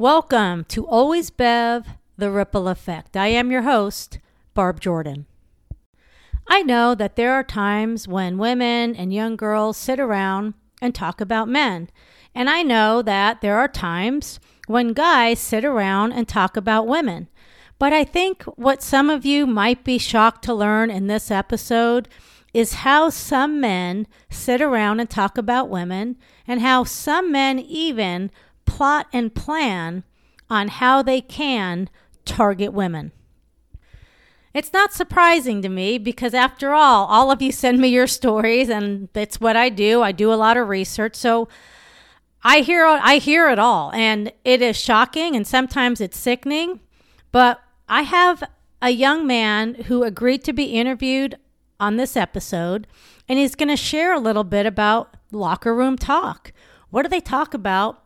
Welcome 0.00 0.64
to 0.68 0.86
Always 0.86 1.28
Bev, 1.28 1.86
The 2.16 2.30
Ripple 2.30 2.68
Effect. 2.68 3.18
I 3.18 3.26
am 3.26 3.50
your 3.50 3.60
host, 3.60 4.18
Barb 4.54 4.80
Jordan. 4.80 5.26
I 6.48 6.62
know 6.62 6.94
that 6.94 7.16
there 7.16 7.34
are 7.34 7.44
times 7.44 8.08
when 8.08 8.38
women 8.38 8.96
and 8.96 9.12
young 9.12 9.36
girls 9.36 9.76
sit 9.76 10.00
around 10.00 10.54
and 10.80 10.94
talk 10.94 11.20
about 11.20 11.50
men. 11.50 11.90
And 12.34 12.48
I 12.48 12.62
know 12.62 13.02
that 13.02 13.42
there 13.42 13.58
are 13.58 13.68
times 13.68 14.40
when 14.66 14.94
guys 14.94 15.38
sit 15.38 15.66
around 15.66 16.12
and 16.12 16.26
talk 16.26 16.56
about 16.56 16.86
women. 16.86 17.28
But 17.78 17.92
I 17.92 18.04
think 18.04 18.44
what 18.44 18.82
some 18.82 19.10
of 19.10 19.26
you 19.26 19.46
might 19.46 19.84
be 19.84 19.98
shocked 19.98 20.42
to 20.44 20.54
learn 20.54 20.90
in 20.90 21.08
this 21.08 21.30
episode 21.30 22.08
is 22.54 22.72
how 22.72 23.10
some 23.10 23.60
men 23.60 24.06
sit 24.30 24.62
around 24.62 24.98
and 24.98 25.10
talk 25.10 25.36
about 25.36 25.68
women, 25.68 26.16
and 26.48 26.62
how 26.62 26.84
some 26.84 27.30
men 27.30 27.58
even 27.58 28.30
plot 28.70 29.08
and 29.12 29.34
plan 29.34 30.04
on 30.48 30.68
how 30.68 31.02
they 31.02 31.20
can 31.20 31.90
target 32.24 32.72
women. 32.72 33.10
It's 34.54 34.72
not 34.72 34.92
surprising 34.92 35.60
to 35.62 35.68
me 35.68 35.98
because, 35.98 36.34
after 36.34 36.72
all, 36.72 37.06
all 37.06 37.30
of 37.30 37.42
you 37.42 37.50
send 37.50 37.80
me 37.80 37.88
your 37.88 38.06
stories, 38.06 38.68
and 38.68 39.08
that's 39.12 39.40
what 39.40 39.56
I 39.56 39.68
do. 39.68 40.02
I 40.02 40.12
do 40.12 40.32
a 40.32 40.34
lot 40.34 40.56
of 40.56 40.68
research. 40.68 41.16
So 41.16 41.48
I 42.42 42.60
hear, 42.60 42.84
I 42.84 43.18
hear 43.18 43.48
it 43.48 43.58
all, 43.58 43.92
and 43.92 44.32
it 44.44 44.62
is 44.62 44.76
shocking 44.76 45.36
and 45.36 45.46
sometimes 45.46 46.00
it's 46.00 46.18
sickening. 46.18 46.80
But 47.32 47.60
I 47.88 48.02
have 48.02 48.42
a 48.80 48.90
young 48.90 49.26
man 49.26 49.74
who 49.74 50.04
agreed 50.04 50.42
to 50.44 50.52
be 50.52 50.64
interviewed 50.64 51.36
on 51.78 51.96
this 51.96 52.16
episode, 52.16 52.86
and 53.28 53.38
he's 53.38 53.54
going 53.54 53.68
to 53.68 53.76
share 53.76 54.14
a 54.14 54.20
little 54.20 54.44
bit 54.44 54.66
about 54.66 55.16
locker 55.32 55.74
room 55.74 55.96
talk. 55.96 56.52
What 56.90 57.02
do 57.02 57.08
they 57.08 57.20
talk 57.20 57.54
about 57.54 58.02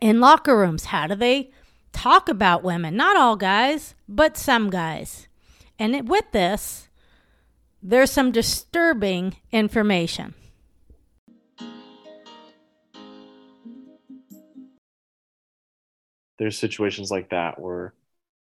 in 0.00 0.20
locker 0.20 0.56
rooms? 0.56 0.86
How 0.86 1.06
do 1.06 1.14
they 1.14 1.50
talk 1.92 2.28
about 2.28 2.62
women? 2.62 2.96
Not 2.96 3.16
all 3.16 3.36
guys, 3.36 3.94
but 4.08 4.36
some 4.36 4.70
guys. 4.70 5.28
And 5.78 6.08
with 6.08 6.30
this, 6.32 6.88
there's 7.82 8.10
some 8.10 8.32
disturbing 8.32 9.36
information. 9.52 10.34
There's 16.38 16.58
situations 16.58 17.10
like 17.10 17.30
that 17.30 17.60
where 17.60 17.94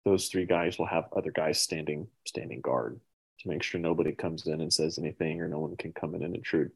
those 0.06 0.28
three 0.28 0.46
guys 0.46 0.78
will 0.78 0.86
have 0.86 1.06
other 1.16 1.32
guys 1.32 1.62
standing 1.62 2.08
standing 2.26 2.62
guard 2.62 3.00
to 3.40 3.50
make 3.50 3.64
sure 3.64 3.80
nobody 3.80 4.14
comes 4.14 4.48
in 4.48 4.62
and 4.62 4.72
says 4.72 4.98
anything 4.98 5.42
or 5.42 5.48
no 5.48 5.60
one 5.60 5.76
can 5.76 5.92
come 5.94 6.16
in 6.16 6.24
and 6.24 6.36
intrude. 6.36 6.72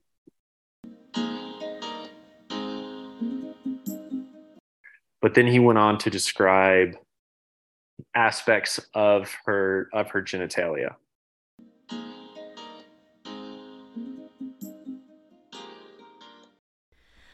But 5.26 5.34
then 5.34 5.48
he 5.48 5.58
went 5.58 5.80
on 5.80 5.98
to 5.98 6.12
describe 6.12 6.98
aspects 8.14 8.80
of 8.94 9.36
her 9.45 9.90
of 9.92 10.12
her 10.12 10.22
genitalia. 10.22 10.94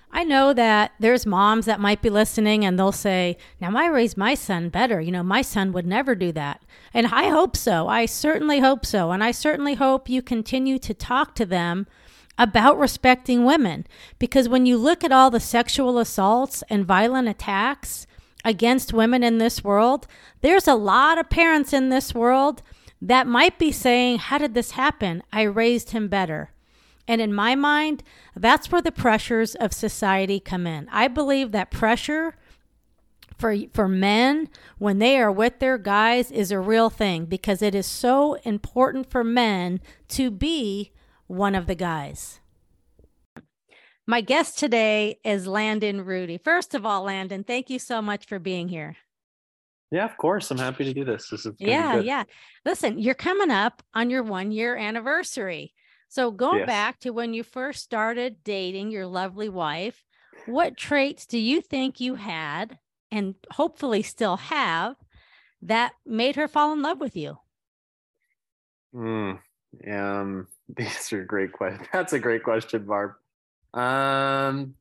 I 0.09 0.23
know 0.23 0.53
that 0.53 0.93
there's 1.01 1.25
moms 1.25 1.65
that 1.65 1.81
might 1.81 2.01
be 2.01 2.09
listening 2.09 2.63
and 2.63 2.79
they'll 2.79 2.93
say, 2.93 3.35
Now, 3.59 3.75
I 3.75 3.87
raised 3.87 4.15
my 4.15 4.35
son 4.35 4.69
better. 4.69 5.01
You 5.01 5.11
know, 5.11 5.23
my 5.23 5.41
son 5.41 5.73
would 5.73 5.85
never 5.85 6.15
do 6.15 6.31
that. 6.31 6.61
And 6.93 7.07
I 7.07 7.27
hope 7.27 7.57
so. 7.57 7.89
I 7.89 8.05
certainly 8.05 8.59
hope 8.59 8.85
so. 8.85 9.11
And 9.11 9.21
I 9.21 9.31
certainly 9.31 9.73
hope 9.73 10.07
you 10.07 10.21
continue 10.21 10.79
to 10.79 10.93
talk 10.93 11.35
to 11.35 11.45
them 11.45 11.87
about 12.41 12.79
respecting 12.79 13.45
women. 13.45 13.85
Because 14.17 14.49
when 14.49 14.65
you 14.65 14.75
look 14.75 15.03
at 15.03 15.11
all 15.11 15.29
the 15.29 15.39
sexual 15.39 15.99
assaults 15.99 16.63
and 16.71 16.83
violent 16.83 17.27
attacks 17.27 18.07
against 18.43 18.93
women 18.93 19.23
in 19.23 19.37
this 19.37 19.63
world, 19.63 20.07
there's 20.41 20.67
a 20.67 20.73
lot 20.73 21.19
of 21.19 21.29
parents 21.29 21.71
in 21.71 21.89
this 21.89 22.15
world 22.15 22.63
that 22.99 23.27
might 23.27 23.59
be 23.59 23.71
saying, 23.71 24.17
How 24.17 24.39
did 24.39 24.55
this 24.55 24.71
happen? 24.71 25.21
I 25.31 25.43
raised 25.43 25.91
him 25.91 26.07
better. 26.07 26.51
And 27.07 27.21
in 27.21 27.31
my 27.31 27.53
mind, 27.53 28.03
that's 28.35 28.71
where 28.71 28.81
the 28.81 28.91
pressures 28.91 29.53
of 29.53 29.71
society 29.71 30.39
come 30.39 30.65
in. 30.65 30.89
I 30.91 31.07
believe 31.07 31.51
that 31.51 31.69
pressure 31.69 32.35
for 33.37 33.55
for 33.73 33.87
men 33.87 34.49
when 34.79 34.97
they 34.97 35.19
are 35.19 35.31
with 35.31 35.59
their 35.59 35.77
guys 35.77 36.31
is 36.31 36.51
a 36.51 36.59
real 36.59 36.89
thing 36.89 37.25
because 37.25 37.61
it 37.61 37.75
is 37.75 37.85
so 37.85 38.35
important 38.43 39.11
for 39.11 39.23
men 39.23 39.79
to 40.09 40.31
be 40.31 40.91
one 41.31 41.55
of 41.55 41.65
the 41.65 41.75
guys. 41.75 42.40
My 44.11 44.19
guest 44.19 44.59
today 44.59 45.19
is 45.23 45.47
Landon 45.47 46.03
Rudy. 46.03 46.37
First 46.37 46.75
of 46.75 46.85
all, 46.85 47.03
Landon, 47.03 47.45
thank 47.45 47.69
you 47.69 47.79
so 47.79 48.01
much 48.01 48.25
for 48.25 48.39
being 48.39 48.67
here. 48.67 48.97
Yeah, 49.89 50.03
of 50.03 50.17
course. 50.17 50.51
I'm 50.51 50.57
happy 50.57 50.83
to 50.83 50.93
do 50.93 51.05
this. 51.05 51.29
This 51.29 51.45
is 51.45 51.55
yeah, 51.59 51.95
yeah. 51.95 52.25
Listen, 52.65 52.99
you're 52.99 53.13
coming 53.13 53.51
up 53.51 53.81
on 53.93 54.09
your 54.09 54.21
one 54.21 54.51
year 54.51 54.75
anniversary. 54.75 55.73
So 56.09 56.29
going 56.29 56.59
yes. 56.59 56.67
back 56.67 56.99
to 56.99 57.11
when 57.11 57.33
you 57.33 57.41
first 57.41 57.85
started 57.85 58.43
dating 58.43 58.91
your 58.91 59.07
lovely 59.07 59.47
wife, 59.47 60.03
what 60.45 60.75
traits 60.75 61.25
do 61.25 61.37
you 61.37 61.61
think 61.61 62.01
you 62.01 62.15
had 62.15 62.79
and 63.13 63.35
hopefully 63.49 64.01
still 64.01 64.35
have 64.35 64.97
that 65.61 65.93
made 66.05 66.35
her 66.35 66.49
fall 66.49 66.73
in 66.73 66.81
love 66.81 66.99
with 66.99 67.15
you? 67.15 67.37
Mm, 68.93 69.39
um, 69.89 70.47
these 70.75 71.13
are 71.13 71.23
great 71.23 71.53
questions. 71.53 71.87
That's 71.93 72.11
a 72.11 72.19
great 72.19 72.43
question, 72.43 72.83
Barb. 72.83 73.13
Um, 73.73 74.75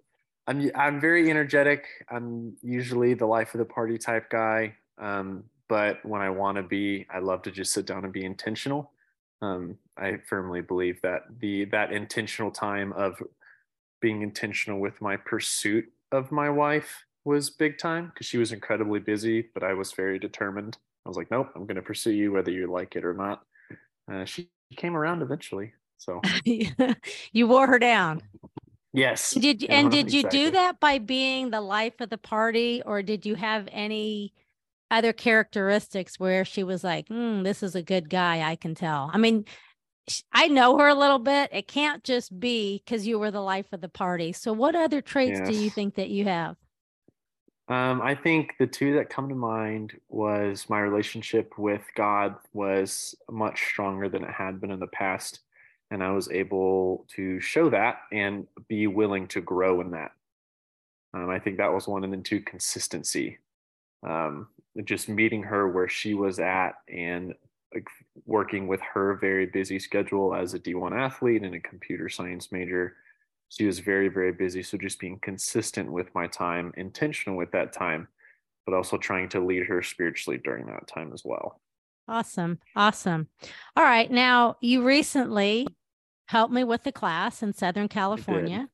I'm 0.47 0.71
I'm 0.75 1.01
very 1.01 1.31
energetic. 1.31 1.87
I'm 2.11 2.57
usually 2.63 3.15
the 3.15 3.27
life 3.27 3.55
of 3.55 3.59
the 3.59 3.65
party 3.65 3.99
type 3.99 4.31
guy. 4.31 4.75
Um, 4.99 5.45
but 5.69 6.05
when 6.05 6.21
I 6.21 6.31
want 6.31 6.57
to 6.57 6.63
be, 6.63 7.07
I 7.09 7.21
love 7.21 7.43
to 7.43 7.51
just 7.51 7.73
sit 7.73 7.87
down 7.87 8.05
and 8.05 8.13
be 8.13 8.25
intentional. 8.25 8.91
Um, 9.43 9.79
I 9.97 10.19
firmly 10.29 10.61
believe 10.61 11.01
that 11.03 11.23
the 11.39 11.67
that 11.67 11.93
intentional 11.93 12.51
time 12.51 12.93
of 12.95 13.23
being 14.01 14.23
intentional 14.23 14.81
with 14.81 15.01
my 15.01 15.17
pursuit 15.17 15.85
of 16.13 16.33
my 16.33 16.51
wife 16.51 17.05
was 17.25 17.51
big 17.51 17.79
time 17.79 18.07
because 18.07 18.27
she 18.27 18.39
was 18.39 18.53
incredibly 18.53 18.99
busy, 18.99 19.47
but 19.55 19.63
I 19.63 19.75
was 19.75 19.93
very 19.93 20.19
determined. 20.19 20.79
I 21.05 21.09
was 21.09 21.17
like, 21.17 21.31
nope, 21.31 21.51
I'm 21.55 21.67
going 21.67 21.77
to 21.77 21.83
pursue 21.83 22.13
you 22.13 22.33
whether 22.33 22.51
you 22.51 22.67
like 22.67 22.97
it 22.97 23.05
or 23.05 23.15
not. 23.15 23.43
Uh, 24.11 24.25
she 24.25 24.51
came 24.77 24.97
around 24.97 25.23
eventually. 25.23 25.73
So 25.99 26.21
you 26.45 27.47
wore 27.47 27.67
her 27.67 27.79
down. 27.79 28.23
Yes. 28.93 29.33
Did 29.33 29.65
and 29.65 29.91
did 29.91 30.13
you 30.13 30.29
do 30.29 30.51
that 30.51 30.81
by 30.81 30.99
being 30.99 31.51
the 31.51 31.61
life 31.61 32.01
of 32.01 32.11
the 32.11 32.19
party, 32.19 32.83
or 32.85 33.03
did 33.03 33.25
you 33.25 33.37
have 33.37 33.69
any 33.71 34.33
other 34.91 35.13
characteristics 35.13 36.19
where 36.19 36.45
she 36.45 36.65
was 36.65 36.83
like, 36.83 37.09
mm, 37.09 37.45
"This 37.45 37.63
is 37.63 37.77
a 37.77 37.83
good 37.83 38.11
guy"? 38.11 38.43
I 38.43 38.57
can 38.57 38.75
tell. 38.75 39.11
I 39.13 39.19
mean, 39.19 39.45
I 40.33 40.49
know 40.49 40.79
her 40.79 40.89
a 40.89 40.95
little 40.95 41.19
bit. 41.19 41.51
It 41.53 41.69
can't 41.69 42.03
just 42.03 42.39
be 42.39 42.83
because 42.85 43.07
you 43.07 43.19
were 43.19 43.31
the 43.31 43.41
life 43.41 43.67
of 43.73 43.81
the 43.81 43.89
party. 43.89 44.33
So, 44.33 44.53
what 44.53 44.75
other 44.75 45.01
traits 45.01 45.39
yes. 45.39 45.49
do 45.49 45.55
you 45.55 45.71
think 45.71 45.95
that 45.95 46.11
you 46.11 46.25
have? 46.25 46.57
Um, 47.69 48.03
I 48.03 48.17
think 48.17 48.55
the 48.59 48.67
two 48.67 48.95
that 48.95 49.11
come 49.11 49.29
to 49.29 49.35
mind 49.37 49.93
was 50.09 50.69
my 50.69 50.81
relationship 50.81 51.57
with 51.57 51.83
God 51.95 52.35
was 52.53 53.15
much 53.31 53.63
stronger 53.69 54.09
than 54.09 54.25
it 54.25 54.31
had 54.31 54.61
been 54.61 54.73
in 54.73 54.81
the 54.81 54.89
past, 54.89 55.41
and 55.91 56.03
I 56.03 56.13
was 56.13 56.31
able 56.31 57.07
to 57.17 57.41
show 57.41 57.71
that 57.71 58.03
and 58.13 58.47
be 58.69 58.87
willing 58.87 59.27
to 59.29 59.41
grow 59.41 59.81
in 59.81 59.91
that. 59.91 60.13
Um, 61.13 61.29
I 61.29 61.39
think 61.39 61.57
that 61.57 61.73
was 61.73 61.89
one, 61.89 62.05
and 62.05 62.13
then 62.13 62.23
two, 62.23 62.41
consistency. 62.41 63.39
Um, 64.07 64.49
just 64.85 65.09
meeting 65.09 65.43
her 65.43 65.69
where 65.69 65.89
she 65.89 66.15
was 66.15 66.39
at 66.39 66.73
and 66.89 67.35
like 67.75 67.87
working 68.25 68.67
with 68.67 68.81
her 68.81 69.15
very 69.15 69.47
busy 69.47 69.79
schedule 69.79 70.35
as 70.35 70.55
a 70.55 70.59
D1 70.59 70.93
athlete 70.93 71.43
and 71.43 71.55
a 71.55 71.61
computer 71.61 72.09
science 72.09 72.51
major. 72.51 72.97
She 73.49 73.67
was 73.67 73.81
very, 73.81 74.09
very 74.09 74.33
busy. 74.33 74.63
So 74.63 74.79
just 74.79 75.01
being 75.01 75.19
consistent 75.21 75.91
with 75.91 76.15
my 76.15 76.29
time, 76.29 76.73
intentional 76.77 77.37
with 77.37 77.51
that 77.53 77.73
time, 77.73 78.09
but 78.65 78.75
also 78.75 78.97
trying 78.97 79.29
to 79.31 79.41
lead 79.41 79.67
her 79.67 79.83
spiritually 79.83 80.41
during 80.43 80.67
that 80.67 80.87
time 80.87 81.13
as 81.13 81.25
well. 81.25 81.61
Awesome. 82.09 82.59
Awesome. 82.75 83.29
All 83.77 83.85
right. 83.85 84.11
Now, 84.11 84.57
you 84.61 84.85
recently 84.85 85.67
helped 86.31 86.55
me 86.55 86.63
with 86.63 86.85
the 86.85 86.93
class 86.93 87.43
in 87.43 87.53
Southern 87.53 87.89
California, 87.89 88.69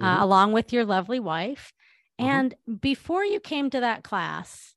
uh, 0.00 0.04
mm-hmm. 0.04 0.04
uh, 0.04 0.24
along 0.24 0.52
with 0.52 0.72
your 0.72 0.84
lovely 0.84 1.18
wife. 1.18 1.72
Mm-hmm. 2.20 2.30
And 2.30 2.54
before 2.80 3.24
you 3.24 3.40
came 3.40 3.70
to 3.70 3.80
that 3.80 4.04
class, 4.04 4.74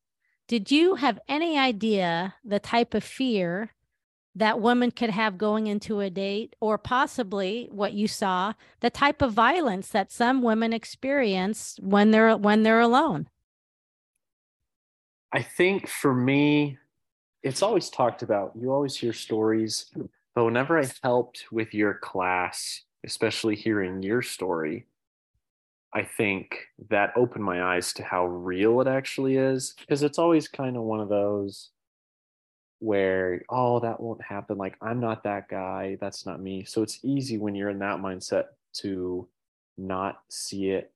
did 0.48 0.72
you 0.72 0.96
have 0.96 1.20
any 1.28 1.58
idea 1.58 2.36
the 2.44 2.60
type 2.60 2.94
of 2.94 3.04
fear 3.04 3.74
that 4.34 4.62
women 4.62 4.92
could 4.92 5.10
have 5.10 5.38
going 5.38 5.68
into 5.68 6.00
a 6.00 6.10
date, 6.10 6.56
or 6.62 6.78
possibly 6.78 7.68
what 7.70 7.92
you 7.92 8.08
saw, 8.08 8.54
the 8.80 8.90
type 8.90 9.22
of 9.22 9.34
violence 9.34 9.90
that 9.90 10.10
some 10.10 10.42
women 10.42 10.72
experience 10.72 11.78
when 11.82 12.12
they're 12.12 12.38
when 12.38 12.64
they're 12.64 12.80
alone? 12.80 13.28
I 15.34 15.42
think 15.42 15.90
for 15.90 16.14
me, 16.14 16.78
it's 17.44 17.62
always 17.62 17.90
talked 17.90 18.22
about. 18.24 18.54
You 18.56 18.72
always 18.72 18.96
hear 18.96 19.12
stories, 19.12 19.92
but 20.36 20.46
whenever 20.46 20.80
I 20.80 20.90
helped 21.04 21.46
with 21.52 21.74
your 21.74 21.96
class, 21.96 22.82
especially 23.06 23.56
hearing 23.56 24.02
your 24.04 24.22
story, 24.22 24.88
I 25.94 26.04
think 26.04 26.58
that 26.90 27.12
opened 27.18 27.44
my 27.44 27.64
eyes 27.64 27.92
to 27.94 28.04
how 28.04 28.26
real 28.26 28.80
it 28.80 28.88
actually 28.88 29.36
is 29.36 29.74
because 29.80 30.04
it's 30.04 30.20
always 30.20 30.48
kind 30.48 30.78
of 30.78 30.84
one 30.84 31.02
of 31.02 31.10
those 31.10 31.72
where 32.80 33.44
oh 33.50 33.80
that 33.82 34.00
won't 34.00 34.24
happen. 34.24 34.58
Like 34.58 34.78
I'm 34.82 35.00
not 35.00 35.24
that 35.24 35.50
guy. 35.50 35.98
That's 36.00 36.26
not 36.26 36.42
me. 36.42 36.64
So 36.64 36.82
it's 36.82 37.00
easy 37.04 37.38
when 37.38 37.56
you're 37.56 37.70
in 37.70 37.80
that 37.80 38.00
mindset 38.00 38.46
to 38.76 39.28
not 39.78 40.22
see 40.30 40.70
it 40.72 40.92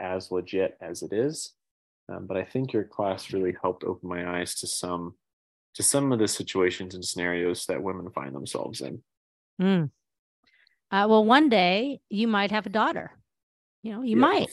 as 0.00 0.32
legit 0.32 0.76
as 0.80 1.02
it 1.02 1.12
is. 1.12 1.52
Um, 2.08 2.26
but 2.26 2.36
I 2.36 2.44
think 2.44 2.72
your 2.72 2.84
class 2.84 3.32
really 3.32 3.54
helped 3.62 3.84
open 3.84 4.08
my 4.08 4.40
eyes 4.40 4.56
to 4.56 4.66
some 4.66 5.14
to 5.74 5.82
some 5.82 6.12
of 6.12 6.18
the 6.18 6.28
situations 6.28 6.94
and 6.94 7.04
scenarios 7.04 7.66
that 7.66 7.82
women 7.82 8.10
find 8.10 8.34
themselves 8.34 8.80
in. 8.80 9.02
Mm. 9.60 9.90
Uh, 10.90 11.06
well, 11.08 11.24
one 11.24 11.48
day 11.48 12.00
you 12.08 12.28
might 12.28 12.50
have 12.50 12.66
a 12.66 12.70
daughter. 12.70 13.12
You 13.82 13.92
know, 13.92 14.02
you 14.02 14.16
yeah. 14.16 14.20
might. 14.20 14.50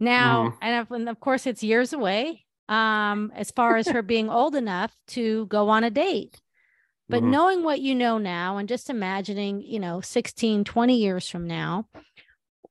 Now, 0.00 0.50
mm. 0.50 0.56
and, 0.62 0.86
and 0.90 1.08
of 1.08 1.20
course, 1.20 1.46
it's 1.46 1.62
years 1.62 1.92
away 1.92 2.44
um, 2.68 3.32
as 3.34 3.50
far 3.50 3.76
as 3.76 3.88
her 3.88 4.02
being 4.02 4.30
old 4.30 4.54
enough 4.54 4.94
to 5.08 5.46
go 5.46 5.68
on 5.68 5.84
a 5.84 5.90
date. 5.90 6.40
But 7.08 7.22
mm-hmm. 7.22 7.30
knowing 7.30 7.64
what 7.64 7.80
you 7.80 7.94
know 7.94 8.18
now 8.18 8.58
and 8.58 8.68
just 8.68 8.90
imagining, 8.90 9.62
you 9.62 9.80
know, 9.80 10.00
16, 10.00 10.64
20 10.64 10.96
years 10.96 11.28
from 11.28 11.46
now, 11.46 11.88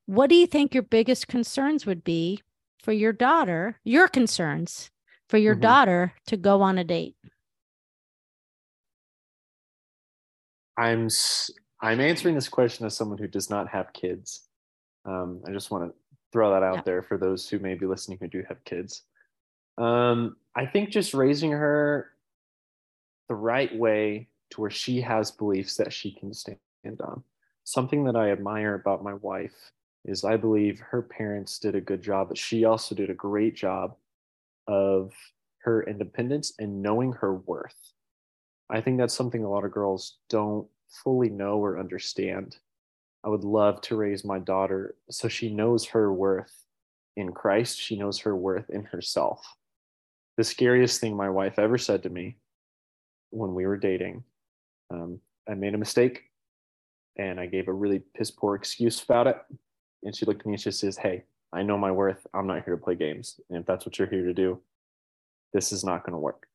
what 0.06 0.30
do 0.30 0.36
you 0.36 0.48
think 0.48 0.74
your 0.74 0.84
biggest 0.84 1.28
concerns 1.28 1.86
would 1.86 2.04
be 2.04 2.42
for 2.82 2.92
your 2.92 3.14
daughter, 3.14 3.80
your 3.84 4.08
concerns 4.08 4.92
for 5.28 5.38
your 5.38 5.56
mm-hmm. 5.56 5.62
daughter 5.62 6.14
to 6.28 6.38
go 6.38 6.62
on 6.62 6.78
a 6.78 6.84
date? 6.84 7.16
I'm 10.78 11.10
I'm 11.82 12.00
answering 12.00 12.36
this 12.36 12.50
question 12.50 12.86
as 12.86 12.96
someone 12.96 13.18
who 13.18 13.28
does 13.28 13.50
not 13.50 13.68
have 13.70 13.94
kids. 13.94 14.48
Um, 15.06 15.42
I 15.48 15.52
just 15.52 15.72
want 15.72 15.90
to 15.90 15.96
throw 16.32 16.52
that 16.52 16.64
out 16.64 16.78
yeah. 16.78 16.82
there 16.86 17.02
for 17.02 17.18
those 17.18 17.48
who 17.48 17.60
may 17.60 17.76
be 17.76 17.86
listening 17.86 18.18
who 18.20 18.28
do 18.28 18.44
have 18.48 18.64
kids. 18.64 19.04
Um, 19.78 20.38
I 20.56 20.66
think 20.66 20.90
just 20.90 21.14
raising 21.14 21.52
her 21.52 22.10
the 23.30 23.36
right 23.36 23.74
way 23.76 24.28
to 24.52 24.62
where 24.62 24.70
she 24.70 25.02
has 25.02 25.32
beliefs 25.32 25.76
that 25.78 25.94
she 25.94 26.12
can 26.12 26.34
stand 26.34 26.58
on. 27.02 27.24
Something 27.64 28.04
that 28.06 28.16
I 28.16 28.32
admire 28.32 28.76
about 28.76 29.04
my 29.04 29.14
wife 29.16 29.72
is 30.06 30.24
I 30.24 30.38
believe 30.38 30.80
her 30.80 31.02
parents 31.02 31.60
did 31.60 31.76
a 31.76 31.82
good 31.82 32.02
job, 32.02 32.30
but 32.30 32.38
she 32.38 32.64
also 32.64 32.96
did 32.96 33.10
a 33.10 33.16
great 33.16 33.56
job 33.56 33.96
of 34.68 35.14
her 35.60 35.84
independence 35.84 36.54
and 36.60 36.82
knowing 36.82 37.12
her 37.14 37.36
worth. 37.36 37.94
I 38.70 38.82
think 38.82 38.98
that's 38.98 39.14
something 39.14 39.44
a 39.44 39.50
lot 39.50 39.66
of 39.66 39.72
girls 39.72 40.18
don't 40.30 40.68
fully 40.90 41.30
know 41.30 41.58
or 41.58 41.80
understand. 41.80 42.58
I 43.24 43.30
would 43.30 43.44
love 43.44 43.82
to 43.82 43.96
raise 43.96 44.24
my 44.24 44.40
daughter 44.40 44.96
so 45.10 45.28
she 45.28 45.54
knows 45.54 45.86
her 45.86 46.14
worth 46.14 46.66
in 47.16 47.32
Christ. 47.32 47.80
She 47.80 47.98
knows 47.98 48.20
her 48.20 48.36
worth 48.36 48.70
in 48.70 48.86
herself. 48.86 49.46
The 50.38 50.44
scariest 50.44 51.02
thing 51.02 51.16
my 51.16 51.30
wife 51.30 51.58
ever 51.60 51.78
said 51.78 52.04
to 52.04 52.10
me 52.10 52.38
when 53.32 53.54
we 53.54 53.66
were 53.66 53.78
dating, 53.78 54.24
um, 54.92 55.20
I 55.50 55.56
made 55.56 55.74
a 55.74 55.78
mistake 55.78 56.24
and 57.18 57.40
I 57.40 57.48
gave 57.48 57.68
a 57.68 57.74
really 57.74 58.00
piss 58.16 58.32
poor 58.32 58.56
excuse 58.56 59.02
about 59.04 59.28
it. 59.28 59.38
And 60.04 60.16
she 60.16 60.26
looked 60.26 60.42
at 60.42 60.46
me 60.46 60.54
and 60.54 60.62
she 60.62 60.72
says, 60.72 60.98
Hey, 60.98 61.24
I 61.52 61.64
know 61.64 61.78
my 61.78 61.92
worth. 61.92 62.28
I'm 62.34 62.48
not 62.48 62.64
here 62.64 62.76
to 62.76 62.82
play 62.82 62.96
games. 62.96 63.40
And 63.50 63.60
if 63.60 63.66
that's 63.66 63.86
what 63.86 63.98
you're 63.98 64.08
here 64.08 64.26
to 64.26 64.34
do, 64.34 64.60
this 65.54 65.72
is 65.72 65.84
not 65.84 66.04
going 66.04 66.14
to 66.14 66.20
work. 66.20 66.48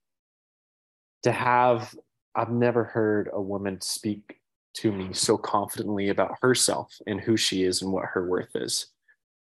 To 1.25 1.33
have, 1.33 1.95
I've 2.35 2.51
never 2.51 2.85
heard 2.85 3.31
a 3.33 3.41
woman 3.41 3.81
speak 3.81 4.39
to 4.75 4.91
me 4.91 5.13
so 5.13 5.37
confidently 5.37 6.09
about 6.09 6.39
herself 6.41 6.95
and 7.07 7.21
who 7.21 7.37
she 7.37 7.65
is 7.65 7.83
and 7.83 7.93
what 7.93 8.07
her 8.07 8.27
worth 8.27 8.57
is. 8.57 8.87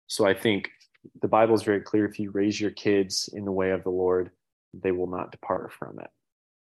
So 0.08 0.26
I 0.26 0.34
think 0.34 0.70
the 1.22 1.28
Bible 1.28 1.56
is 1.56 1.64
very 1.64 1.82
clear. 1.82 2.06
If 2.06 2.20
you 2.20 2.32
raise 2.32 2.60
your 2.60 2.72
kids 2.72 3.30
in 3.34 3.46
the 3.46 3.52
way 3.52 3.72
of 3.72 3.84
the 3.84 3.92
Lord, 3.92 4.32
they 4.74 4.92
will 4.92 5.08
not 5.08 5.32
depart 5.32 5.72
from 5.72 6.00
it. 6.00 6.10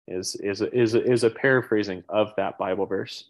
Is 0.08 0.34
is 0.36 0.62
is 0.62 0.94
is 0.94 1.24
a 1.24 1.30
paraphrasing 1.30 2.02
of 2.08 2.32
that 2.36 2.58
Bible 2.58 2.86
verse 2.86 3.26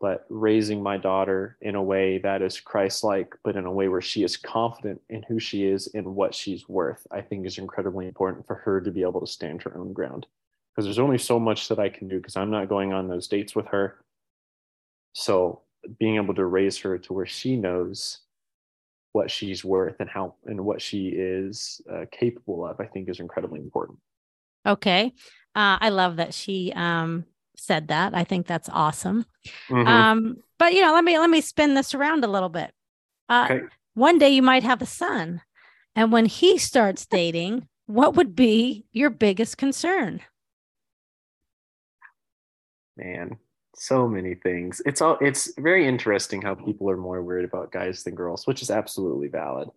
but 0.00 0.24
raising 0.30 0.82
my 0.82 0.96
daughter 0.96 1.58
in 1.60 1.74
a 1.74 1.82
way 1.82 2.16
that 2.18 2.40
is 2.40 2.58
Christ-like, 2.58 3.34
but 3.44 3.54
in 3.54 3.66
a 3.66 3.72
way 3.72 3.88
where 3.88 4.00
she 4.00 4.24
is 4.24 4.36
confident 4.36 5.00
in 5.10 5.22
who 5.24 5.38
she 5.38 5.64
is 5.64 5.88
and 5.94 6.16
what 6.16 6.34
she's 6.34 6.68
worth, 6.68 7.06
I 7.10 7.20
think 7.20 7.46
is 7.46 7.58
incredibly 7.58 8.08
important 8.08 8.46
for 8.46 8.56
her 8.56 8.80
to 8.80 8.90
be 8.90 9.02
able 9.02 9.20
to 9.20 9.26
stand 9.26 9.62
her 9.62 9.76
own 9.76 9.92
ground. 9.92 10.26
Because 10.74 10.86
there's 10.86 10.98
only 10.98 11.18
so 11.18 11.38
much 11.38 11.68
that 11.68 11.78
I 11.78 11.88
can 11.88 12.08
do 12.08 12.18
because 12.18 12.36
I'm 12.36 12.50
not 12.50 12.68
going 12.68 12.92
on 12.92 13.08
those 13.08 13.28
dates 13.28 13.54
with 13.54 13.66
her. 13.68 14.04
So 15.12 15.62
being 15.98 16.16
able 16.16 16.34
to 16.34 16.44
raise 16.44 16.78
her 16.78 16.98
to 16.98 17.12
where 17.12 17.26
she 17.26 17.56
knows 17.56 18.20
what 19.12 19.30
she's 19.30 19.64
worth 19.64 19.96
and 19.98 20.08
how 20.08 20.34
and 20.46 20.64
what 20.64 20.80
she 20.80 21.08
is 21.08 21.80
uh, 21.92 22.04
capable 22.12 22.64
of, 22.64 22.78
I 22.80 22.86
think 22.86 23.08
is 23.08 23.20
incredibly 23.20 23.60
important. 23.60 23.98
Okay. 24.66 25.12
Uh, 25.54 25.78
I 25.80 25.88
love 25.88 26.16
that 26.16 26.32
she 26.32 26.72
um, 26.76 27.24
said 27.56 27.88
that. 27.88 28.14
I 28.14 28.24
think 28.24 28.46
that's 28.46 28.68
awesome. 28.68 29.26
Mm-hmm. 29.68 29.86
Um, 29.86 30.36
but 30.58 30.74
you 30.74 30.82
know, 30.82 30.92
let 30.92 31.04
me 31.04 31.18
let 31.18 31.30
me 31.30 31.40
spin 31.40 31.74
this 31.74 31.94
around 31.94 32.24
a 32.24 32.28
little 32.28 32.48
bit. 32.48 32.72
Uh, 33.28 33.48
okay. 33.50 33.64
One 33.94 34.18
day 34.18 34.30
you 34.30 34.42
might 34.42 34.62
have 34.62 34.82
a 34.82 34.86
son, 34.86 35.42
and 35.96 36.12
when 36.12 36.26
he 36.26 36.58
starts 36.58 37.06
dating, 37.06 37.66
what 37.86 38.14
would 38.14 38.36
be 38.36 38.84
your 38.92 39.10
biggest 39.10 39.58
concern? 39.58 40.20
Man, 43.00 43.38
so 43.74 44.06
many 44.06 44.34
things. 44.34 44.82
It's 44.84 45.00
all 45.00 45.16
it's 45.20 45.52
very 45.58 45.86
interesting 45.86 46.42
how 46.42 46.54
people 46.54 46.90
are 46.90 46.98
more 46.98 47.22
worried 47.22 47.46
about 47.46 47.72
guys 47.72 48.04
than 48.04 48.14
girls, 48.14 48.46
which 48.46 48.60
is 48.60 48.70
absolutely 48.70 49.28
valid. 49.28 49.70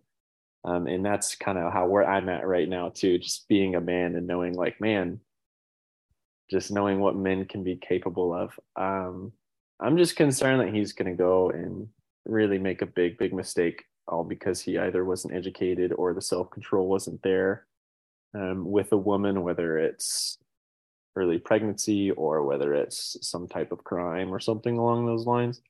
Um, 0.64 0.86
and 0.86 1.04
that's 1.04 1.34
kind 1.34 1.58
of 1.58 1.72
how 1.72 1.86
where 1.86 2.08
I'm 2.08 2.28
at 2.28 2.46
right 2.46 2.68
now 2.68 2.90
too. 2.90 3.18
Just 3.18 3.48
being 3.48 3.74
a 3.74 3.80
man 3.80 4.14
and 4.14 4.26
knowing, 4.26 4.54
like, 4.54 4.80
man, 4.80 5.20
just 6.50 6.70
knowing 6.70 7.00
what 7.00 7.16
men 7.16 7.46
can 7.46 7.64
be 7.64 7.76
capable 7.76 8.34
of. 8.34 8.58
Um, 8.76 9.32
I'm 9.80 9.96
just 9.96 10.16
concerned 10.16 10.60
that 10.60 10.74
he's 10.74 10.92
going 10.92 11.10
to 11.10 11.16
go 11.16 11.50
and 11.50 11.88
really 12.26 12.58
make 12.58 12.82
a 12.82 12.86
big, 12.86 13.18
big 13.18 13.32
mistake, 13.32 13.84
all 14.06 14.24
because 14.24 14.60
he 14.60 14.78
either 14.78 15.04
wasn't 15.04 15.34
educated 15.34 15.92
or 15.92 16.12
the 16.12 16.22
self 16.22 16.50
control 16.50 16.88
wasn't 16.88 17.22
there 17.22 17.66
um, 18.34 18.70
with 18.70 18.92
a 18.92 18.98
woman, 18.98 19.42
whether 19.42 19.78
it's 19.78 20.38
early 21.16 21.38
pregnancy 21.38 22.10
or 22.10 22.42
whether 22.42 22.74
it's 22.74 23.16
some 23.22 23.46
type 23.46 23.72
of 23.72 23.84
crime 23.84 24.34
or 24.34 24.40
something 24.40 24.78
along 24.78 25.06
those 25.06 25.26
lines. 25.26 25.60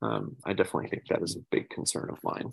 Um, 0.00 0.36
I 0.44 0.52
definitely 0.52 0.88
think 0.88 1.06
that 1.08 1.22
is 1.22 1.36
a 1.36 1.40
big 1.50 1.70
concern 1.70 2.08
of 2.10 2.18
mine. 2.24 2.52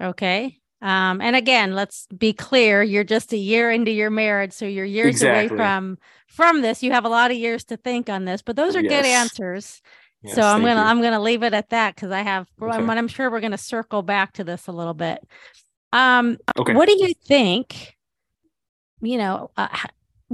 Okay. 0.00 0.60
Um, 0.82 1.20
and 1.20 1.34
again, 1.34 1.74
let's 1.74 2.06
be 2.16 2.32
clear, 2.32 2.82
you're 2.82 3.04
just 3.04 3.32
a 3.32 3.38
year 3.38 3.70
into 3.70 3.90
your 3.90 4.10
marriage, 4.10 4.52
so 4.52 4.66
you're 4.66 4.84
years 4.84 5.16
exactly. 5.16 5.46
away 5.46 5.56
from 5.56 5.98
from 6.26 6.60
this. 6.60 6.82
You 6.82 6.92
have 6.92 7.06
a 7.06 7.08
lot 7.08 7.30
of 7.30 7.38
years 7.38 7.64
to 7.64 7.78
think 7.78 8.10
on 8.10 8.26
this, 8.26 8.42
but 8.42 8.54
those 8.54 8.76
are 8.76 8.82
yes. 8.82 8.90
good 8.90 9.06
answers. 9.06 9.80
Yes, 10.22 10.34
so 10.34 10.42
I'm 10.42 10.60
gonna 10.60 10.74
you. 10.74 10.86
I'm 10.86 11.00
gonna 11.00 11.20
leave 11.20 11.42
it 11.42 11.54
at 11.54 11.70
that 11.70 11.94
because 11.94 12.10
I 12.10 12.20
have 12.20 12.48
okay. 12.60 12.76
I'm, 12.76 12.90
I'm 12.90 13.08
sure 13.08 13.30
we're 13.30 13.40
gonna 13.40 13.56
circle 13.56 14.02
back 14.02 14.34
to 14.34 14.44
this 14.44 14.66
a 14.66 14.72
little 14.72 14.92
bit. 14.92 15.26
Um, 15.92 16.36
okay. 16.58 16.74
what 16.74 16.86
do 16.86 16.96
you 16.98 17.14
think? 17.24 17.96
You 19.00 19.16
know, 19.16 19.50
uh, 19.56 19.68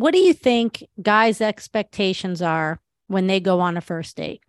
what 0.01 0.15
do 0.15 0.19
you 0.19 0.33
think 0.33 0.83
guys' 1.03 1.43
expectations 1.43 2.41
are 2.41 2.81
when 3.09 3.27
they 3.27 3.39
go 3.39 3.61
on 3.61 3.77
a 3.77 3.83
first 3.83 4.17
date? 4.17 4.43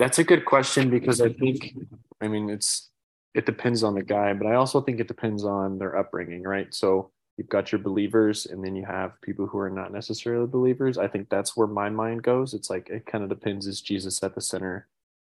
That's 0.00 0.18
a 0.18 0.24
good 0.24 0.44
question 0.44 0.90
because 0.90 1.20
I 1.20 1.32
think, 1.32 1.76
I 2.20 2.26
mean, 2.26 2.50
it's 2.50 2.90
it 3.34 3.46
depends 3.46 3.84
on 3.84 3.94
the 3.94 4.02
guy, 4.02 4.32
but 4.32 4.48
I 4.48 4.54
also 4.54 4.80
think 4.80 4.98
it 4.98 5.06
depends 5.06 5.44
on 5.44 5.78
their 5.78 5.96
upbringing, 5.96 6.42
right? 6.42 6.72
So 6.74 7.12
you've 7.36 7.48
got 7.48 7.70
your 7.70 7.80
believers, 7.80 8.46
and 8.46 8.64
then 8.64 8.74
you 8.74 8.84
have 8.84 9.20
people 9.20 9.46
who 9.46 9.58
are 9.58 9.70
not 9.70 9.92
necessarily 9.92 10.48
believers. 10.48 10.98
I 10.98 11.06
think 11.06 11.28
that's 11.28 11.56
where 11.56 11.68
my 11.68 11.90
mind 11.90 12.24
goes. 12.24 12.54
It's 12.54 12.70
like 12.70 12.88
it 12.90 13.06
kind 13.06 13.22
of 13.22 13.30
depends: 13.30 13.68
is 13.68 13.80
Jesus 13.80 14.20
at 14.24 14.34
the 14.34 14.40
center? 14.40 14.88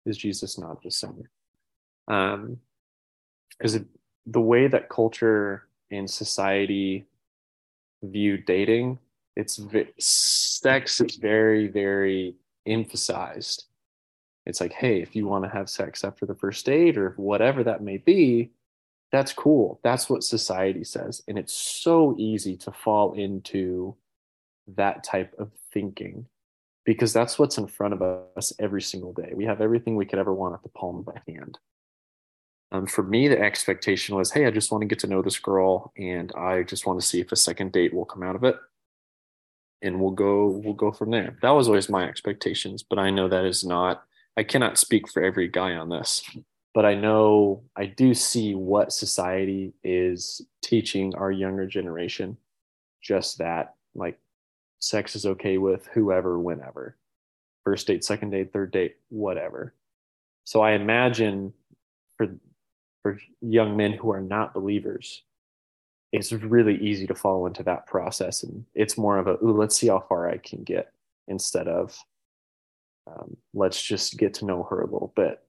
Is 0.05 0.17
Jesus 0.17 0.59
not 0.59 0.83
the 0.83 0.91
center? 0.91 1.31
Um, 2.07 2.57
because 3.57 3.79
the 4.27 4.41
way 4.41 4.67
that 4.67 4.89
culture 4.89 5.67
and 5.89 6.09
society 6.09 7.05
view 8.03 8.37
dating, 8.37 8.99
it's 9.35 9.59
sex 9.99 11.01
is 11.01 11.15
very, 11.15 11.67
very 11.67 12.35
emphasized 12.65 13.65
it's 14.45 14.61
like, 14.61 14.73
hey, 14.73 15.01
if 15.01 15.15
you 15.15 15.27
want 15.27 15.43
to 15.43 15.49
have 15.49 15.69
sex 15.69 16.03
after 16.03 16.25
the 16.25 16.35
first 16.35 16.65
date 16.65 16.97
or 16.97 17.13
whatever 17.17 17.63
that 17.63 17.81
may 17.81 17.97
be, 17.97 18.51
that's 19.11 19.33
cool. 19.33 19.79
That's 19.83 20.09
what 20.09 20.23
society 20.23 20.83
says. 20.83 21.23
And 21.27 21.37
it's 21.37 21.53
so 21.53 22.15
easy 22.17 22.55
to 22.57 22.71
fall 22.71 23.13
into 23.13 23.95
that 24.75 25.03
type 25.03 25.33
of 25.39 25.51
thinking 25.73 26.27
because 26.85 27.13
that's 27.13 27.39
what's 27.39 27.57
in 27.57 27.67
front 27.67 27.93
of 27.93 28.01
us 28.37 28.53
every 28.59 28.81
single 28.81 29.13
day. 29.13 29.31
We 29.33 29.45
have 29.45 29.61
everything 29.61 29.95
we 29.95 30.05
could 30.05 30.19
ever 30.19 30.33
want 30.33 30.53
at 30.53 30.61
the 30.61 30.69
palm 30.69 30.99
of 30.99 31.07
our 31.07 31.23
hand. 31.27 31.57
Um, 32.71 32.87
for 32.87 33.03
me, 33.03 33.27
the 33.27 33.39
expectation 33.39 34.15
was, 34.15 34.31
hey, 34.31 34.45
I 34.45 34.51
just 34.51 34.71
want 34.71 34.81
to 34.81 34.87
get 34.87 34.99
to 34.99 35.07
know 35.07 35.21
this 35.21 35.39
girl, 35.39 35.93
and 35.97 36.31
I 36.35 36.63
just 36.63 36.85
want 36.85 36.99
to 36.99 37.05
see 37.05 37.21
if 37.21 37.31
a 37.31 37.35
second 37.35 37.71
date 37.71 37.93
will 37.93 38.05
come 38.05 38.23
out 38.23 38.35
of 38.35 38.43
it, 38.43 38.55
and 39.81 39.99
we'll 40.01 40.11
go 40.11 40.47
we'll 40.47 40.73
go 40.73 40.91
from 40.91 41.11
there. 41.11 41.37
That 41.41 41.51
was 41.51 41.67
always 41.67 41.89
my 41.89 42.05
expectations, 42.07 42.83
but 42.83 42.99
I 42.99 43.11
know 43.11 43.27
that 43.29 43.45
is 43.45 43.63
not 43.63 44.03
I 44.37 44.43
cannot 44.43 44.77
speak 44.77 45.09
for 45.09 45.23
every 45.23 45.47
guy 45.47 45.75
on 45.75 45.89
this. 45.89 46.23
but 46.75 46.85
I 46.85 46.93
know 46.93 47.63
I 47.77 47.85
do 47.85 48.13
see 48.13 48.53
what 48.53 48.91
society 48.91 49.73
is 49.83 50.41
teaching 50.61 51.15
our 51.15 51.31
younger 51.31 51.65
generation. 51.65 52.37
Just 53.01 53.37
that, 53.37 53.75
like, 53.95 54.19
sex 54.79 55.15
is 55.15 55.25
okay 55.25 55.57
with 55.57 55.87
whoever, 55.93 56.37
whenever. 56.37 56.97
First 57.63 57.87
date, 57.87 58.03
second 58.03 58.31
date, 58.31 58.51
third 58.51 58.71
date, 58.71 58.97
whatever. 59.07 59.73
So 60.43 60.59
I 60.61 60.73
imagine 60.73 61.53
for 62.17 62.27
for 63.05 63.19
young 63.39 63.77
men 63.77 63.93
who 63.93 64.11
are 64.11 64.19
not 64.19 64.55
believers, 64.55 65.21
it's 66.11 66.31
really 66.31 66.75
easy 66.79 67.05
to 67.05 67.13
fall 67.13 67.45
into 67.45 67.61
that 67.61 67.85
process, 67.85 68.41
and 68.41 68.65
it's 68.73 68.97
more 68.97 69.19
of 69.19 69.27
a 69.27 69.33
ooh, 69.43 69.55
let's 69.55 69.75
see 69.75 69.89
how 69.89 70.03
far 70.09 70.27
I 70.27 70.37
can 70.37 70.63
get 70.63 70.91
instead 71.27 71.67
of 71.67 71.95
um, 73.05 73.37
let's 73.53 73.79
just 73.79 74.17
get 74.17 74.33
to 74.35 74.45
know 74.45 74.63
her 74.63 74.81
a 74.81 74.89
little 74.89 75.13
bit. 75.15 75.39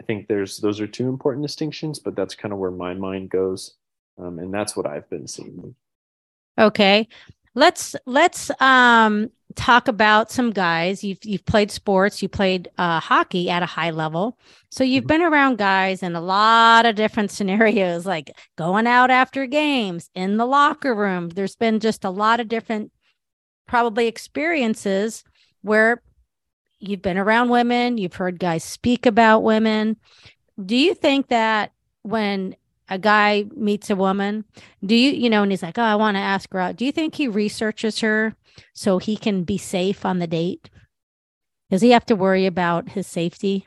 I 0.00 0.04
think 0.04 0.28
there's 0.28 0.58
those 0.58 0.80
are 0.80 0.86
two 0.86 1.08
important 1.08 1.44
distinctions, 1.44 1.98
but 1.98 2.14
that's 2.14 2.36
kind 2.36 2.52
of 2.52 2.60
where 2.60 2.70
my 2.70 2.94
mind 2.94 3.30
goes, 3.30 3.74
um, 4.16 4.38
and 4.38 4.54
that's 4.54 4.76
what 4.76 4.86
I've 4.86 5.10
been 5.10 5.26
seeing. 5.26 5.74
Okay, 6.60 7.08
let's 7.54 7.96
let's 8.06 8.50
um 8.60 9.30
talk 9.54 9.88
about 9.88 10.30
some 10.30 10.50
guys. 10.50 11.04
You've 11.04 11.24
you've 11.24 11.44
played 11.44 11.70
sports, 11.70 12.22
you 12.22 12.28
played 12.28 12.68
uh, 12.78 13.00
hockey 13.00 13.50
at 13.50 13.62
a 13.62 13.66
high 13.66 13.90
level, 13.90 14.38
so 14.70 14.84
you've 14.84 15.02
mm-hmm. 15.02 15.08
been 15.08 15.22
around 15.22 15.58
guys 15.58 16.02
in 16.02 16.14
a 16.14 16.20
lot 16.20 16.86
of 16.86 16.96
different 16.96 17.30
scenarios, 17.30 18.06
like 18.06 18.36
going 18.56 18.86
out 18.86 19.10
after 19.10 19.46
games, 19.46 20.10
in 20.14 20.36
the 20.36 20.46
locker 20.46 20.94
room. 20.94 21.28
There's 21.30 21.56
been 21.56 21.80
just 21.80 22.04
a 22.04 22.10
lot 22.10 22.40
of 22.40 22.48
different, 22.48 22.92
probably 23.66 24.06
experiences 24.06 25.24
where 25.62 26.02
you've 26.78 27.02
been 27.02 27.18
around 27.18 27.48
women, 27.48 27.98
you've 27.98 28.14
heard 28.14 28.38
guys 28.38 28.64
speak 28.64 29.06
about 29.06 29.42
women. 29.42 29.96
Do 30.62 30.76
you 30.76 30.94
think 30.94 31.28
that 31.28 31.72
when 32.02 32.54
a 32.88 32.98
guy 32.98 33.44
meets 33.56 33.90
a 33.90 33.96
woman, 33.96 34.44
do 34.84 34.94
you, 34.94 35.10
you 35.10 35.30
know, 35.30 35.42
and 35.42 35.52
he's 35.52 35.62
like, 35.62 35.78
oh, 35.78 35.82
I 35.82 35.96
want 35.96 36.16
to 36.16 36.20
ask 36.20 36.52
her 36.52 36.60
out. 36.60 36.76
Do 36.76 36.84
you 36.84 36.92
think 36.92 37.14
he 37.14 37.28
researches 37.28 38.00
her 38.00 38.34
so 38.72 38.98
he 38.98 39.16
can 39.16 39.44
be 39.44 39.58
safe 39.58 40.04
on 40.04 40.18
the 40.18 40.26
date? 40.26 40.70
Does 41.70 41.80
he 41.80 41.90
have 41.90 42.06
to 42.06 42.16
worry 42.16 42.46
about 42.46 42.90
his 42.90 43.06
safety? 43.06 43.66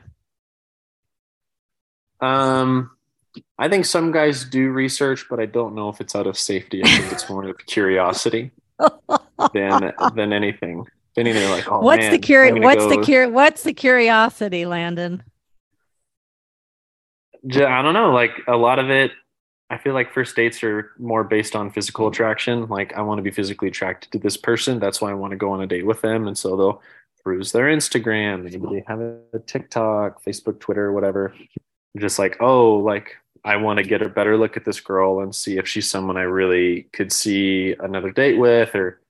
Um, 2.20 2.90
I 3.58 3.68
think 3.68 3.84
some 3.84 4.12
guys 4.12 4.44
do 4.44 4.70
research, 4.70 5.26
but 5.28 5.40
I 5.40 5.46
don't 5.46 5.74
know 5.74 5.88
if 5.88 6.00
it's 6.00 6.16
out 6.16 6.26
of 6.26 6.38
safety. 6.38 6.82
I 6.84 6.88
think 6.88 7.12
it's 7.12 7.28
more 7.28 7.44
of 7.44 7.58
curiosity 7.66 8.52
than 9.52 9.92
than 10.14 10.32
anything. 10.32 10.84
If 11.12 11.18
anything, 11.18 11.48
like, 11.50 11.70
oh, 11.70 11.80
what's 11.80 12.02
man, 12.02 12.12
the 12.12 12.18
curi- 12.18 12.62
What's 12.62 12.84
go... 12.84 12.88
the 12.88 13.04
cur- 13.04 13.28
What's 13.28 13.62
the 13.62 13.72
curiosity, 13.72 14.66
Landon? 14.66 15.22
I 17.44 17.82
don't 17.82 17.94
know. 17.94 18.12
Like 18.12 18.32
a 18.46 18.56
lot 18.56 18.78
of 18.78 18.90
it, 18.90 19.12
I 19.70 19.78
feel 19.78 19.94
like 19.94 20.12
first 20.12 20.34
dates 20.34 20.62
are 20.62 20.92
more 20.98 21.24
based 21.24 21.54
on 21.54 21.70
physical 21.70 22.08
attraction. 22.08 22.68
Like 22.68 22.94
I 22.94 23.02
want 23.02 23.18
to 23.18 23.22
be 23.22 23.30
physically 23.30 23.68
attracted 23.68 24.12
to 24.12 24.18
this 24.18 24.36
person. 24.36 24.78
That's 24.78 25.00
why 25.00 25.10
I 25.10 25.14
want 25.14 25.32
to 25.32 25.36
go 25.36 25.50
on 25.52 25.62
a 25.62 25.66
date 25.66 25.86
with 25.86 26.00
them. 26.00 26.26
And 26.26 26.36
so 26.36 26.56
they'll 26.56 26.82
peruse 27.22 27.52
their 27.52 27.66
Instagram. 27.66 28.44
Maybe 28.44 28.58
they 28.58 28.84
have 28.86 29.00
a 29.00 29.38
TikTok, 29.46 30.24
Facebook, 30.24 30.58
Twitter, 30.60 30.92
whatever. 30.92 31.34
Just 31.98 32.18
like, 32.18 32.36
oh, 32.40 32.76
like 32.76 33.16
I 33.44 33.56
want 33.56 33.78
to 33.78 33.84
get 33.84 34.02
a 34.02 34.08
better 34.08 34.36
look 34.36 34.56
at 34.56 34.64
this 34.64 34.80
girl 34.80 35.20
and 35.20 35.34
see 35.34 35.58
if 35.58 35.68
she's 35.68 35.88
someone 35.88 36.16
I 36.16 36.22
really 36.22 36.82
could 36.92 37.12
see 37.12 37.74
another 37.78 38.10
date 38.10 38.38
with 38.38 38.74
or 38.74 39.00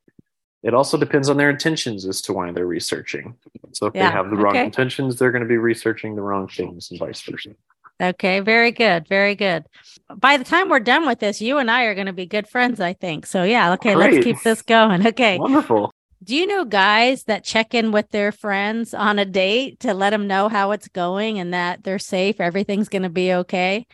it 0.63 0.75
also 0.75 0.97
depends 0.97 1.29
on 1.29 1.37
their 1.37 1.51
intentions 1.51 2.05
as 2.05 2.21
to 2.23 2.33
why 2.33 2.51
they're 2.51 2.67
researching. 2.67 3.37
So 3.73 3.87
if 3.87 3.95
yeah. 3.95 4.09
they 4.09 4.17
have 4.17 4.31
the 4.31 4.37
wrong 4.37 4.57
okay. 4.57 4.65
intentions, 4.65 5.17
they're 5.17 5.31
going 5.31 5.43
to 5.43 5.49
be 5.49 5.57
researching 5.57 6.17
the 6.17 6.23
wrong 6.23 6.49
things 6.49 6.91
and 6.91 6.99
vice 6.99 7.21
versa. 7.23 7.51
Okay, 8.01 8.41
very 8.41 8.71
good, 8.71 9.09
very 9.09 9.35
good. 9.35 9.65
By 10.15 10.37
the 10.37 10.45
time 10.45 10.69
we're 10.69 10.81
done 10.81 11.07
with 11.07 11.19
this, 11.19 11.41
you 11.41 11.59
and 11.59 11.71
I 11.71 11.85
are 11.85 11.95
going 11.95 12.07
to 12.07 12.13
be 12.13 12.27
good 12.27 12.47
friends, 12.47 12.81
I 12.81 12.93
think. 12.93 13.27
So 13.27 13.43
yeah, 13.43 13.73
okay, 13.73 13.95
Great. 13.95 14.13
let's 14.13 14.25
keep 14.25 14.43
this 14.43 14.63
going. 14.63 15.07
Okay, 15.07 15.39
wonderful. 15.39 15.93
Do 16.23 16.37
you 16.37 16.47
know 16.47 16.65
guys 16.65 17.25
that 17.25 17.45
check 17.45 17.75
in 17.75 17.93
with 17.93 18.11
their 18.11 18.33
friends 18.33 18.93
on 18.93 19.19
a 19.19 19.25
date 19.25 19.81
to 19.81 19.95
let 19.95 20.11
them 20.11 20.27
know 20.27 20.49
how 20.49 20.73
it's 20.73 20.89
going 20.89 21.39
and 21.39 21.55
that 21.55 21.85
they're 21.85 21.99
safe, 21.99 22.41
everything's 22.41 22.89
going 22.89 23.03
to 23.03 23.09
be 23.09 23.33
okay? 23.33 23.87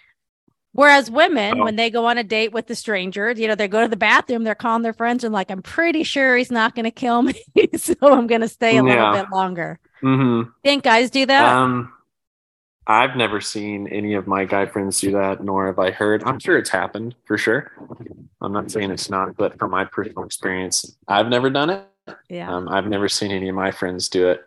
Whereas 0.73 1.11
women, 1.11 1.61
oh. 1.61 1.65
when 1.65 1.77
they 1.77 1.89
go 1.89 2.07
on 2.07 2.19
a 2.19 2.25
date 2.25 2.53
with 2.53 2.69
a 2.69 2.75
stranger, 2.75 3.31
you 3.31 3.47
know, 3.47 3.55
they 3.55 3.69
go 3.69 3.83
to 3.83 3.89
the 3.89 3.97
bathroom, 3.97 4.43
they're 4.43 4.57
calling 4.57 4.83
their 4.83 4.93
friends 4.93 5.23
and 5.23 5.33
like, 5.33 5.51
I'm 5.51 5.63
pretty 5.63 6.03
sure 6.03 6.37
he's 6.37 6.51
not 6.51 6.75
going 6.75 6.85
to 6.85 6.91
kill 6.91 7.23
me, 7.23 7.41
so 7.77 7.95
I'm 8.03 8.27
going 8.27 8.41
to 8.41 8.49
stay 8.49 8.73
a 8.77 8.83
yeah. 8.83 8.83
little 8.83 9.13
bit 9.13 9.31
longer. 9.31 9.79
Mm-hmm. 10.03 10.51
Think 10.65 10.83
guys 10.83 11.11
do 11.11 11.27
that? 11.27 11.57
Um, 11.57 11.93
I've 12.87 13.17
never 13.17 13.41
seen 13.41 13.87
any 13.89 14.15
of 14.15 14.27
my 14.27 14.45
guy 14.45 14.67
friends 14.67 15.01
do 15.01 15.13
that, 15.13 15.43
nor 15.43 15.67
have 15.67 15.79
I 15.79 15.91
heard. 15.91 16.23
I'm 16.25 16.39
sure 16.39 16.59
it's 16.59 16.71
happened 16.71 17.15
for 17.25 17.39
sure. 17.39 17.73
I'm 18.43 18.53
not 18.53 18.71
saying 18.71 18.91
it's 18.91 19.09
not, 19.09 19.37
but 19.37 19.59
from 19.59 19.71
my 19.71 19.85
personal 19.85 20.25
experience, 20.25 20.97
I've 21.09 21.29
never 21.29 21.49
done 21.49 21.71
it. 21.71 21.87
Yeah. 22.29 22.55
Um, 22.55 22.69
I've 22.69 22.87
never 22.87 23.09
seen 23.09 23.31
any 23.31 23.49
of 23.49 23.55
my 23.55 23.71
friends 23.71 24.11
do 24.11 24.29
it 24.29 24.45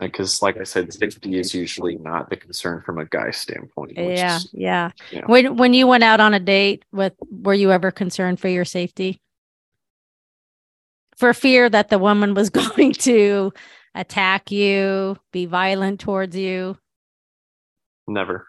because, 0.00 0.42
like 0.42 0.56
I 0.56 0.64
said, 0.64 0.92
safety 0.92 1.38
is 1.38 1.54
usually 1.54 1.96
not 1.96 2.28
the 2.28 2.36
concern 2.36 2.82
from 2.82 2.98
a 2.98 3.04
guy 3.04 3.30
standpoint. 3.30 3.92
Yeah, 3.96 4.36
is, 4.36 4.48
yeah. 4.52 4.90
You 5.12 5.20
know. 5.20 5.26
When 5.28 5.56
when 5.56 5.72
you 5.72 5.86
went 5.86 6.02
out 6.02 6.18
on 6.18 6.34
a 6.34 6.40
date 6.40 6.84
with, 6.92 7.12
were 7.30 7.54
you 7.54 7.70
ever 7.70 7.92
concerned 7.92 8.40
for 8.40 8.48
your 8.48 8.64
safety? 8.64 9.20
For 11.16 11.32
fear 11.32 11.70
that 11.70 11.88
the 11.88 12.00
woman 12.00 12.34
was 12.34 12.50
going 12.76 12.92
to 12.94 13.52
attack 13.94 14.50
you, 14.50 15.16
be 15.32 15.46
violent 15.46 16.00
towards 16.00 16.36
you. 16.36 16.76
Never. 18.06 18.46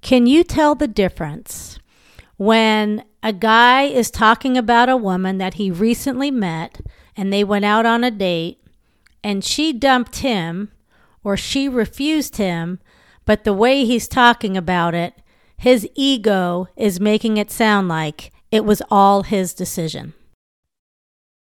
Can 0.00 0.26
you 0.26 0.44
tell 0.44 0.74
the 0.74 0.88
difference 0.88 1.78
when 2.36 3.04
a 3.22 3.32
guy 3.32 3.82
is 3.84 4.10
talking 4.10 4.58
about 4.58 4.88
a 4.88 4.96
woman 4.96 5.38
that 5.38 5.54
he 5.54 5.70
recently 5.70 6.30
met 6.30 6.80
and 7.16 7.32
they 7.32 7.44
went 7.44 7.64
out 7.64 7.86
on 7.86 8.04
a 8.04 8.10
date 8.10 8.62
and 9.22 9.44
she 9.44 9.72
dumped 9.72 10.16
him 10.16 10.70
or 11.22 11.36
she 11.36 11.68
refused 11.68 12.36
him, 12.36 12.80
but 13.24 13.44
the 13.44 13.54
way 13.54 13.84
he's 13.84 14.08
talking 14.08 14.56
about 14.56 14.94
it, 14.94 15.14
his 15.56 15.88
ego 15.94 16.68
is 16.76 17.00
making 17.00 17.38
it 17.38 17.50
sound 17.50 17.88
like 17.88 18.30
it 18.50 18.64
was 18.64 18.82
all 18.90 19.22
his 19.22 19.54
decision? 19.54 20.12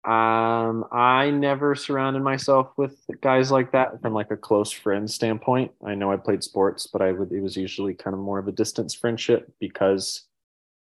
Um, 0.07 0.85
I 0.89 1.31
never 1.31 1.75
surrounded 1.75 2.23
myself 2.23 2.71
with 2.77 2.95
guys 3.19 3.51
like 3.51 3.73
that 3.73 4.01
from 4.01 4.13
like 4.13 4.31
a 4.31 4.37
close 4.37 4.71
friend 4.71 5.11
standpoint. 5.11 5.71
I 5.85 5.95
know 5.95 6.13
I 6.13 6.15
played 6.15 6.45
sports, 6.45 6.87
but 6.87 7.01
I 7.01 7.11
would 7.11 7.33
it 7.33 7.41
was 7.41 7.57
usually 7.57 7.93
kind 7.93 8.13
of 8.13 8.21
more 8.21 8.39
of 8.39 8.47
a 8.47 8.53
distance 8.53 8.93
friendship 8.93 9.51
because 9.59 10.23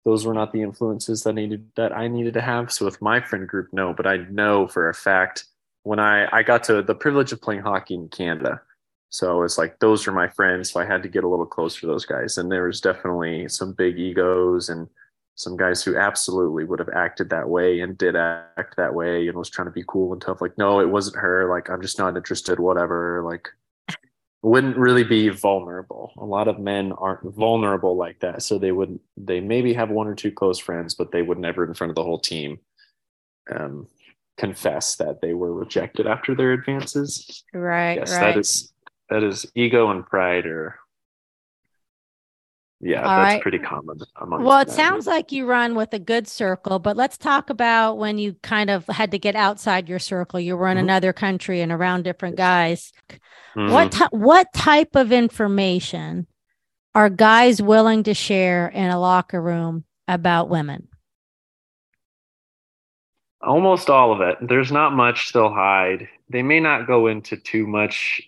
those 0.04 0.26
were 0.26 0.34
not 0.34 0.52
the 0.52 0.62
influences 0.62 1.22
that 1.22 1.34
needed 1.34 1.68
that 1.76 1.96
I 1.96 2.08
needed 2.08 2.34
to 2.34 2.40
have. 2.40 2.72
So 2.72 2.84
with 2.84 3.00
my 3.00 3.20
friend 3.20 3.46
group, 3.46 3.68
no, 3.72 3.94
but 3.94 4.08
I 4.08 4.16
know 4.28 4.66
for 4.66 4.88
a 4.88 4.94
fact 4.94 5.44
when 5.84 6.00
I 6.00 6.28
I 6.32 6.42
got 6.42 6.64
to 6.64 6.82
the 6.82 6.94
privilege 6.96 7.30
of 7.30 7.40
playing 7.40 7.62
hockey 7.62 7.94
in 7.94 8.08
Canada. 8.08 8.60
So 9.10 9.44
it's 9.44 9.56
like 9.56 9.78
those 9.78 10.08
are 10.08 10.12
my 10.12 10.26
friends. 10.26 10.72
So 10.72 10.80
I 10.80 10.84
had 10.84 11.04
to 11.04 11.08
get 11.08 11.22
a 11.22 11.28
little 11.28 11.46
close 11.46 11.78
to 11.78 11.86
those 11.86 12.04
guys. 12.04 12.38
And 12.38 12.50
there 12.50 12.66
was 12.66 12.80
definitely 12.80 13.48
some 13.48 13.72
big 13.72 14.00
egos 14.00 14.68
and 14.68 14.88
some 15.34 15.56
guys 15.56 15.82
who 15.82 15.96
absolutely 15.96 16.64
would 16.64 16.78
have 16.78 16.90
acted 16.94 17.30
that 17.30 17.48
way 17.48 17.80
and 17.80 17.96
did 17.96 18.16
act 18.16 18.76
that 18.76 18.94
way 18.94 19.28
and 19.28 19.36
was 19.36 19.48
trying 19.48 19.66
to 19.66 19.72
be 19.72 19.84
cool 19.86 20.12
and 20.12 20.20
tough. 20.20 20.40
Like, 20.40 20.56
no, 20.58 20.80
it 20.80 20.90
wasn't 20.90 21.16
her. 21.16 21.48
Like, 21.48 21.70
I'm 21.70 21.80
just 21.80 21.98
not 21.98 22.16
interested, 22.16 22.60
whatever. 22.60 23.22
Like, 23.24 23.48
wouldn't 24.42 24.76
really 24.76 25.04
be 25.04 25.28
vulnerable. 25.28 26.12
A 26.18 26.24
lot 26.24 26.48
of 26.48 26.58
men 26.58 26.92
aren't 26.92 27.22
vulnerable 27.34 27.96
like 27.96 28.20
that. 28.20 28.42
So 28.42 28.58
they 28.58 28.72
wouldn't 28.72 29.00
they 29.16 29.40
maybe 29.40 29.72
have 29.72 29.90
one 29.90 30.08
or 30.08 30.14
two 30.14 30.32
close 30.32 30.58
friends, 30.58 30.94
but 30.94 31.12
they 31.12 31.22
would 31.22 31.38
never 31.38 31.64
in 31.64 31.74
front 31.74 31.90
of 31.90 31.94
the 31.94 32.02
whole 32.02 32.18
team 32.18 32.58
um, 33.54 33.86
confess 34.36 34.96
that 34.96 35.20
they 35.20 35.32
were 35.34 35.54
rejected 35.54 36.06
after 36.06 36.34
their 36.34 36.52
advances. 36.52 37.44
Right. 37.54 37.98
Yes, 37.98 38.12
right. 38.12 38.34
that 38.34 38.36
is, 38.38 38.72
that 39.10 39.22
is 39.22 39.46
ego 39.54 39.90
and 39.90 40.04
pride 40.04 40.46
are 40.46 40.76
yeah, 42.84 43.02
All 43.02 43.22
that's 43.22 43.34
right. 43.34 43.42
pretty 43.42 43.60
common. 43.60 44.00
Well, 44.20 44.58
it 44.58 44.66
men. 44.66 44.76
sounds 44.76 45.06
like 45.06 45.30
you 45.30 45.46
run 45.46 45.76
with 45.76 45.94
a 45.94 46.00
good 46.00 46.26
circle, 46.26 46.80
but 46.80 46.96
let's 46.96 47.16
talk 47.16 47.48
about 47.48 47.96
when 47.96 48.18
you 48.18 48.34
kind 48.42 48.70
of 48.70 48.84
had 48.88 49.12
to 49.12 49.20
get 49.20 49.36
outside 49.36 49.88
your 49.88 50.00
circle. 50.00 50.40
You 50.40 50.56
were 50.56 50.66
in 50.66 50.76
mm-hmm. 50.76 50.86
another 50.86 51.12
country 51.12 51.60
and 51.60 51.70
around 51.70 52.02
different 52.02 52.36
guys. 52.36 52.92
Mm-hmm. 53.56 53.72
What 53.72 53.92
t- 53.92 54.04
what 54.10 54.52
type 54.52 54.96
of 54.96 55.12
information 55.12 56.26
are 56.92 57.08
guys 57.08 57.62
willing 57.62 58.02
to 58.02 58.14
share 58.14 58.66
in 58.66 58.90
a 58.90 58.98
locker 58.98 59.40
room 59.40 59.84
about 60.08 60.48
women? 60.48 60.88
Almost 63.40 63.90
all 63.90 64.12
of 64.12 64.20
it. 64.20 64.38
There's 64.40 64.72
not 64.72 64.92
much 64.92 65.32
they'll 65.32 65.52
hide. 65.52 66.08
They 66.30 66.42
may 66.42 66.58
not 66.58 66.88
go 66.88 67.06
into 67.06 67.36
too 67.36 67.68
much 67.68 68.22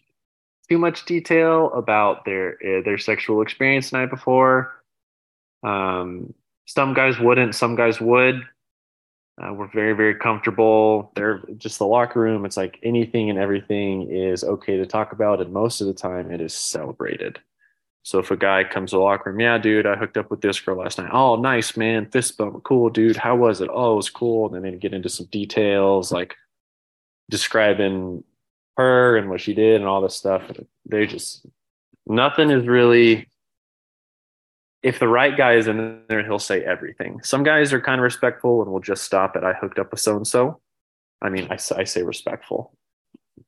too 0.69 0.79
much 0.79 1.05
detail 1.05 1.73
about 1.73 2.25
their 2.25 2.55
uh, 2.65 2.83
their 2.85 2.99
sexual 2.99 3.43
experience 3.43 3.91
the 3.91 3.99
night 3.99 4.11
before. 4.11 4.83
Um, 5.63 6.35
some 6.67 6.95
guys 6.95 7.19
wouldn't, 7.19 7.55
some 7.55 7.77
guys 7.77 8.01
would. 8.01 8.43
Uh, 9.41 9.53
we're 9.53 9.71
very 9.73 9.95
very 9.95 10.15
comfortable. 10.15 11.13
They're 11.17 11.43
just 11.57 11.79
the 11.79 11.87
locker 11.87 12.21
room. 12.21 12.45
It's 12.45 12.57
like 12.57 12.79
anything 12.83 13.31
and 13.31 13.39
everything 13.39 14.11
is 14.11 14.45
okay 14.45 14.77
to 14.77 14.87
talk 14.87 15.13
about, 15.13 15.41
and 15.41 15.53
most 15.53 15.81
of 15.81 15.87
the 15.87 15.95
time 15.95 16.31
it 16.31 16.41
is 16.41 16.55
celebrated. 16.55 17.41
So 18.05 18.19
if 18.19 18.31
a 18.31 18.37
guy 18.37 18.65
comes 18.65 18.91
to 18.91 18.97
the 18.97 19.03
locker 19.03 19.31
room, 19.31 19.41
yeah, 19.41 19.57
dude, 19.57 19.87
I 19.87 19.97
hooked 19.97 20.19
up 20.19 20.31
with 20.31 20.43
this 20.43 20.61
girl 20.61 20.77
last 20.77 20.99
night. 20.99 21.09
Oh, 21.11 21.37
nice, 21.37 21.75
man. 21.75 22.11
Fist 22.11 22.37
bump. 22.37 22.63
Cool, 22.63 22.91
dude. 22.91 23.17
How 23.17 23.35
was 23.35 23.63
it? 23.63 23.71
Oh, 23.73 23.95
it 23.95 23.97
was 23.97 24.11
cool. 24.11 24.47
And 24.47 24.55
then 24.55 24.71
they 24.71 24.79
get 24.79 24.93
into 24.93 25.09
some 25.09 25.27
details 25.33 26.13
like 26.13 26.37
describing 27.31 28.23
her 28.77 29.17
and 29.17 29.31
what 29.31 29.41
she 29.41 29.55
did 29.55 29.77
and 29.77 29.87
all 29.87 30.01
this 30.01 30.17
stuff. 30.17 30.43
They 30.87 31.07
just, 31.07 31.47
nothing 32.07 32.51
is 32.51 32.67
really, 32.67 33.29
if 34.83 34.99
the 34.99 35.09
right 35.09 35.37
guy 35.37 35.55
is 35.55 35.67
in 35.69 36.03
there, 36.09 36.25
he'll 36.25 36.39
say 36.39 36.65
everything. 36.65 37.23
Some 37.23 37.43
guys 37.43 37.73
are 37.73 37.81
kind 37.81 38.01
of 38.01 38.05
respectful 38.05 38.63
and 38.63 38.71
will 38.71 38.81
just 38.81 39.05
stop 39.05 39.37
at, 39.37 39.45
I 39.45 39.53
hooked 39.53 39.79
up 39.79 39.91
with 39.91 40.01
so 40.01 40.17
and 40.17 40.27
so. 40.27 40.61
I 41.23 41.31
mean, 41.31 41.47
I, 41.51 41.55
I 41.55 41.85
say 41.85 42.03
respectful 42.03 42.77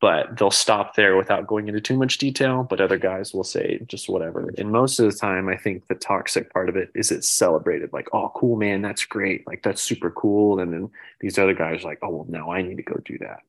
but 0.00 0.36
they'll 0.36 0.50
stop 0.50 0.94
there 0.94 1.16
without 1.16 1.46
going 1.46 1.68
into 1.68 1.80
too 1.80 1.96
much 1.96 2.18
detail. 2.18 2.66
But 2.68 2.80
other 2.80 2.98
guys 2.98 3.32
will 3.32 3.44
say 3.44 3.80
just 3.86 4.08
whatever. 4.08 4.52
And 4.58 4.70
most 4.70 4.98
of 4.98 5.10
the 5.10 5.16
time, 5.16 5.48
I 5.48 5.56
think 5.56 5.86
the 5.86 5.94
toxic 5.94 6.52
part 6.52 6.68
of 6.68 6.76
it 6.76 6.90
is 6.94 7.10
it's 7.10 7.28
celebrated 7.28 7.92
like, 7.92 8.08
oh, 8.12 8.32
cool, 8.34 8.56
man, 8.56 8.82
that's 8.82 9.04
great. 9.04 9.46
Like, 9.46 9.62
that's 9.62 9.82
super 9.82 10.10
cool. 10.10 10.60
And 10.60 10.72
then 10.72 10.90
these 11.20 11.38
other 11.38 11.54
guys 11.54 11.82
are 11.82 11.88
like, 11.88 12.00
oh, 12.02 12.10
well, 12.10 12.26
now 12.28 12.50
I 12.50 12.62
need 12.62 12.76
to 12.76 12.82
go 12.82 13.00
do 13.04 13.18
that. 13.18 13.40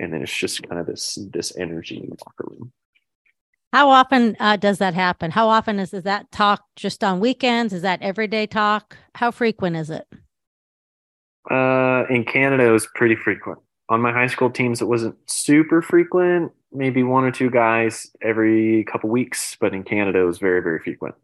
And 0.00 0.12
then 0.12 0.22
it's 0.22 0.36
just 0.36 0.66
kind 0.68 0.80
of 0.80 0.86
this 0.86 1.18
this 1.32 1.56
energy 1.56 1.96
in 1.96 2.10
the 2.10 2.16
locker 2.26 2.44
room. 2.50 2.72
How 3.72 3.88
often 3.88 4.36
uh, 4.38 4.56
does 4.56 4.78
that 4.78 4.94
happen? 4.94 5.30
How 5.30 5.48
often 5.48 5.78
is, 5.78 5.94
is 5.94 6.02
that 6.02 6.30
talk 6.30 6.64
just 6.76 7.02
on 7.02 7.20
weekends? 7.20 7.72
Is 7.72 7.82
that 7.82 8.02
everyday 8.02 8.46
talk? 8.46 8.98
How 9.14 9.30
frequent 9.30 9.76
is 9.76 9.88
it? 9.88 10.06
Uh, 11.50 12.04
in 12.10 12.24
Canada, 12.24 12.64
it 12.64 12.70
was 12.70 12.86
pretty 12.94 13.16
frequent 13.16 13.58
on 13.92 14.00
my 14.00 14.10
high 14.10 14.26
school 14.26 14.48
teams, 14.48 14.80
it 14.80 14.86
wasn't 14.86 15.14
super 15.26 15.82
frequent, 15.82 16.50
maybe 16.72 17.02
one 17.02 17.24
or 17.24 17.30
two 17.30 17.50
guys 17.50 18.10
every 18.22 18.84
couple 18.84 19.10
weeks, 19.10 19.54
but 19.60 19.74
in 19.74 19.82
Canada, 19.82 20.20
it 20.20 20.24
was 20.24 20.38
very, 20.38 20.62
very 20.62 20.78
frequent. 20.78 21.14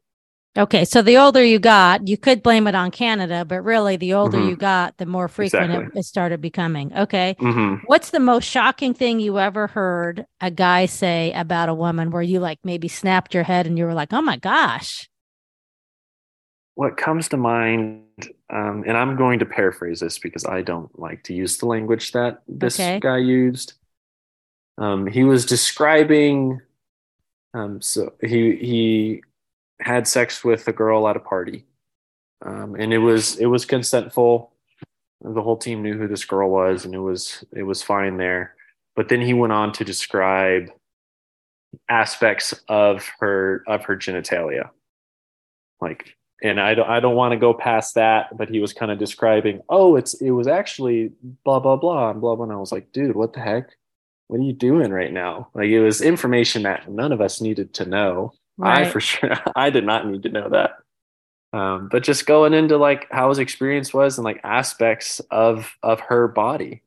Okay, 0.57 0.85
so 0.85 1.03
the 1.03 1.19
older 1.19 1.45
you 1.45 1.59
got, 1.59 2.09
you 2.09 2.17
could 2.17 2.43
blame 2.43 2.67
it 2.67 2.75
on 2.75 2.91
Canada, 2.91 3.45
but 3.45 3.63
really, 3.63 3.97
the 3.97 4.15
older 4.15 4.39
mm-hmm. 4.39 4.49
you 4.49 4.57
got, 4.57 4.97
the 4.97 5.07
more 5.07 5.29
frequent 5.29 5.73
exactly. 5.73 6.01
it, 6.01 6.05
started 6.05 6.41
becoming. 6.41 6.93
Okay, 6.97 7.37
mm-hmm. 7.39 7.85
what's 7.87 8.11
the 8.11 8.19
most 8.19 8.45
shocking 8.45 8.95
thing 8.95 9.21
you 9.21 9.39
ever 9.39 9.69
heard 9.69 10.27
a 10.41 10.51
guy 10.51 10.87
say 10.87 11.33
about 11.33 11.69
a 11.69 11.75
woman, 11.75 12.11
where 12.11 12.23
you 12.23 12.41
like 12.41 12.59
maybe 12.65 12.89
snapped 12.89 13.35
your 13.35 13.45
head 13.45 13.67
and 13.67 13.79
you 13.79 13.85
were 13.85 13.95
like, 13.95 14.13
"Oh 14.13 14.23
my 14.23 14.37
gosh"? 14.37 15.09
what 16.79 16.97
comes 16.97 17.29
to 17.29 17.37
mind, 17.37 18.05
um, 18.51 18.85
and 18.87 18.97
I'm 18.97 19.17
going 19.17 19.41
to 19.41 19.45
paraphrase 19.45 19.99
this 19.99 20.21
because 20.21 20.45
I 20.45 20.63
don't 20.63 20.97
like 20.97 21.25
to 21.25 21.35
use 21.35 21.59
the 21.59 21.67
language 21.67 22.13
that 22.13 22.43
this 22.47 22.79
okay. 22.79 23.01
guy 23.01 23.17
used. 23.17 23.73
Um, 24.81 25.09
he 25.09 25.25
was 25.25 25.45
describing, 25.45 26.61
um, 27.53 27.83
so 27.83 28.13
he 28.21 28.55
he 28.55 29.23
had 29.81 30.07
sex 30.09 30.45
with 30.45 30.67
a 30.69 30.73
girl 30.73 31.09
at 31.09 31.17
a 31.17 31.21
party, 31.21 31.67
um, 32.45 32.75
and 32.75 32.93
it 32.93 32.99
was 32.99 33.37
it 33.37 33.47
was 33.47 33.67
consentful. 33.67 34.53
The 35.21 35.43
whole 35.43 35.57
team 35.57 35.83
knew 35.83 35.99
who 35.99 36.09
this 36.09 36.25
girl 36.25 36.51
was, 36.51 36.85
and 36.85 36.95
it 36.95 37.01
was 37.01 37.45
it 37.53 37.65
was 37.65 37.83
fine 37.83 38.17
there. 38.17 38.55
But 38.97 39.09
then 39.09 39.21
he 39.21 39.35
went 39.35 39.53
on 39.53 39.73
to 39.73 39.85
describe 39.85 40.71
aspects 41.89 42.55
of 42.69 43.09
her 43.21 43.63
of 43.67 43.85
her 43.85 43.97
genitalia, 43.97 44.71
like 45.81 46.17
and 46.43 46.61
I 46.61 46.75
don't 46.75 46.89
I 46.89 47.01
don't 47.01 47.17
want 47.17 47.33
to 47.33 47.39
go 47.39 47.53
past 47.53 47.95
that, 47.97 48.37
but 48.37 48.49
he 48.49 48.61
was 48.61 48.73
kind 48.73 48.93
of 48.93 48.99
describing, 48.99 49.61
oh, 49.69 49.97
it's 49.97 50.15
it 50.15 50.31
was 50.31 50.47
actually 50.47 51.13
blah 51.45 51.61
blah 51.61 51.77
blah 51.77 52.11
and 52.11 52.21
blah 52.21 52.37
blah. 52.37 52.45
And 52.45 52.53
I 52.53 52.57
was 52.57 52.73
like, 52.73 52.93
dude, 52.93 53.17
what 53.17 53.33
the 53.33 53.41
heck? 53.41 53.71
What 54.29 54.41
are 54.41 54.45
you 54.45 54.53
doing 54.53 54.93
right 54.93 55.13
now? 55.13 55.49
Like 55.55 55.69
it 55.69 55.81
was 55.81 56.01
information 56.01 56.63
that 56.63 56.91
none 56.91 57.13
of 57.13 57.21
us 57.21 57.41
needed 57.41 57.75
to 57.75 57.87
know. 57.87 58.33
Right. 58.59 58.87
I 58.87 58.91
for 58.91 59.01
sure 59.01 59.39
I 59.57 59.71
did 59.71 59.87
not 59.87 60.07
need 60.07 60.25
to 60.25 60.29
know 60.29 60.49
that. 60.51 60.79
Um, 61.53 61.89
but 61.91 62.03
just 62.03 62.27
going 62.27 62.53
into 62.53 62.77
like 62.77 63.07
how 63.11 63.31
his 63.31 63.39
experience 63.39 63.95
was 63.95 64.19
and 64.19 64.25
like 64.25 64.41
aspects 64.45 65.21
of 65.31 65.77
of 65.83 66.01
her 66.01 66.29
body. 66.29 66.83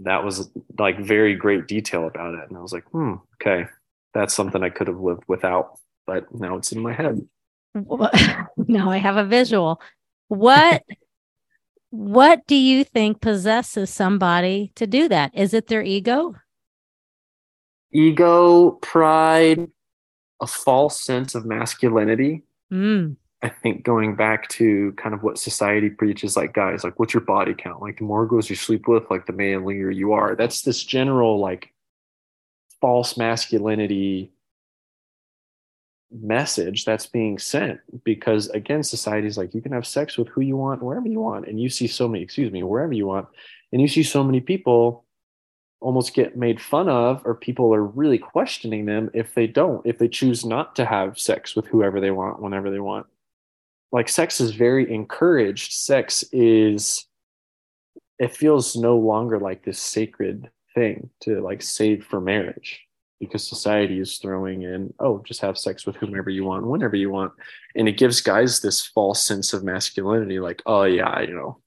That 0.00 0.24
was 0.24 0.50
like 0.78 0.98
very 0.98 1.34
great 1.34 1.66
detail 1.66 2.06
about 2.06 2.34
it. 2.34 2.48
And 2.48 2.56
I 2.56 2.60
was 2.60 2.72
like, 2.72 2.84
hmm, 2.90 3.14
okay. 3.40 3.66
That's 4.12 4.34
something 4.34 4.62
I 4.62 4.70
could 4.70 4.88
have 4.88 5.00
lived 5.00 5.22
without, 5.28 5.78
but 6.06 6.34
now 6.34 6.56
it's 6.56 6.72
in 6.72 6.80
my 6.80 6.92
head. 6.92 7.26
now 7.74 8.90
I 8.90 8.96
have 8.96 9.16
a 9.16 9.24
visual. 9.24 9.80
What 10.28 10.82
what 11.90 12.46
do 12.46 12.54
you 12.54 12.84
think 12.84 13.20
possesses 13.20 13.90
somebody 13.90 14.72
to 14.76 14.86
do 14.86 15.08
that? 15.08 15.32
Is 15.34 15.54
it 15.54 15.68
their 15.68 15.82
ego? 15.82 16.34
Ego, 17.92 18.72
pride, 18.82 19.68
a 20.40 20.46
false 20.46 21.00
sense 21.00 21.34
of 21.34 21.44
masculinity. 21.44 22.42
Mm. 22.72 23.16
I 23.42 23.48
think 23.48 23.84
going 23.84 24.16
back 24.16 24.48
to 24.50 24.92
kind 24.92 25.14
of 25.14 25.22
what 25.22 25.38
society 25.38 25.88
preaches, 25.88 26.36
like 26.36 26.52
guys, 26.52 26.84
like 26.84 26.98
what's 26.98 27.14
your 27.14 27.22
body 27.22 27.54
count? 27.54 27.80
Like 27.80 27.98
the 27.98 28.04
more 28.04 28.26
girls 28.26 28.50
you 28.50 28.56
sleep 28.56 28.86
with, 28.86 29.10
like 29.10 29.26
the 29.26 29.32
manlier 29.32 29.90
you 29.90 30.12
are. 30.12 30.34
That's 30.34 30.62
this 30.62 30.84
general 30.84 31.38
like 31.38 31.72
false 32.80 33.16
masculinity 33.16 34.32
message 36.12 36.84
that's 36.84 37.06
being 37.06 37.38
sent 37.38 37.78
because 38.04 38.48
again 38.48 38.82
society's 38.82 39.38
like 39.38 39.54
you 39.54 39.60
can 39.60 39.70
have 39.70 39.86
sex 39.86 40.18
with 40.18 40.26
who 40.28 40.40
you 40.40 40.56
want 40.56 40.82
wherever 40.82 41.06
you 41.06 41.20
want 41.20 41.46
and 41.46 41.60
you 41.60 41.68
see 41.68 41.86
so 41.86 42.08
many 42.08 42.24
excuse 42.24 42.50
me 42.50 42.64
wherever 42.64 42.92
you 42.92 43.06
want 43.06 43.28
and 43.72 43.80
you 43.80 43.86
see 43.86 44.02
so 44.02 44.24
many 44.24 44.40
people 44.40 45.04
almost 45.80 46.14
get 46.14 46.36
made 46.36 46.60
fun 46.60 46.88
of 46.88 47.22
or 47.24 47.34
people 47.34 47.74
are 47.74 47.84
really 47.84 48.18
questioning 48.18 48.84
them 48.84 49.10
if 49.14 49.34
they 49.34 49.46
don't 49.46 49.84
if 49.86 49.98
they 49.98 50.08
choose 50.08 50.44
not 50.44 50.76
to 50.76 50.84
have 50.84 51.18
sex 51.18 51.56
with 51.56 51.66
whoever 51.66 52.00
they 52.00 52.10
want 52.10 52.40
whenever 52.40 52.70
they 52.70 52.80
want. 52.80 53.06
Like 53.92 54.08
sex 54.08 54.40
is 54.40 54.52
very 54.52 54.92
encouraged. 54.92 55.72
Sex 55.72 56.22
is 56.32 57.06
it 58.18 58.36
feels 58.36 58.76
no 58.76 58.98
longer 58.98 59.38
like 59.38 59.64
this 59.64 59.78
sacred 59.78 60.50
thing 60.74 61.10
to 61.20 61.40
like 61.40 61.62
save 61.62 62.04
for 62.04 62.20
marriage 62.20 62.80
because 63.20 63.46
society 63.46 64.00
is 64.00 64.16
throwing 64.16 64.62
in, 64.62 64.92
oh, 64.98 65.22
just 65.24 65.42
have 65.42 65.58
sex 65.58 65.84
with 65.84 65.94
whomever 65.96 66.30
you 66.30 66.44
want, 66.44 66.66
whenever 66.66 66.96
you 66.96 67.10
want. 67.10 67.32
And 67.76 67.86
it 67.86 67.98
gives 67.98 68.22
guys 68.22 68.60
this 68.60 68.84
false 68.84 69.22
sense 69.22 69.52
of 69.52 69.62
masculinity, 69.62 70.40
like, 70.40 70.62
oh, 70.64 70.84
yeah, 70.84 71.20
you 71.20 71.34
know, 71.34 71.60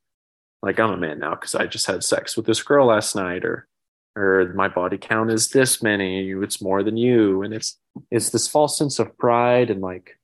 like 0.63 0.79
I'm 0.79 0.91
a 0.91 0.97
man 0.97 1.19
now 1.19 1.35
because 1.35 1.53
I 1.53 1.67
just 1.67 1.85
had 1.85 2.03
sex 2.03 2.35
with 2.35 2.47
this 2.47 2.63
girl 2.63 2.87
last 2.87 3.15
night, 3.15 3.45
or, 3.45 3.67
or 4.15 4.53
my 4.55 4.67
body 4.67 4.97
count 4.97 5.31
is 5.31 5.49
this 5.49 5.81
many, 5.81 6.29
it's 6.29 6.61
more 6.61 6.83
than 6.83 6.97
you. 6.97 7.41
And 7.41 7.53
it's, 7.53 7.79
it's 8.11 8.29
this 8.29 8.47
false 8.47 8.77
sense 8.77 8.99
of 8.99 9.17
pride 9.17 9.69
and 9.69 9.81
like 9.81 10.19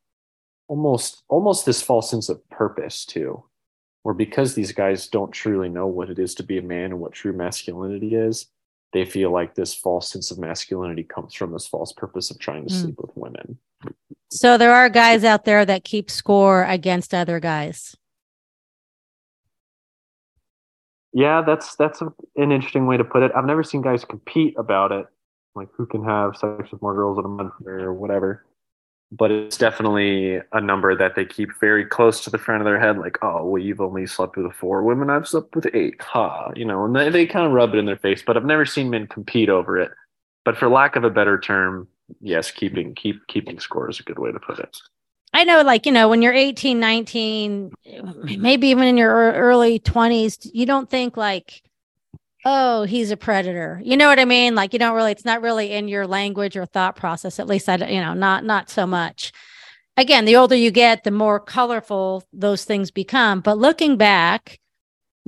almost, 0.67 1.23
almost 1.27 1.65
this 1.65 1.81
false 1.81 2.09
sense 2.09 2.29
of 2.29 2.47
purpose 2.49 3.05
too. 3.05 3.43
or 4.03 4.13
because 4.13 4.55
these 4.55 4.71
guys 4.71 5.07
don't 5.07 5.31
truly 5.31 5.69
know 5.69 5.87
what 5.87 6.09
it 6.09 6.19
is 6.19 6.33
to 6.35 6.43
be 6.43 6.57
a 6.57 6.61
man 6.61 6.85
and 6.85 6.99
what 6.99 7.11
true 7.11 7.33
masculinity 7.33 8.15
is, 8.15 8.47
they 8.93 9.05
feel 9.05 9.31
like 9.31 9.53
this 9.53 9.75
false 9.75 10.09
sense 10.09 10.31
of 10.31 10.39
masculinity 10.39 11.03
comes 11.03 11.33
from 11.33 11.51
this 11.51 11.67
false 11.67 11.93
purpose 11.93 12.31
of 12.31 12.39
trying 12.39 12.65
to 12.65 12.73
mm. 12.73 12.81
sleep 12.81 12.95
with 12.99 13.11
women. 13.15 13.57
So 14.31 14.57
there 14.57 14.73
are 14.73 14.89
guys 14.89 15.23
out 15.23 15.45
there 15.45 15.65
that 15.65 15.83
keep 15.83 16.09
score 16.09 16.63
against 16.63 17.13
other 17.13 17.39
guys. 17.39 17.95
Yeah, 21.13 21.41
that's 21.41 21.75
that's 21.75 22.01
an 22.01 22.13
interesting 22.35 22.85
way 22.85 22.97
to 22.97 23.03
put 23.03 23.23
it. 23.23 23.31
I've 23.35 23.45
never 23.45 23.63
seen 23.63 23.81
guys 23.81 24.05
compete 24.05 24.53
about 24.57 24.91
it, 24.91 25.07
like 25.55 25.69
who 25.75 25.85
can 25.85 26.03
have 26.03 26.37
sex 26.37 26.71
with 26.71 26.81
more 26.81 26.93
girls 26.93 27.17
in 27.17 27.25
a 27.25 27.29
month 27.29 27.53
or 27.65 27.93
whatever. 27.93 28.45
But 29.11 29.31
it's 29.31 29.57
definitely 29.57 30.39
a 30.53 30.61
number 30.61 30.95
that 30.95 31.15
they 31.15 31.25
keep 31.25 31.49
very 31.59 31.83
close 31.83 32.23
to 32.23 32.29
the 32.29 32.37
front 32.37 32.61
of 32.61 32.65
their 32.65 32.79
head 32.79 32.99
like 32.99 33.17
oh 33.23 33.43
well 33.43 33.61
you've 33.61 33.81
only 33.81 34.05
slept 34.05 34.37
with 34.37 34.53
four 34.53 34.83
women 34.83 35.09
i've 35.09 35.27
slept 35.27 35.55
with 35.55 35.65
eight. 35.73 35.99
Ha 35.99 36.51
you 36.55 36.63
know 36.63 36.85
and 36.85 36.95
they, 36.95 37.09
they 37.09 37.25
kind 37.25 37.47
of 37.47 37.51
rub 37.51 37.73
it 37.73 37.79
in 37.79 37.87
their 37.87 37.97
face 37.97 38.21
but 38.21 38.37
i've 38.37 38.45
never 38.45 38.67
seen 38.67 38.91
men 38.91 39.07
compete 39.07 39.49
over 39.49 39.79
it. 39.79 39.89
But 40.45 40.57
for 40.57 40.69
lack 40.69 40.95
of 40.95 41.03
a 41.03 41.09
better 41.09 41.39
term 41.39 41.87
yes 42.21 42.51
keeping 42.51 42.93
keep 42.93 43.25
keeping 43.25 43.59
score 43.59 43.89
is 43.89 43.99
a 43.99 44.03
good 44.03 44.19
way 44.19 44.31
to 44.31 44.39
put 44.39 44.59
it 44.59 44.77
i 45.33 45.43
know 45.43 45.61
like 45.61 45.85
you 45.85 45.91
know 45.91 46.09
when 46.09 46.21
you're 46.21 46.33
18 46.33 46.79
19 46.79 47.71
maybe 48.37 48.67
even 48.67 48.83
in 48.83 48.97
your 48.97 49.11
early 49.11 49.79
20s 49.79 50.49
you 50.53 50.65
don't 50.65 50.89
think 50.89 51.17
like 51.17 51.61
oh, 52.45 52.83
he's 52.83 53.11
a 53.11 53.17
predator. 53.17 53.81
You 53.83 53.97
know 53.97 54.07
what 54.07 54.19
I 54.19 54.25
mean? 54.25 54.55
Like 54.55 54.73
you 54.73 54.79
don't 54.79 54.95
really, 54.95 55.11
it's 55.11 55.25
not 55.25 55.41
really 55.41 55.71
in 55.71 55.87
your 55.87 56.07
language 56.07 56.55
or 56.57 56.65
thought 56.65 56.95
process. 56.95 57.39
At 57.39 57.47
least 57.47 57.69
I, 57.69 57.75
you 57.75 58.01
know, 58.01 58.13
not 58.13 58.43
not 58.43 58.69
so 58.69 58.85
much. 58.87 59.31
Again, 59.97 60.25
the 60.25 60.37
older 60.37 60.55
you 60.55 60.71
get, 60.71 61.03
the 61.03 61.11
more 61.11 61.39
colorful 61.39 62.23
those 62.31 62.63
things 62.65 62.91
become. 62.91 63.41
But 63.41 63.57
looking 63.57 63.97
back, 63.97 64.59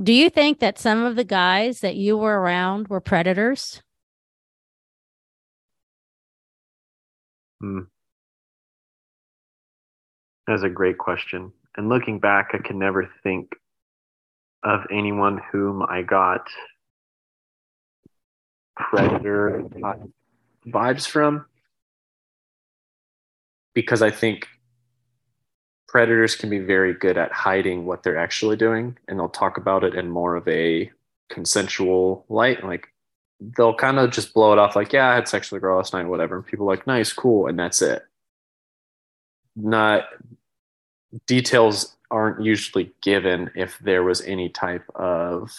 do 0.02 0.14
you 0.14 0.30
think 0.30 0.60
that 0.60 0.80
some 0.80 1.04
of 1.06 1.16
the 1.16 1.24
guys 1.26 1.82
that 1.82 1.96
you 1.96 2.18
were 2.18 2.40
around 2.40 2.88
were 2.88 3.02
predators? 3.02 3.82
Hmm. 7.60 7.91
That's 10.48 10.64
a 10.64 10.70
great 10.70 10.98
question. 10.98 11.52
And 11.78 11.90
looking 11.90 12.20
back, 12.20 12.50
I 12.54 12.58
can 12.58 12.80
never 12.80 13.10
think 13.24 13.56
of 14.64 14.82
anyone 14.92 15.42
whom 15.52 15.82
I 15.84 16.02
got 16.02 16.48
predator 18.76 19.64
vibes 20.68 21.08
from 21.08 21.46
because 23.74 24.02
I 24.02 24.12
think 24.12 24.48
predators 25.88 26.36
can 26.36 26.50
be 26.50 26.60
very 26.60 26.94
good 26.94 27.18
at 27.18 27.32
hiding 27.32 27.86
what 27.86 28.04
they're 28.04 28.18
actually 28.18 28.56
doing 28.56 28.98
and 29.08 29.20
they'll 29.20 29.30
talk 29.30 29.58
about 29.58 29.84
it 29.84 29.96
in 29.96 30.10
more 30.10 30.36
of 30.36 30.48
a 30.48 30.92
consensual 31.30 32.26
light. 32.30 32.64
Like 32.64 32.88
they'll 33.58 33.76
kind 33.76 34.00
of 34.00 34.12
just 34.12 34.34
blow 34.34 34.54
it 34.54 34.60
off 34.60 34.76
like 34.76 34.94
yeah 34.94 35.10
i 35.10 35.16
had 35.16 35.28
sex 35.28 35.52
with 35.52 35.58
a 35.58 35.62
girl 35.62 35.78
last 35.78 35.94
night 35.94 36.06
whatever. 36.06 36.36
And 36.38 36.46
people 36.46 36.68
are 36.68 36.76
like 36.76 36.86
nice 36.86 37.12
cool 37.12 37.48
and 37.48 37.58
that's 37.58 37.82
it 37.82 38.04
not 39.56 40.06
details 41.28 41.98
aren't 42.10 42.44
usually 42.44 42.92
given 43.02 43.50
if 43.56 43.80
there 43.80 44.04
was 44.04 44.22
any 44.22 44.50
type 44.50 44.84
of 44.96 45.52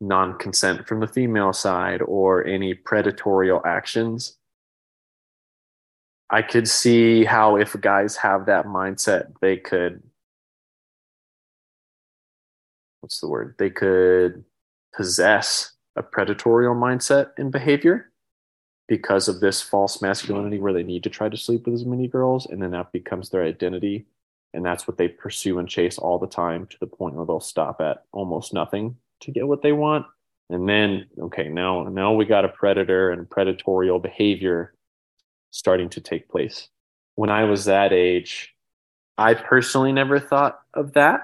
non-consent 0.00 0.86
from 0.86 1.00
the 1.00 1.06
female 1.06 1.52
side 1.52 2.02
or 2.02 2.44
any 2.46 2.74
predatory 2.74 3.50
actions. 3.64 4.36
I 6.30 6.42
could 6.42 6.68
see 6.68 7.24
how 7.24 7.56
if 7.56 7.78
guys 7.80 8.16
have 8.16 8.46
that 8.46 8.66
mindset 8.66 9.32
they 9.40 9.56
could 9.56 10.02
what's 13.00 13.20
the 13.20 13.28
word? 13.28 13.54
They 13.58 13.70
could 13.70 14.44
possess 14.94 15.72
a 15.96 16.02
predatory 16.02 16.66
mindset 16.66 17.30
and 17.36 17.50
behavior 17.50 18.09
because 18.90 19.28
of 19.28 19.38
this 19.38 19.62
false 19.62 20.02
masculinity 20.02 20.58
where 20.58 20.72
they 20.72 20.82
need 20.82 21.04
to 21.04 21.08
try 21.08 21.28
to 21.28 21.36
sleep 21.36 21.64
with 21.64 21.74
as 21.74 21.84
many 21.84 22.08
girls 22.08 22.46
and 22.46 22.60
then 22.60 22.72
that 22.72 22.90
becomes 22.90 23.30
their 23.30 23.44
identity. 23.44 24.04
And 24.52 24.66
that's 24.66 24.88
what 24.88 24.98
they 24.98 25.06
pursue 25.06 25.60
and 25.60 25.68
chase 25.68 25.96
all 25.96 26.18
the 26.18 26.26
time 26.26 26.66
to 26.66 26.76
the 26.80 26.88
point 26.88 27.14
where 27.14 27.24
they'll 27.24 27.38
stop 27.38 27.80
at 27.80 28.02
almost 28.10 28.52
nothing 28.52 28.96
to 29.20 29.30
get 29.30 29.46
what 29.46 29.62
they 29.62 29.70
want. 29.70 30.06
And 30.50 30.68
then 30.68 31.06
okay 31.20 31.48
now 31.48 31.84
now 31.84 32.12
we 32.12 32.24
got 32.24 32.44
a 32.44 32.48
predator 32.48 33.12
and 33.12 33.30
predatorial 33.30 34.02
behavior 34.02 34.74
starting 35.52 35.88
to 35.90 36.00
take 36.00 36.28
place. 36.28 36.66
When 37.14 37.30
i 37.30 37.44
was 37.44 37.66
that 37.66 37.92
age 37.92 38.56
i 39.16 39.34
personally 39.34 39.92
never 39.92 40.18
thought 40.18 40.62
of 40.74 40.94
that 40.94 41.20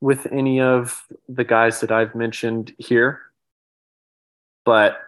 with 0.00 0.26
any 0.30 0.60
of 0.60 1.04
the 1.28 1.44
guys 1.44 1.80
that 1.80 1.90
i've 1.90 2.14
mentioned 2.14 2.72
here. 2.78 3.20
But 4.64 5.00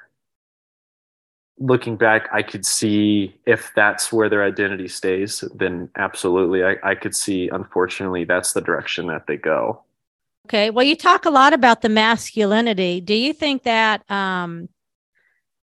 looking 1.58 1.96
back, 1.96 2.28
I 2.32 2.42
could 2.42 2.66
see 2.66 3.34
if 3.46 3.72
that's 3.74 4.12
where 4.12 4.28
their 4.28 4.44
identity 4.44 4.88
stays, 4.88 5.42
then 5.54 5.88
absolutely, 5.96 6.64
I, 6.64 6.76
I 6.82 6.94
could 6.94 7.16
see, 7.16 7.48
unfortunately, 7.48 8.24
that's 8.24 8.52
the 8.52 8.60
direction 8.60 9.06
that 9.06 9.26
they 9.26 9.36
go. 9.36 9.82
Okay. 10.46 10.70
Well, 10.70 10.84
you 10.84 10.94
talk 10.94 11.24
a 11.24 11.30
lot 11.30 11.52
about 11.52 11.82
the 11.82 11.88
masculinity. 11.88 13.00
Do 13.00 13.14
you 13.14 13.32
think 13.32 13.64
that 13.64 14.08
um, 14.10 14.68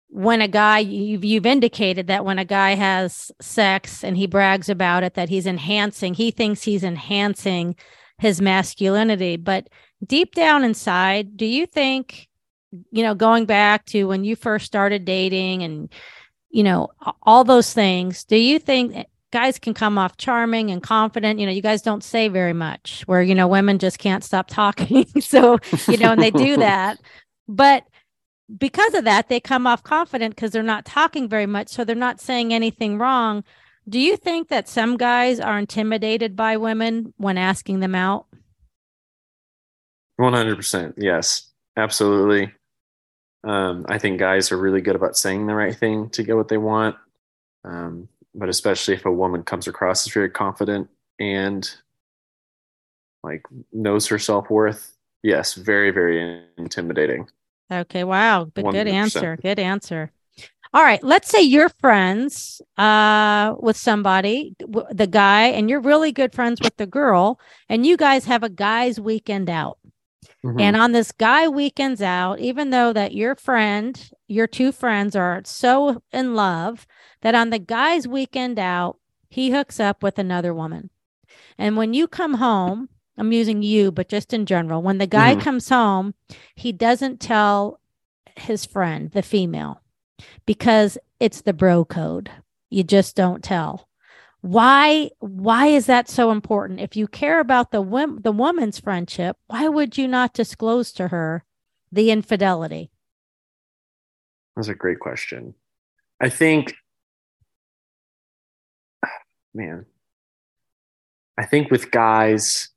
when 0.07 0.41
a 0.41 0.47
guy, 0.47 0.79
you've, 0.79 1.23
you've 1.23 1.45
indicated 1.45 2.07
that 2.07 2.25
when 2.25 2.39
a 2.39 2.45
guy 2.45 2.75
has 2.75 3.31
sex 3.39 4.03
and 4.03 4.17
he 4.17 4.25
brags 4.25 4.69
about 4.69 5.03
it, 5.03 5.13
that 5.13 5.29
he's 5.29 5.45
enhancing, 5.45 6.13
he 6.13 6.31
thinks 6.31 6.63
he's 6.63 6.83
enhancing 6.83 7.75
his 8.17 8.41
masculinity. 8.41 9.37
But 9.37 9.67
deep 10.03 10.33
down 10.33 10.63
inside, 10.63 11.37
do 11.37 11.45
you 11.45 11.65
think 11.65 12.27
you 12.91 13.03
know, 13.03 13.15
going 13.15 13.45
back 13.45 13.85
to 13.87 14.05
when 14.05 14.23
you 14.23 14.35
first 14.35 14.65
started 14.65 15.05
dating 15.05 15.63
and, 15.63 15.89
you 16.49 16.63
know, 16.63 16.89
all 17.23 17.43
those 17.43 17.73
things, 17.73 18.23
do 18.23 18.35
you 18.35 18.59
think 18.59 19.05
guys 19.31 19.59
can 19.59 19.73
come 19.73 19.97
off 19.97 20.17
charming 20.17 20.71
and 20.71 20.83
confident? 20.83 21.39
You 21.39 21.45
know, 21.45 21.51
you 21.51 21.61
guys 21.61 21.81
don't 21.81 22.03
say 22.03 22.27
very 22.27 22.53
much 22.53 23.03
where, 23.07 23.21
you 23.21 23.35
know, 23.35 23.47
women 23.47 23.79
just 23.79 23.99
can't 23.99 24.23
stop 24.23 24.47
talking. 24.49 25.05
so, 25.21 25.57
you 25.87 25.97
know, 25.97 26.11
and 26.11 26.21
they 26.21 26.31
do 26.31 26.57
that. 26.57 26.99
But 27.47 27.85
because 28.57 28.93
of 28.93 29.05
that, 29.05 29.29
they 29.29 29.39
come 29.39 29.67
off 29.67 29.83
confident 29.83 30.35
because 30.35 30.51
they're 30.51 30.63
not 30.63 30.85
talking 30.85 31.29
very 31.29 31.45
much. 31.45 31.69
So 31.69 31.83
they're 31.83 31.95
not 31.95 32.21
saying 32.21 32.53
anything 32.53 32.97
wrong. 32.97 33.43
Do 33.89 33.99
you 33.99 34.15
think 34.15 34.49
that 34.49 34.69
some 34.69 34.95
guys 34.95 35.39
are 35.39 35.57
intimidated 35.57 36.35
by 36.35 36.57
women 36.57 37.13
when 37.17 37.37
asking 37.37 37.79
them 37.79 37.95
out? 37.95 38.27
100%. 40.19 40.93
Yes, 40.97 41.51
absolutely. 41.75 42.53
Um, 43.43 43.85
I 43.89 43.97
think 43.97 44.19
guys 44.19 44.51
are 44.51 44.57
really 44.57 44.81
good 44.81 44.95
about 44.95 45.17
saying 45.17 45.47
the 45.47 45.55
right 45.55 45.75
thing 45.75 46.09
to 46.11 46.23
get 46.23 46.35
what 46.35 46.47
they 46.47 46.57
want. 46.57 46.95
Um, 47.63 48.07
but 48.33 48.49
especially 48.49 48.93
if 48.93 49.05
a 49.05 49.11
woman 49.11 49.43
comes 49.43 49.67
across 49.67 50.05
as 50.07 50.13
very 50.13 50.29
confident 50.29 50.89
and 51.19 51.69
like 53.23 53.43
knows 53.71 54.07
her 54.07 54.19
self 54.19 54.49
worth, 54.49 54.95
yes, 55.23 55.53
very, 55.53 55.91
very 55.91 56.43
intimidating. 56.57 57.27
Okay. 57.71 58.03
Wow. 58.03 58.45
But 58.53 58.65
100%. 58.65 58.71
good 58.71 58.87
answer. 58.87 59.37
Good 59.37 59.59
answer. 59.59 60.11
All 60.73 60.83
right. 60.83 61.03
Let's 61.03 61.29
say 61.29 61.41
you're 61.41 61.69
friends 61.69 62.61
uh, 62.77 63.55
with 63.59 63.75
somebody, 63.75 64.55
the 64.59 65.07
guy, 65.07 65.47
and 65.47 65.69
you're 65.69 65.81
really 65.81 66.11
good 66.11 66.33
friends 66.33 66.61
with 66.61 66.77
the 66.77 66.87
girl, 66.87 67.39
and 67.67 67.85
you 67.85 67.97
guys 67.97 68.25
have 68.25 68.43
a 68.43 68.49
guy's 68.49 68.99
weekend 68.99 69.49
out. 69.49 69.77
Mm-hmm. 70.45 70.59
And 70.59 70.75
on 70.75 70.91
this 70.91 71.11
guy 71.11 71.47
weekends 71.47 72.01
out, 72.01 72.39
even 72.39 72.71
though 72.71 72.93
that 72.93 73.13
your 73.13 73.35
friend, 73.35 74.11
your 74.27 74.47
two 74.47 74.71
friends 74.71 75.15
are 75.15 75.41
so 75.45 76.01
in 76.11 76.33
love 76.33 76.87
that 77.21 77.35
on 77.35 77.51
the 77.51 77.59
guy's 77.59 78.07
weekend 78.07 78.57
out, 78.57 78.97
he 79.29 79.51
hooks 79.51 79.79
up 79.79 80.01
with 80.01 80.17
another 80.17 80.53
woman. 80.53 80.89
And 81.57 81.77
when 81.77 81.93
you 81.93 82.07
come 82.07 82.35
home, 82.35 82.89
I'm 83.17 83.31
using 83.31 83.61
you, 83.61 83.91
but 83.91 84.09
just 84.09 84.33
in 84.33 84.45
general, 84.45 84.81
when 84.81 84.97
the 84.97 85.07
guy 85.07 85.33
mm-hmm. 85.33 85.41
comes 85.41 85.69
home, 85.69 86.15
he 86.55 86.71
doesn't 86.71 87.19
tell 87.19 87.79
his 88.35 88.65
friend, 88.65 89.11
the 89.11 89.21
female, 89.21 89.81
because 90.45 90.97
it's 91.19 91.41
the 91.41 91.53
bro 91.53 91.85
code. 91.85 92.31
You 92.69 92.83
just 92.83 93.15
don't 93.15 93.43
tell 93.43 93.87
why 94.41 95.09
why 95.19 95.67
is 95.67 95.85
that 95.85 96.09
so 96.09 96.31
important? 96.31 96.79
If 96.79 96.95
you 96.95 97.07
care 97.07 97.39
about 97.39 97.71
the 97.71 97.81
the 98.21 98.31
woman's 98.31 98.79
friendship 98.79 99.37
why 99.47 99.67
would 99.67 99.97
you 99.97 100.07
not 100.07 100.33
disclose 100.33 100.91
to 100.93 101.09
her 101.09 101.43
the 101.91 102.11
infidelity? 102.11 102.91
That's 104.55 104.67
a 104.67 104.75
great 104.75 104.99
question. 104.99 105.53
I 106.19 106.29
think 106.29 106.75
man 109.53 109.85
i 111.37 111.45
think 111.45 111.69
with 111.69 111.91
guys 111.91 112.69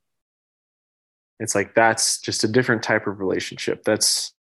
it's 1.39 1.55
like 1.55 1.75
that's 1.75 2.19
just 2.19 2.43
a 2.43 2.47
different 2.47 2.83
type 2.83 3.07
of 3.07 3.19
relationship. 3.19 3.83
That's 3.83 4.33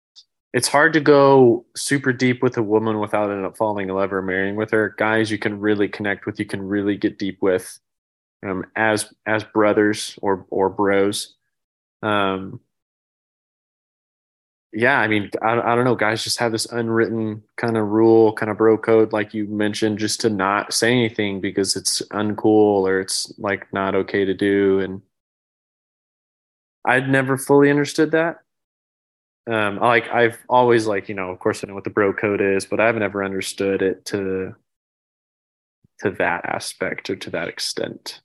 it's 0.53 0.69
hard 0.69 0.93
to 0.93 1.01
go 1.01 1.65
super 1.77 2.13
deep 2.13 2.43
with 2.43 2.57
a 2.57 2.63
woman 2.63 3.01
without 3.01 3.31
ending 3.31 3.47
up 3.47 3.57
falling 3.57 3.89
in 3.89 3.95
love 3.95 4.13
or 4.13 4.23
marrying 4.23 4.57
with 4.57 4.71
her. 4.71 4.95
Guys, 4.99 5.31
you 5.31 5.39
can 5.39 5.59
really 5.59 5.89
connect 5.89 6.27
with, 6.27 6.39
you 6.39 6.45
can 6.45 6.63
really 6.63 6.97
get 6.97 7.19
deep 7.19 7.39
with, 7.41 7.81
um, 8.45 8.65
as 8.77 9.13
as 9.27 9.45
brothers 9.45 10.19
or 10.23 10.47
or 10.51 10.69
bros. 10.69 11.35
Um, 12.03 12.61
yeah, 14.73 14.99
I 14.99 15.07
mean, 15.09 15.31
I, 15.43 15.61
I 15.61 15.75
don't 15.77 15.85
know. 15.85 15.95
Guys 15.95 16.25
just 16.25 16.39
have 16.39 16.53
this 16.53 16.67
unwritten 16.67 17.43
kind 17.57 17.77
of 17.77 17.89
rule, 17.89 18.33
kind 18.33 18.51
of 18.51 18.57
bro 18.57 18.79
code, 18.79 19.13
like 19.13 19.35
you 19.35 19.47
mentioned, 19.47 19.99
just 19.99 20.21
to 20.23 20.31
not 20.31 20.73
say 20.73 20.91
anything 20.91 21.41
because 21.41 21.77
it's 21.77 22.01
uncool 22.11 22.89
or 22.89 23.01
it's 23.01 23.33
like 23.39 23.71
not 23.73 23.95
okay 23.95 24.25
to 24.25 24.35
do. 24.35 24.81
And 24.81 25.03
I'd 26.87 27.09
never 27.09 27.37
fully 27.37 27.71
understood 27.71 28.13
that 28.13 28.39
um 29.51 29.79
like 29.79 30.09
i've 30.11 30.39
always 30.49 30.87
like 30.87 31.09
you 31.09 31.15
know 31.15 31.31
of 31.31 31.39
course 31.39 31.63
i 31.63 31.67
know 31.67 31.75
what 31.75 31.85
the 31.85 31.91
bro 31.91 32.13
code 32.13 32.41
is 32.41 32.65
but 32.65 32.79
i 32.79 32.87
haven't 32.87 33.03
ever 33.03 33.25
understood 33.25 33.83
it 33.83 34.05
to 34.05 34.55
to 36.03 36.11
that 36.11 36.45
aspect 36.45 37.09
or 37.09 37.17
to 37.17 37.31
that 37.31 37.49
extent. 37.49 38.21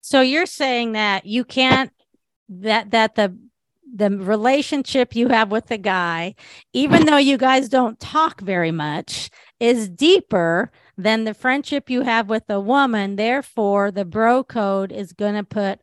So 0.00 0.20
you're 0.20 0.46
saying 0.46 0.92
that 0.92 1.26
you 1.26 1.44
can't 1.44 1.92
that 2.48 2.92
that 2.92 3.16
the 3.16 3.36
the 3.94 4.10
relationship 4.10 5.14
you 5.14 5.28
have 5.28 5.50
with 5.50 5.66
the 5.66 5.78
guy 5.78 6.34
even 6.72 7.06
though 7.06 7.16
you 7.16 7.38
guys 7.38 7.68
don't 7.68 7.98
talk 7.98 8.40
very 8.40 8.70
much 8.72 9.30
is 9.58 9.88
deeper 9.88 10.70
than 10.96 11.24
the 11.24 11.34
friendship 11.34 11.88
you 11.88 12.02
have 12.02 12.28
with 12.28 12.46
the 12.46 12.60
woman. 12.60 13.16
Therefore 13.16 13.90
the 13.90 14.04
bro 14.04 14.44
code 14.44 14.92
is 14.92 15.12
going 15.12 15.34
to 15.34 15.44
put 15.44 15.80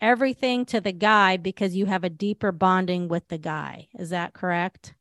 everything 0.00 0.64
to 0.66 0.80
the 0.80 0.92
guy 0.92 1.36
because 1.36 1.76
you 1.76 1.86
have 1.86 2.04
a 2.04 2.10
deeper 2.10 2.52
bonding 2.52 3.08
with 3.08 3.28
the 3.28 3.38
guy. 3.38 3.88
Is 3.98 4.10
that 4.10 4.32
correct? 4.32 4.94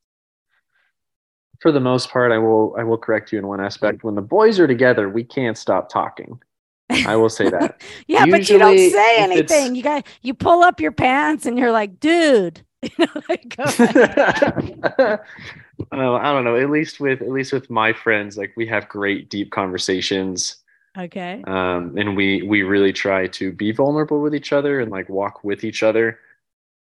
For 1.61 1.71
the 1.71 1.79
most 1.79 2.09
part, 2.09 2.31
I 2.31 2.37
will 2.37 2.75
I 2.77 2.83
will 2.83 2.97
correct 2.97 3.31
you 3.31 3.39
in 3.39 3.47
one 3.47 3.61
aspect. 3.61 4.03
When 4.03 4.15
the 4.15 4.21
boys 4.21 4.59
are 4.59 4.67
together, 4.67 5.09
we 5.09 5.23
can't 5.23 5.57
stop 5.57 5.89
talking. 5.89 6.39
I 6.89 7.15
will 7.15 7.29
say 7.29 7.49
that. 7.49 7.81
yeah, 8.07 8.25
Usually, 8.25 8.31
but 8.39 8.49
you 8.49 8.59
don't 8.59 8.91
say 8.91 9.17
anything. 9.17 9.75
You 9.75 9.83
got 9.83 10.05
you 10.21 10.33
pull 10.33 10.63
up 10.63 10.79
your 10.79 10.91
pants 10.91 11.45
and 11.45 11.57
you're 11.57 11.71
like, 11.71 11.99
dude. 11.99 12.61
like, 13.29 13.55
uh, 13.57 13.71
I 15.91 15.97
don't 15.97 16.43
know. 16.43 16.55
At 16.55 16.69
least 16.69 16.99
with 16.99 17.21
at 17.21 17.31
least 17.31 17.51
with 17.51 17.69
my 17.69 17.93
friends, 17.93 18.37
like 18.37 18.53
we 18.55 18.67
have 18.67 18.87
great 18.87 19.29
deep 19.29 19.51
conversations 19.51 20.57
Okay. 20.97 21.43
Um, 21.45 21.97
and 21.97 22.15
we 22.15 22.41
we 22.43 22.63
really 22.63 22.93
try 22.93 23.27
to 23.27 23.51
be 23.51 23.71
vulnerable 23.71 24.21
with 24.21 24.33
each 24.33 24.53
other 24.53 24.79
and 24.79 24.91
like 24.91 25.09
walk 25.09 25.43
with 25.43 25.63
each 25.63 25.83
other. 25.83 26.19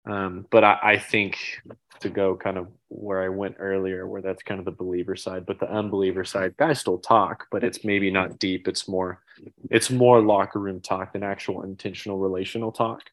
Um, 0.06 0.48
but 0.50 0.64
I, 0.64 0.80
I 0.82 0.98
think 0.98 1.62
to 2.00 2.10
go 2.10 2.36
kind 2.36 2.58
of 2.58 2.68
where 2.88 3.22
I 3.22 3.30
went 3.30 3.58
earlier, 3.60 4.08
where 4.08 4.24
that's 4.24 4.42
kind 4.42 4.60
of 4.60 4.66
the 4.66 4.72
believer 4.72 5.16
side, 5.16 5.46
but 5.46 5.60
the 5.60 5.72
unbeliever 5.72 6.26
side, 6.26 6.58
guys 6.58 6.80
still 6.80 6.98
talk, 6.98 7.46
but 7.52 7.64
it's 7.64 7.86
maybe 7.86 8.10
not 8.10 8.40
deep. 8.40 8.68
It's 8.68 8.88
more, 8.88 9.22
it's 9.70 9.92
more 9.92 10.20
locker 10.20 10.60
room 10.60 10.82
talk 10.82 11.14
than 11.14 11.22
actual 11.22 11.62
intentional 11.62 12.18
relational 12.18 12.72
talk. 12.72 13.04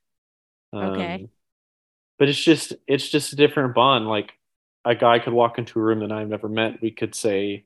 Um, 0.72 0.85
okay. 0.85 1.29
But 2.18 2.31
it's 2.31 2.42
just, 2.42 2.72
it's 2.87 3.09
just 3.09 3.35
a 3.35 3.37
different 3.37 3.74
bond. 3.74 4.09
Like 4.09 4.33
a 4.87 4.94
guy 4.94 5.18
could 5.18 5.35
walk 5.35 5.59
into 5.59 5.79
a 5.79 5.83
room 5.83 6.01
that 6.01 6.11
I've 6.11 6.29
never 6.29 6.48
met. 6.48 6.81
We 6.81 6.90
could 6.90 7.14
say 7.14 7.64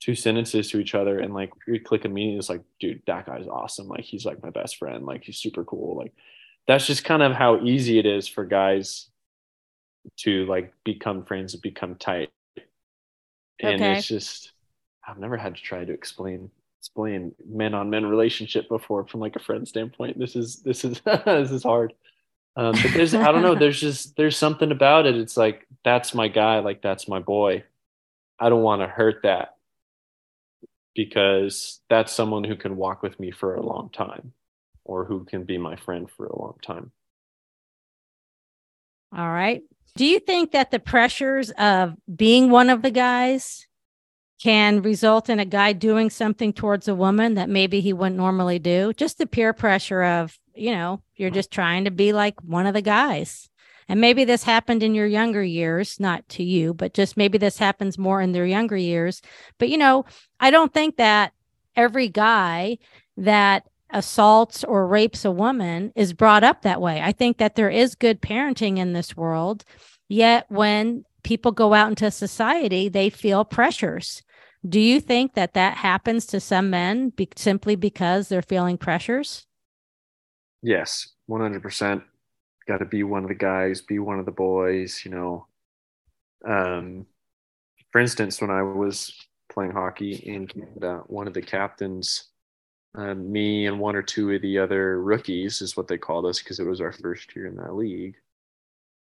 two 0.00 0.14
sentences 0.14 0.70
to 0.70 0.80
each 0.80 0.94
other 0.94 1.18
and 1.18 1.34
like 1.34 1.52
we 1.66 1.78
click 1.78 2.04
immediately. 2.04 2.38
It's 2.38 2.48
like, 2.48 2.62
dude, 2.80 3.02
that 3.06 3.26
guy's 3.26 3.46
awesome. 3.46 3.86
Like 3.86 4.04
he's 4.04 4.24
like 4.24 4.42
my 4.42 4.50
best 4.50 4.76
friend. 4.76 5.04
Like 5.04 5.24
he's 5.24 5.36
super 5.36 5.64
cool. 5.64 5.96
Like 5.96 6.14
that's 6.66 6.86
just 6.86 7.04
kind 7.04 7.22
of 7.22 7.32
how 7.32 7.62
easy 7.62 7.98
it 7.98 8.06
is 8.06 8.26
for 8.26 8.44
guys 8.44 9.08
to 10.20 10.46
like 10.46 10.72
become 10.84 11.24
friends 11.24 11.52
and 11.52 11.62
become 11.62 11.96
tight. 11.96 12.30
And 13.60 13.74
okay. 13.74 13.98
it's 13.98 14.08
just 14.08 14.52
I've 15.06 15.18
never 15.18 15.36
had 15.36 15.54
to 15.56 15.62
try 15.62 15.84
to 15.84 15.92
explain 15.92 16.50
explain 16.78 17.34
men 17.46 17.74
on 17.74 17.90
men 17.90 18.06
relationship 18.06 18.68
before 18.70 19.06
from 19.06 19.20
like 19.20 19.36
a 19.36 19.40
friend 19.40 19.68
standpoint. 19.68 20.18
This 20.18 20.34
is 20.34 20.62
this 20.62 20.82
is 20.82 20.98
this 21.04 21.50
is 21.50 21.62
hard. 21.62 21.92
Um, 22.56 22.72
but 22.72 22.92
there's 22.94 23.14
I 23.14 23.30
don't 23.30 23.42
know, 23.42 23.54
there's 23.58 23.80
just 23.80 24.16
there's 24.16 24.38
something 24.38 24.72
about 24.72 25.04
it. 25.04 25.14
It's 25.14 25.36
like 25.36 25.66
that's 25.84 26.14
my 26.14 26.28
guy, 26.28 26.60
like 26.60 26.80
that's 26.80 27.06
my 27.06 27.18
boy. 27.18 27.64
I 28.38 28.48
don't 28.48 28.62
want 28.62 28.80
to 28.80 28.88
hurt 28.88 29.20
that 29.24 29.56
because 31.04 31.80
that's 31.88 32.12
someone 32.12 32.44
who 32.44 32.54
can 32.54 32.76
walk 32.76 33.02
with 33.02 33.18
me 33.18 33.30
for 33.30 33.54
a 33.54 33.62
long 33.62 33.88
time 33.88 34.34
or 34.84 35.06
who 35.06 35.24
can 35.24 35.44
be 35.44 35.56
my 35.56 35.74
friend 35.74 36.10
for 36.14 36.26
a 36.26 36.38
long 36.38 36.56
time. 36.62 36.92
All 39.16 39.30
right. 39.30 39.62
Do 39.96 40.04
you 40.04 40.18
think 40.18 40.52
that 40.52 40.70
the 40.70 40.78
pressures 40.78 41.52
of 41.52 41.94
being 42.14 42.50
one 42.50 42.68
of 42.68 42.82
the 42.82 42.90
guys 42.90 43.66
can 44.42 44.82
result 44.82 45.30
in 45.30 45.40
a 45.40 45.46
guy 45.46 45.72
doing 45.72 46.10
something 46.10 46.52
towards 46.52 46.86
a 46.86 46.94
woman 46.94 47.32
that 47.34 47.48
maybe 47.48 47.80
he 47.80 47.94
wouldn't 47.94 48.16
normally 48.18 48.58
do? 48.58 48.92
Just 48.92 49.16
the 49.16 49.26
peer 49.26 49.54
pressure 49.54 50.02
of, 50.02 50.38
you 50.54 50.72
know, 50.72 51.02
you're 51.16 51.30
mm-hmm. 51.30 51.34
just 51.34 51.50
trying 51.50 51.86
to 51.86 51.90
be 51.90 52.12
like 52.12 52.38
one 52.42 52.66
of 52.66 52.74
the 52.74 52.82
guys. 52.82 53.49
And 53.90 54.00
maybe 54.00 54.24
this 54.24 54.44
happened 54.44 54.84
in 54.84 54.94
your 54.94 55.08
younger 55.08 55.42
years, 55.42 55.98
not 55.98 56.28
to 56.28 56.44
you, 56.44 56.72
but 56.72 56.94
just 56.94 57.16
maybe 57.16 57.38
this 57.38 57.58
happens 57.58 57.98
more 57.98 58.20
in 58.20 58.30
their 58.30 58.46
younger 58.46 58.76
years. 58.76 59.20
But, 59.58 59.68
you 59.68 59.76
know, 59.76 60.04
I 60.38 60.52
don't 60.52 60.72
think 60.72 60.96
that 60.98 61.32
every 61.74 62.06
guy 62.06 62.78
that 63.16 63.66
assaults 63.92 64.62
or 64.62 64.86
rapes 64.86 65.24
a 65.24 65.32
woman 65.32 65.92
is 65.96 66.12
brought 66.12 66.44
up 66.44 66.62
that 66.62 66.80
way. 66.80 67.02
I 67.02 67.10
think 67.10 67.38
that 67.38 67.56
there 67.56 67.68
is 67.68 67.96
good 67.96 68.22
parenting 68.22 68.78
in 68.78 68.92
this 68.92 69.16
world. 69.16 69.64
Yet 70.08 70.46
when 70.48 71.02
people 71.24 71.50
go 71.50 71.74
out 71.74 71.88
into 71.88 72.12
society, 72.12 72.88
they 72.88 73.10
feel 73.10 73.44
pressures. 73.44 74.22
Do 74.68 74.78
you 74.78 75.00
think 75.00 75.34
that 75.34 75.54
that 75.54 75.76
happens 75.78 76.26
to 76.26 76.38
some 76.38 76.70
men 76.70 77.08
be- 77.08 77.28
simply 77.34 77.74
because 77.74 78.28
they're 78.28 78.40
feeling 78.40 78.78
pressures? 78.78 79.48
Yes, 80.62 81.08
100%. 81.28 82.04
Got 82.70 82.78
to 82.78 82.84
be 82.84 83.02
one 83.02 83.24
of 83.24 83.28
the 83.28 83.34
guys, 83.34 83.80
be 83.80 83.98
one 83.98 84.20
of 84.20 84.26
the 84.26 84.30
boys, 84.30 85.02
you 85.04 85.10
know. 85.10 85.48
Um, 86.46 87.04
for 87.90 88.00
instance, 88.00 88.40
when 88.40 88.50
I 88.50 88.62
was 88.62 89.12
playing 89.52 89.72
hockey 89.72 90.14
in 90.14 90.46
Canada, 90.46 91.02
one 91.08 91.26
of 91.26 91.34
the 91.34 91.42
captains 91.42 92.28
um, 92.94 93.32
me 93.32 93.66
and 93.66 93.80
one 93.80 93.96
or 93.96 94.02
two 94.02 94.30
of 94.30 94.40
the 94.40 94.58
other 94.58 95.02
rookies 95.02 95.62
is 95.62 95.76
what 95.76 95.88
they 95.88 95.98
called 95.98 96.26
us 96.26 96.38
because 96.38 96.60
it 96.60 96.66
was 96.66 96.80
our 96.80 96.92
first 96.92 97.34
year 97.34 97.48
in 97.48 97.56
that 97.56 97.74
league 97.74 98.14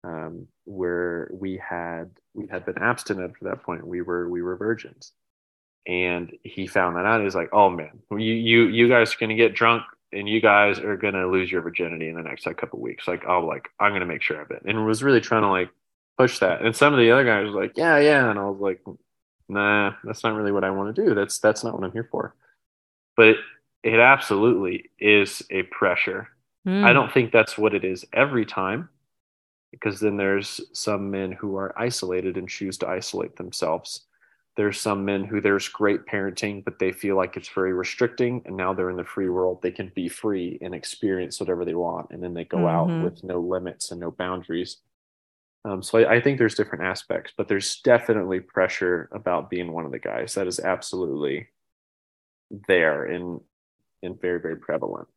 um, 0.04 0.46
where 0.64 1.28
we 1.32 1.56
had 1.56 2.12
we 2.34 2.46
had 2.46 2.64
been 2.64 2.78
abstinent 2.78 3.34
at 3.42 3.48
that 3.48 3.64
point. 3.64 3.84
We 3.84 4.00
were 4.00 4.28
we 4.28 4.42
were 4.42 4.56
virgins. 4.56 5.10
And 5.88 6.32
he 6.44 6.68
found 6.68 6.94
that 6.94 7.04
out. 7.04 7.20
He's 7.20 7.34
like 7.34 7.50
oh 7.52 7.68
man 7.68 7.98
you 8.12 8.32
you 8.32 8.68
you 8.68 8.88
guys 8.88 9.12
are 9.12 9.26
to 9.26 9.34
get 9.34 9.54
drunk 9.54 9.82
and 10.16 10.28
you 10.28 10.40
guys 10.40 10.78
are 10.78 10.96
going 10.96 11.14
to 11.14 11.28
lose 11.28 11.50
your 11.50 11.62
virginity 11.62 12.08
in 12.08 12.16
the 12.16 12.22
next 12.22 12.46
like 12.46 12.56
couple 12.56 12.80
weeks 12.80 13.06
like 13.06 13.24
i'll 13.26 13.46
like 13.46 13.68
i'm 13.80 13.90
going 13.90 14.00
to 14.00 14.06
make 14.06 14.22
sure 14.22 14.40
of 14.40 14.50
it 14.50 14.62
and 14.66 14.86
was 14.86 15.02
really 15.02 15.20
trying 15.20 15.42
to 15.42 15.48
like 15.48 15.70
push 16.18 16.38
that 16.38 16.62
and 16.62 16.74
some 16.74 16.92
of 16.92 16.98
the 16.98 17.10
other 17.10 17.24
guys 17.24 17.46
was 17.46 17.54
like 17.54 17.72
yeah 17.76 17.98
yeah 17.98 18.30
and 18.30 18.38
i 18.38 18.44
was 18.44 18.60
like 18.60 18.80
nah 19.48 19.92
that's 20.04 20.24
not 20.24 20.34
really 20.34 20.52
what 20.52 20.64
i 20.64 20.70
want 20.70 20.94
to 20.94 21.04
do 21.04 21.14
that's 21.14 21.38
that's 21.38 21.62
not 21.62 21.74
what 21.74 21.84
i'm 21.84 21.92
here 21.92 22.08
for 22.10 22.34
but 23.16 23.36
it 23.86 24.00
absolutely 24.00 24.90
is 24.98 25.42
a 25.50 25.62
pressure. 25.62 26.28
Mm. 26.66 26.84
I 26.84 26.92
don't 26.92 27.12
think 27.12 27.30
that's 27.30 27.56
what 27.56 27.72
it 27.72 27.84
is 27.84 28.04
every 28.12 28.44
time 28.44 28.88
because 29.70 30.00
then 30.00 30.16
there's 30.16 30.60
some 30.72 31.10
men 31.10 31.30
who 31.30 31.56
are 31.56 31.72
isolated 31.78 32.36
and 32.36 32.48
choose 32.48 32.78
to 32.78 32.88
isolate 32.88 33.36
themselves. 33.36 34.02
There's 34.56 34.80
some 34.80 35.04
men 35.04 35.24
who 35.24 35.40
there's 35.40 35.68
great 35.68 36.06
parenting, 36.06 36.64
but 36.64 36.78
they 36.78 36.92
feel 36.92 37.16
like 37.16 37.36
it's 37.36 37.48
very 37.48 37.74
restricting. 37.74 38.42
And 38.46 38.56
now 38.56 38.72
they're 38.72 38.90
in 38.90 38.96
the 38.96 39.04
free 39.04 39.28
world. 39.28 39.60
They 39.60 39.70
can 39.70 39.92
be 39.94 40.08
free 40.08 40.58
and 40.62 40.74
experience 40.74 41.38
whatever 41.38 41.64
they 41.64 41.74
want. 41.74 42.10
And 42.10 42.22
then 42.22 42.32
they 42.32 42.44
go 42.44 42.58
mm-hmm. 42.58 42.66
out 42.66 43.04
with 43.04 43.22
no 43.22 43.38
limits 43.38 43.90
and 43.90 44.00
no 44.00 44.10
boundaries. 44.10 44.78
Um, 45.64 45.82
so 45.82 45.98
I, 45.98 46.14
I, 46.14 46.20
think 46.20 46.38
there's 46.38 46.54
different 46.54 46.84
aspects, 46.84 47.32
but 47.36 47.48
there's 47.48 47.80
definitely 47.80 48.38
pressure 48.38 49.08
about 49.12 49.50
being 49.50 49.72
one 49.72 49.84
of 49.84 49.90
the 49.90 49.98
guys. 49.98 50.34
That 50.34 50.46
is 50.46 50.60
absolutely 50.60 51.48
there. 52.68 53.04
And 53.04 53.40
and 54.02 54.20
very 54.20 54.40
very 54.40 54.56
prevalent 54.56 55.08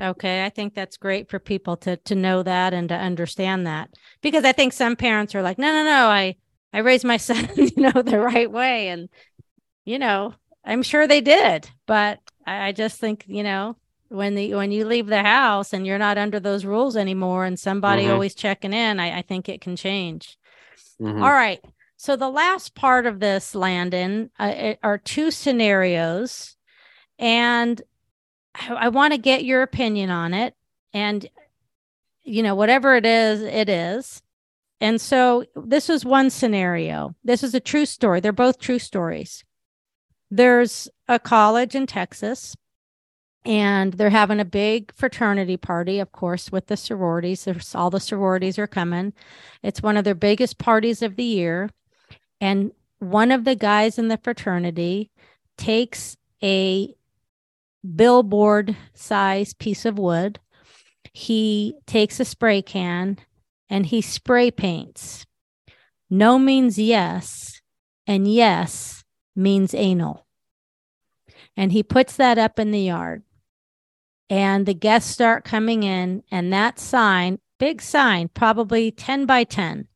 okay 0.00 0.44
i 0.44 0.48
think 0.48 0.74
that's 0.74 0.96
great 0.96 1.28
for 1.28 1.38
people 1.38 1.76
to 1.76 1.96
to 1.98 2.14
know 2.14 2.42
that 2.42 2.72
and 2.72 2.88
to 2.88 2.94
understand 2.94 3.66
that 3.66 3.90
because 4.20 4.44
i 4.44 4.52
think 4.52 4.72
some 4.72 4.96
parents 4.96 5.34
are 5.34 5.42
like 5.42 5.58
no 5.58 5.70
no 5.72 5.84
no 5.84 6.08
i 6.08 6.34
i 6.72 6.78
raised 6.78 7.04
my 7.04 7.16
son 7.18 7.48
you 7.56 7.70
know 7.76 8.02
the 8.02 8.18
right 8.18 8.50
way 8.50 8.88
and 8.88 9.08
you 9.84 9.98
know 9.98 10.34
i'm 10.64 10.82
sure 10.82 11.06
they 11.06 11.20
did 11.20 11.68
but 11.86 12.18
i, 12.46 12.68
I 12.68 12.72
just 12.72 12.98
think 12.98 13.24
you 13.26 13.42
know 13.42 13.76
when 14.08 14.34
the 14.34 14.54
when 14.54 14.72
you 14.72 14.84
leave 14.84 15.06
the 15.06 15.22
house 15.22 15.72
and 15.72 15.86
you're 15.86 15.98
not 15.98 16.18
under 16.18 16.38
those 16.38 16.64
rules 16.64 16.96
anymore 16.96 17.44
and 17.44 17.58
somebody 17.58 18.04
mm-hmm. 18.04 18.12
always 18.12 18.34
checking 18.34 18.74
in 18.74 19.00
I, 19.00 19.18
I 19.18 19.22
think 19.22 19.48
it 19.48 19.60
can 19.60 19.76
change 19.76 20.36
mm-hmm. 21.00 21.22
All 21.22 21.32
right 21.32 21.64
so 21.96 22.16
the 22.16 22.30
last 22.30 22.74
part 22.74 23.06
of 23.06 23.20
this 23.20 23.54
landon 23.54 24.30
uh, 24.38 24.74
are 24.82 24.98
two 24.98 25.30
scenarios 25.30 26.56
and 27.18 27.80
I, 28.54 28.74
I 28.74 28.88
want 28.88 29.12
to 29.12 29.18
get 29.18 29.44
your 29.44 29.62
opinion 29.62 30.10
on 30.10 30.34
it. 30.34 30.54
And, 30.92 31.26
you 32.24 32.42
know, 32.42 32.54
whatever 32.54 32.96
it 32.96 33.06
is, 33.06 33.40
it 33.40 33.68
is. 33.68 34.22
And 34.82 35.00
so 35.00 35.44
this 35.54 35.88
was 35.88 36.04
one 36.04 36.28
scenario. 36.28 37.14
This 37.22 37.44
is 37.44 37.54
a 37.54 37.60
true 37.60 37.86
story. 37.86 38.18
They're 38.18 38.32
both 38.32 38.58
true 38.58 38.80
stories. 38.80 39.44
There's 40.28 40.88
a 41.06 41.20
college 41.20 41.76
in 41.76 41.86
Texas 41.86 42.56
and 43.44 43.92
they're 43.92 44.10
having 44.10 44.40
a 44.40 44.44
big 44.44 44.92
fraternity 44.96 45.56
party, 45.56 46.00
of 46.00 46.10
course, 46.10 46.50
with 46.50 46.66
the 46.66 46.76
sororities. 46.76 47.44
There's 47.44 47.76
all 47.76 47.90
the 47.90 48.00
sororities 48.00 48.58
are 48.58 48.66
coming. 48.66 49.12
It's 49.62 49.82
one 49.82 49.96
of 49.96 50.02
their 50.02 50.16
biggest 50.16 50.58
parties 50.58 51.00
of 51.00 51.14
the 51.14 51.22
year. 51.22 51.70
And 52.40 52.72
one 52.98 53.30
of 53.30 53.44
the 53.44 53.54
guys 53.54 54.00
in 54.00 54.08
the 54.08 54.18
fraternity 54.18 55.12
takes 55.56 56.16
a 56.42 56.92
billboard 57.94 58.76
size 58.94 59.54
piece 59.54 59.84
of 59.84 59.96
wood. 59.96 60.40
He 61.12 61.74
takes 61.86 62.18
a 62.18 62.24
spray 62.24 62.62
can 62.62 63.18
and 63.72 63.86
he 63.86 64.02
spray 64.02 64.50
paints. 64.50 65.24
No 66.10 66.38
means 66.38 66.78
yes, 66.78 67.62
and 68.06 68.30
yes 68.30 69.02
means 69.34 69.72
anal. 69.72 70.26
And 71.56 71.72
he 71.72 71.82
puts 71.82 72.14
that 72.16 72.36
up 72.36 72.58
in 72.58 72.70
the 72.70 72.82
yard. 72.82 73.22
And 74.28 74.66
the 74.66 74.74
guests 74.74 75.10
start 75.10 75.46
coming 75.46 75.84
in, 75.84 76.22
and 76.30 76.52
that 76.52 76.78
sign, 76.78 77.38
big 77.58 77.80
sign, 77.80 78.28
probably 78.28 78.90
10 78.90 79.24
by 79.24 79.44
10, 79.44 79.88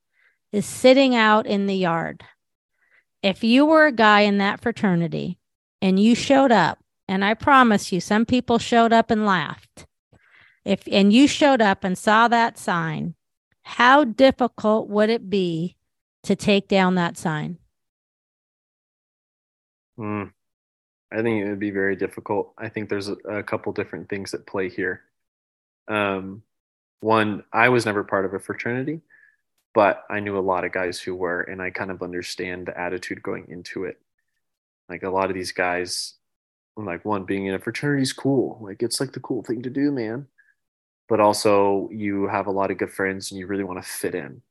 is 0.53 0.65
sitting 0.65 1.15
out 1.15 1.47
in 1.47 1.67
the 1.67 1.77
yard. 1.77 2.25
If 3.23 3.45
you 3.45 3.67
were 3.67 3.85
a 3.85 3.93
guy 3.93 4.21
in 4.21 4.39
that 4.39 4.63
fraternity 4.63 5.39
and 5.83 6.01
you 6.01 6.15
showed 6.15 6.53
up 6.53 6.79
and 7.07 7.23
I 7.23 7.35
promise 7.35 7.93
you, 7.93 8.01
some 8.01 8.25
people 8.25 8.59
showed 8.59 8.95
up 8.95 9.11
and 9.11 9.27
laughed. 9.27 9.87
If 10.65 10.89
and 10.91 11.13
you 11.13 11.29
showed 11.29 11.61
up 11.61 11.85
and 11.85 11.99
saw 11.99 12.29
that 12.29 12.57
sign, 12.57 13.16
how 13.67 14.05
difficult 14.05 14.89
would 14.89 15.11
it 15.11 15.29
be 15.29 15.77
to 16.23 16.37
take 16.37 16.69
down 16.69 16.95
that 16.95 17.17
sign? 17.17 17.59
Mm, 19.99 20.33
I 21.13 21.23
think 21.23 21.45
it 21.45 21.49
would 21.49 21.59
be 21.59 21.71
very 21.71 21.97
difficult. 21.97 22.53
I 22.57 22.69
think 22.69 22.89
there's 22.89 23.09
a, 23.09 23.17
a 23.29 23.43
couple 23.43 23.73
different 23.73 24.09
things 24.09 24.31
that 24.31 24.47
play 24.47 24.69
here. 24.69 25.03
Um, 25.89 26.43
one, 27.01 27.45
I 27.53 27.69
was 27.71 27.87
never 27.87 28.05
part 28.05 28.25
of 28.25 28.35
a 28.35 28.39
fraternity, 28.39 29.01
but 29.75 30.05
I 30.09 30.21
knew 30.21 30.39
a 30.39 30.41
lot 30.41 30.65
of 30.65 30.73
guys 30.73 31.01
who 31.01 31.15
were, 31.15 31.41
and 31.41 31.61
I 31.61 31.71
kind 31.71 31.91
of 31.91 32.03
understand 32.03 32.67
the 32.67 32.79
attitude 32.79 33.23
going 33.23 33.47
into 33.49 33.85
it. 33.85 34.01
Like 34.89 35.03
a 35.03 35.11
lot 35.11 35.29
of 35.29 35.35
these 35.35 35.53
guys 35.53 36.15
like 36.77 37.05
one 37.05 37.25
being 37.25 37.47
in 37.47 37.55
a 37.55 37.59
fraternity 37.59 38.03
is 38.03 38.13
cool 38.13 38.59
like 38.61 38.83
it's 38.83 39.01
like 39.01 39.13
the 39.13 39.21
cool 39.21 39.43
thing 39.43 39.63
to 39.63 39.71
do 39.71 39.91
man 39.91 40.27
but 41.09 41.21
also 41.21 41.89
you 41.93 42.27
have 42.27 42.47
a 42.47 42.53
lot 42.53 42.71
of 42.71 42.79
good 42.79 42.91
friends 42.91 43.31
and 43.31 43.39
you 43.39 43.47
really 43.47 43.65
want 43.65 43.83
to 43.83 43.89
fit 43.89 44.15
in. 44.15 44.43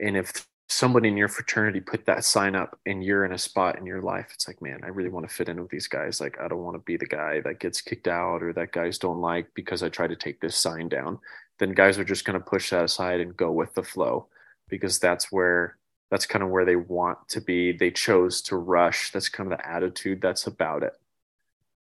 And 0.00 0.16
if 0.16 0.46
somebody 0.68 1.08
in 1.08 1.16
your 1.16 1.28
fraternity 1.28 1.80
put 1.80 2.06
that 2.06 2.24
sign 2.24 2.54
up 2.54 2.78
and 2.86 3.04
you're 3.04 3.24
in 3.24 3.32
a 3.32 3.38
spot 3.38 3.78
in 3.78 3.84
your 3.84 4.00
life 4.00 4.30
it's 4.32 4.48
like 4.48 4.62
man 4.62 4.80
i 4.82 4.86
really 4.88 5.10
want 5.10 5.28
to 5.28 5.32
fit 5.32 5.48
in 5.48 5.60
with 5.60 5.70
these 5.70 5.86
guys. 5.86 6.20
Like 6.20 6.40
i 6.40 6.48
don't 6.48 6.62
want 6.62 6.74
to 6.74 6.80
be 6.80 6.96
the 6.96 7.06
guy 7.06 7.40
that 7.42 7.60
gets 7.60 7.80
kicked 7.80 8.08
out 8.08 8.42
or 8.42 8.52
that 8.54 8.72
guys 8.72 8.98
don't 8.98 9.20
like 9.20 9.46
because 9.54 9.82
i 9.82 9.88
try 9.88 10.06
to 10.06 10.16
take 10.16 10.40
this 10.40 10.56
sign 10.56 10.88
down. 10.88 11.18
Then 11.58 11.72
guys 11.72 11.98
are 11.98 12.04
just 12.04 12.24
going 12.24 12.38
to 12.38 12.44
push 12.44 12.70
that 12.70 12.84
aside 12.84 13.20
and 13.20 13.36
go 13.36 13.52
with 13.52 13.74
the 13.74 13.82
flow 13.82 14.26
because 14.68 14.98
that's 14.98 15.30
where 15.30 15.76
that's 16.10 16.26
kind 16.26 16.42
of 16.42 16.50
where 16.50 16.64
they 16.64 16.76
want 16.76 17.28
to 17.28 17.40
be. 17.40 17.72
They 17.72 17.90
chose 17.90 18.42
to 18.42 18.56
rush. 18.56 19.10
That's 19.10 19.28
kind 19.28 19.50
of 19.50 19.58
the 19.58 19.68
attitude 19.68 20.20
that's 20.20 20.46
about 20.46 20.82
it 20.82 20.92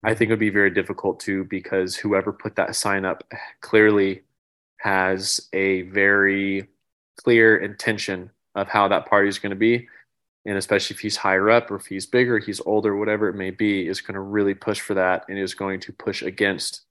i 0.04 0.14
think 0.14 0.28
it 0.28 0.32
would 0.32 0.38
be 0.38 0.50
very 0.50 0.70
difficult 0.70 1.20
too 1.20 1.44
because 1.44 1.96
whoever 1.96 2.32
put 2.32 2.56
that 2.56 2.76
sign 2.76 3.04
up 3.04 3.24
clearly 3.60 4.22
has 4.84 5.48
a 5.54 5.82
very 5.82 6.68
clear 7.16 7.56
intention 7.56 8.30
of 8.54 8.68
how 8.68 8.88
that 8.88 9.06
party 9.06 9.28
is 9.28 9.38
going 9.38 9.50
to 9.50 9.56
be. 9.56 9.88
And 10.46 10.58
especially 10.58 10.94
if 10.94 11.00
he's 11.00 11.16
higher 11.16 11.48
up 11.48 11.70
or 11.70 11.76
if 11.76 11.86
he's 11.86 12.04
bigger 12.04 12.38
he's 12.38 12.60
older 12.66 12.94
whatever 12.96 13.28
it 13.28 13.34
may 13.34 13.50
be 13.50 13.88
is 13.88 14.02
going 14.02 14.14
to 14.14 14.20
really 14.20 14.54
push 14.54 14.80
for 14.80 14.94
that 14.94 15.24
and 15.28 15.38
is 15.38 15.54
going 15.54 15.80
to 15.80 15.92
push 15.92 16.22
against 16.22 16.82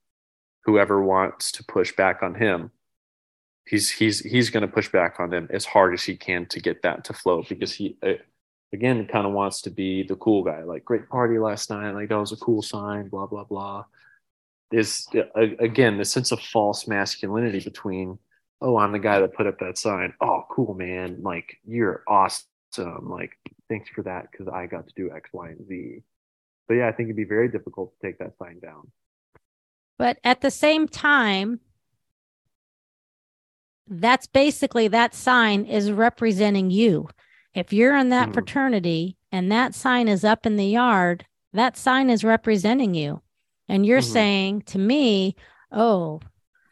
whoever 0.64 1.02
wants 1.02 1.52
to 1.52 1.64
push 1.64 1.94
back 1.94 2.22
on 2.22 2.34
him. 2.34 2.72
He's 3.66 3.90
he's 3.90 4.20
he's 4.20 4.50
going 4.50 4.62
to 4.62 4.72
push 4.72 4.90
back 4.90 5.20
on 5.20 5.30
them 5.30 5.46
as 5.50 5.64
hard 5.64 5.94
as 5.94 6.02
he 6.02 6.16
can 6.16 6.46
to 6.46 6.60
get 6.60 6.82
that 6.82 7.04
to 7.04 7.12
flow 7.12 7.44
because 7.48 7.72
he 7.72 7.96
again 8.74 9.06
kind 9.06 9.26
of 9.26 9.32
wants 9.32 9.62
to 9.62 9.70
be 9.70 10.02
the 10.02 10.16
cool 10.16 10.42
guy 10.42 10.62
like 10.62 10.84
great 10.84 11.08
party 11.08 11.38
last 11.38 11.70
night 11.70 11.92
like 11.92 12.08
that 12.10 12.16
was 12.16 12.32
a 12.32 12.36
cool 12.36 12.60
sign 12.60 13.08
blah 13.08 13.26
blah 13.26 13.44
blah 13.44 13.84
is 14.70 15.06
uh, 15.16 15.40
again 15.58 15.96
the 15.96 16.04
sense 16.04 16.32
of 16.32 16.40
false 16.40 16.86
masculinity 16.86 17.60
between 17.60 18.18
oh, 18.64 18.78
I'm 18.78 18.92
the 18.92 18.98
guy 18.98 19.20
that 19.20 19.34
put 19.34 19.46
up 19.46 19.58
that 19.58 19.76
sign. 19.76 20.14
Oh, 20.20 20.46
cool, 20.50 20.74
man. 20.74 21.18
Like, 21.22 21.58
you're 21.66 22.02
awesome. 22.08 23.10
Like, 23.10 23.36
thanks 23.68 23.90
for 23.90 24.02
that 24.02 24.30
because 24.30 24.48
I 24.48 24.66
got 24.66 24.88
to 24.88 24.94
do 24.96 25.10
X, 25.14 25.28
Y, 25.32 25.48
and 25.50 25.68
Z. 25.68 26.02
But 26.66 26.74
yeah, 26.74 26.88
I 26.88 26.92
think 26.92 27.08
it'd 27.08 27.16
be 27.16 27.24
very 27.24 27.48
difficult 27.48 27.92
to 27.92 28.06
take 28.06 28.18
that 28.18 28.38
sign 28.38 28.58
down. 28.60 28.90
But 29.98 30.18
at 30.24 30.40
the 30.40 30.50
same 30.50 30.88
time, 30.88 31.60
that's 33.86 34.26
basically 34.26 34.88
that 34.88 35.14
sign 35.14 35.66
is 35.66 35.92
representing 35.92 36.70
you. 36.70 37.08
If 37.54 37.72
you're 37.72 37.96
in 37.96 38.08
that 38.08 38.30
mm. 38.30 38.34
fraternity 38.34 39.16
and 39.30 39.50
that 39.50 39.74
sign 39.74 40.08
is 40.08 40.24
up 40.24 40.44
in 40.46 40.56
the 40.56 40.66
yard, 40.66 41.24
that 41.52 41.76
sign 41.76 42.10
is 42.10 42.24
representing 42.24 42.94
you. 42.94 43.22
And 43.68 43.86
you're 43.86 44.00
mm-hmm. 44.00 44.12
saying 44.12 44.62
to 44.62 44.78
me, 44.78 45.36
oh, 45.72 46.20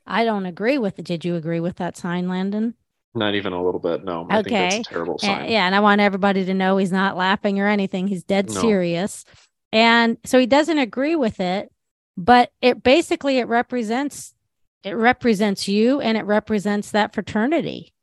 I 0.06 0.24
don't 0.24 0.46
agree 0.46 0.78
with 0.78 0.98
it. 0.98 1.04
Did 1.04 1.24
you 1.24 1.36
agree 1.36 1.60
with 1.60 1.76
that 1.76 1.96
sign, 1.96 2.28
Landon? 2.28 2.74
Not 3.14 3.34
even 3.34 3.52
a 3.52 3.62
little 3.62 3.80
bit. 3.80 4.04
No. 4.04 4.26
I 4.28 4.38
okay. 4.38 4.48
think 4.48 4.70
that's 4.72 4.88
a 4.88 4.90
terrible 4.90 5.18
sign. 5.18 5.42
And, 5.42 5.50
yeah, 5.50 5.66
and 5.66 5.74
I 5.74 5.80
want 5.80 6.00
everybody 6.00 6.44
to 6.44 6.54
know 6.54 6.78
he's 6.78 6.92
not 6.92 7.16
laughing 7.16 7.60
or 7.60 7.68
anything. 7.68 8.08
He's 8.08 8.24
dead 8.24 8.48
no. 8.48 8.60
serious. 8.60 9.24
And 9.72 10.18
so 10.24 10.38
he 10.38 10.46
doesn't 10.46 10.78
agree 10.78 11.14
with 11.14 11.38
it, 11.38 11.70
but 12.16 12.52
it 12.60 12.82
basically 12.82 13.38
it 13.38 13.48
represents 13.48 14.34
it 14.82 14.92
represents 14.92 15.68
you 15.68 16.00
and 16.00 16.18
it 16.18 16.24
represents 16.24 16.90
that 16.90 17.14
fraternity. 17.14 17.94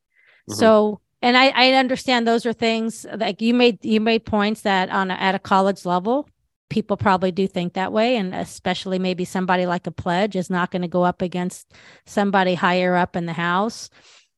Mm-hmm. 0.49 0.59
So 0.59 1.01
and 1.21 1.35
I, 1.35 1.49
I 1.49 1.73
understand 1.73 2.27
those 2.27 2.45
are 2.45 2.53
things 2.53 3.05
like 3.17 3.41
you 3.41 3.53
made 3.53 3.83
you 3.83 3.99
made 3.99 4.25
points 4.25 4.61
that 4.61 4.89
on 4.89 5.11
a, 5.11 5.15
at 5.15 5.35
a 5.35 5.39
college 5.39 5.85
level 5.85 6.27
people 6.69 6.97
probably 6.97 7.31
do 7.31 7.47
think 7.47 7.73
that 7.73 7.91
way. 7.91 8.15
And 8.15 8.33
especially 8.33 8.99
maybe 8.99 9.25
somebody 9.25 9.65
like 9.65 9.87
a 9.87 9.91
pledge 9.91 10.35
is 10.35 10.49
not 10.49 10.71
going 10.71 10.83
to 10.83 10.87
go 10.87 11.03
up 11.03 11.21
against 11.21 11.73
somebody 12.05 12.53
higher 12.53 12.95
up 12.95 13.15
in 13.15 13.25
the 13.25 13.33
house. 13.33 13.89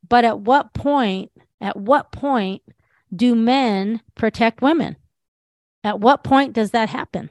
But 0.07 0.25
at 0.25 0.39
what 0.39 0.73
point 0.73 1.31
at 1.59 1.77
what 1.77 2.11
point 2.11 2.63
do 3.13 3.35
men 3.35 4.01
protect 4.15 4.61
women? 4.61 4.95
At 5.83 5.99
what 5.99 6.23
point 6.23 6.53
does 6.53 6.71
that 6.71 6.89
happen? 6.89 7.29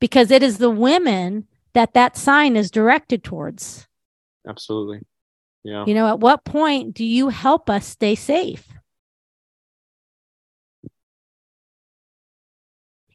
Because 0.00 0.30
it 0.30 0.42
is 0.42 0.58
the 0.58 0.70
women 0.70 1.46
that 1.74 1.94
that 1.94 2.16
sign 2.16 2.56
is 2.56 2.70
directed 2.70 3.22
towards. 3.22 3.86
Absolutely 4.46 5.00
yeah 5.64 5.84
you 5.86 5.94
know 5.94 6.06
at 6.06 6.20
what 6.20 6.44
point 6.44 6.94
do 6.94 7.04
you 7.04 7.28
help 7.28 7.68
us 7.68 7.86
stay 7.86 8.14
safe 8.14 8.68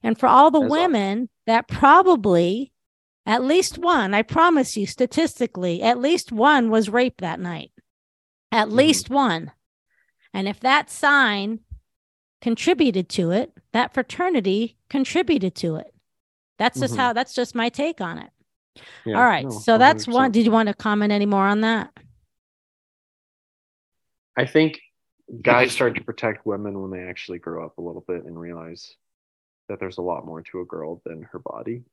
And 0.03 0.17
for 0.17 0.27
all 0.27 0.51
the 0.51 0.59
That's 0.59 0.71
women 0.71 1.17
awesome. 1.17 1.29
that 1.45 1.67
probably, 1.67 2.71
at 3.25 3.43
least 3.43 3.77
one, 3.77 4.13
I 4.13 4.21
promise 4.21 4.77
you, 4.77 4.85
statistically, 4.85 5.81
at 5.81 5.99
least 5.99 6.31
one 6.31 6.69
was 6.69 6.89
raped 6.89 7.21
that 7.21 7.39
night. 7.39 7.71
At 8.51 8.67
mm-hmm. 8.67 8.77
least 8.77 9.09
one. 9.09 9.51
And 10.33 10.47
if 10.47 10.59
that 10.61 10.89
sign 10.89 11.59
contributed 12.41 13.09
to 13.09 13.31
it, 13.31 13.51
that 13.73 13.93
fraternity 13.93 14.77
contributed 14.89 15.55
to 15.55 15.75
it. 15.75 15.93
That's 16.57 16.79
just 16.79 16.93
mm-hmm. 16.93 17.01
how, 17.01 17.13
that's 17.13 17.33
just 17.33 17.55
my 17.55 17.69
take 17.69 18.01
on 18.01 18.19
it. 18.19 18.29
Yeah, 19.05 19.17
All 19.17 19.25
right. 19.25 19.45
No, 19.45 19.51
so 19.51 19.77
that's 19.77 20.05
100%. 20.05 20.13
one. 20.13 20.31
Did 20.31 20.45
you 20.45 20.51
want 20.51 20.67
to 20.67 20.73
comment 20.73 21.11
any 21.11 21.25
more 21.25 21.45
on 21.45 21.61
that? 21.61 21.91
I 24.39 24.45
think 24.45 24.79
guys 25.41 25.73
start 25.73 25.95
to 25.95 26.03
protect 26.03 26.45
women 26.45 26.81
when 26.81 26.91
they 26.91 27.05
actually 27.09 27.39
grow 27.39 27.65
up 27.65 27.77
a 27.77 27.81
little 27.81 28.05
bit 28.07 28.23
and 28.23 28.39
realize 28.39 28.95
that 29.67 29.81
there's 29.81 29.97
a 29.97 30.01
lot 30.01 30.25
more 30.25 30.41
to 30.41 30.61
a 30.61 30.65
girl 30.65 31.01
than 31.05 31.23
her 31.33 31.39
body. 31.39 31.83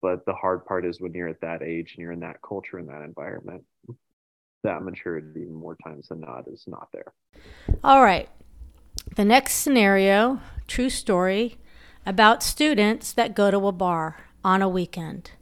But 0.00 0.24
the 0.24 0.32
hard 0.32 0.64
part 0.64 0.86
is 0.86 0.98
when 0.98 1.12
you're 1.12 1.28
at 1.28 1.42
that 1.42 1.62
age 1.62 1.92
and 1.92 2.02
you're 2.02 2.12
in 2.12 2.20
that 2.20 2.40
culture 2.40 2.78
and 2.78 2.88
that 2.88 3.02
environment, 3.02 3.62
that 4.64 4.82
maturity 4.82 5.44
more 5.44 5.76
times 5.84 6.08
than 6.08 6.20
not 6.20 6.48
is 6.48 6.64
not 6.66 6.88
there. 6.94 7.12
All 7.84 8.02
right. 8.02 8.30
The 9.16 9.26
next 9.26 9.56
scenario, 9.56 10.40
true 10.66 10.88
story, 10.88 11.58
about 12.06 12.42
students 12.42 13.12
that 13.12 13.34
go 13.34 13.50
to 13.50 13.66
a 13.66 13.72
bar 13.72 14.16
on 14.42 14.62
a 14.62 14.68
weekend. 14.68 15.32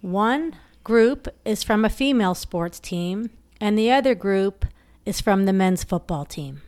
One 0.00 0.56
group 0.82 1.28
is 1.44 1.62
from 1.62 1.84
a 1.84 1.88
female 1.88 2.34
sports 2.34 2.80
team, 2.80 3.30
and 3.62 3.78
the 3.78 3.90
other 3.90 4.14
group 4.14 4.66
is 5.06 5.22
from 5.22 5.46
the 5.46 5.52
men's 5.54 5.84
football 5.84 6.26
team 6.26 6.60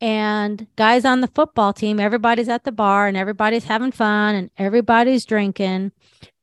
and 0.00 0.66
guys 0.76 1.04
on 1.04 1.20
the 1.20 1.28
football 1.28 1.72
team, 1.72 1.98
everybody's 1.98 2.48
at 2.48 2.64
the 2.64 2.72
bar 2.72 3.06
and 3.06 3.16
everybody's 3.16 3.64
having 3.64 3.92
fun 3.92 4.34
and 4.34 4.50
everybody's 4.58 5.24
drinking. 5.24 5.92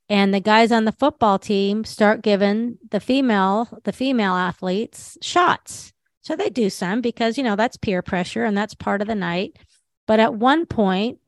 And 0.10 0.34
the 0.34 0.40
guys 0.40 0.72
on 0.72 0.86
the 0.86 0.92
football 0.92 1.40
team 1.40 1.86
start 1.86 2.22
giving 2.22 2.78
the 2.90 3.00
female, 3.00 3.80
the 3.84 3.94
female 3.94 4.34
athletes 4.34 5.18
shots. 5.22 5.94
So 6.22 6.36
they 6.36 6.50
do 6.50 6.70
some 6.70 7.02
because, 7.02 7.38
you 7.38 7.44
know, 7.44 7.56
that's 7.56 7.78
peer 7.78 8.02
pressure 8.02 8.44
and 8.44 8.58
that's 8.58 8.74
part 8.74 9.02
of 9.02 9.08
the 9.08 9.16
night. 9.16 9.58
But 10.08 10.20
at 10.20 10.34
one 10.34 10.66
point, 10.66 11.20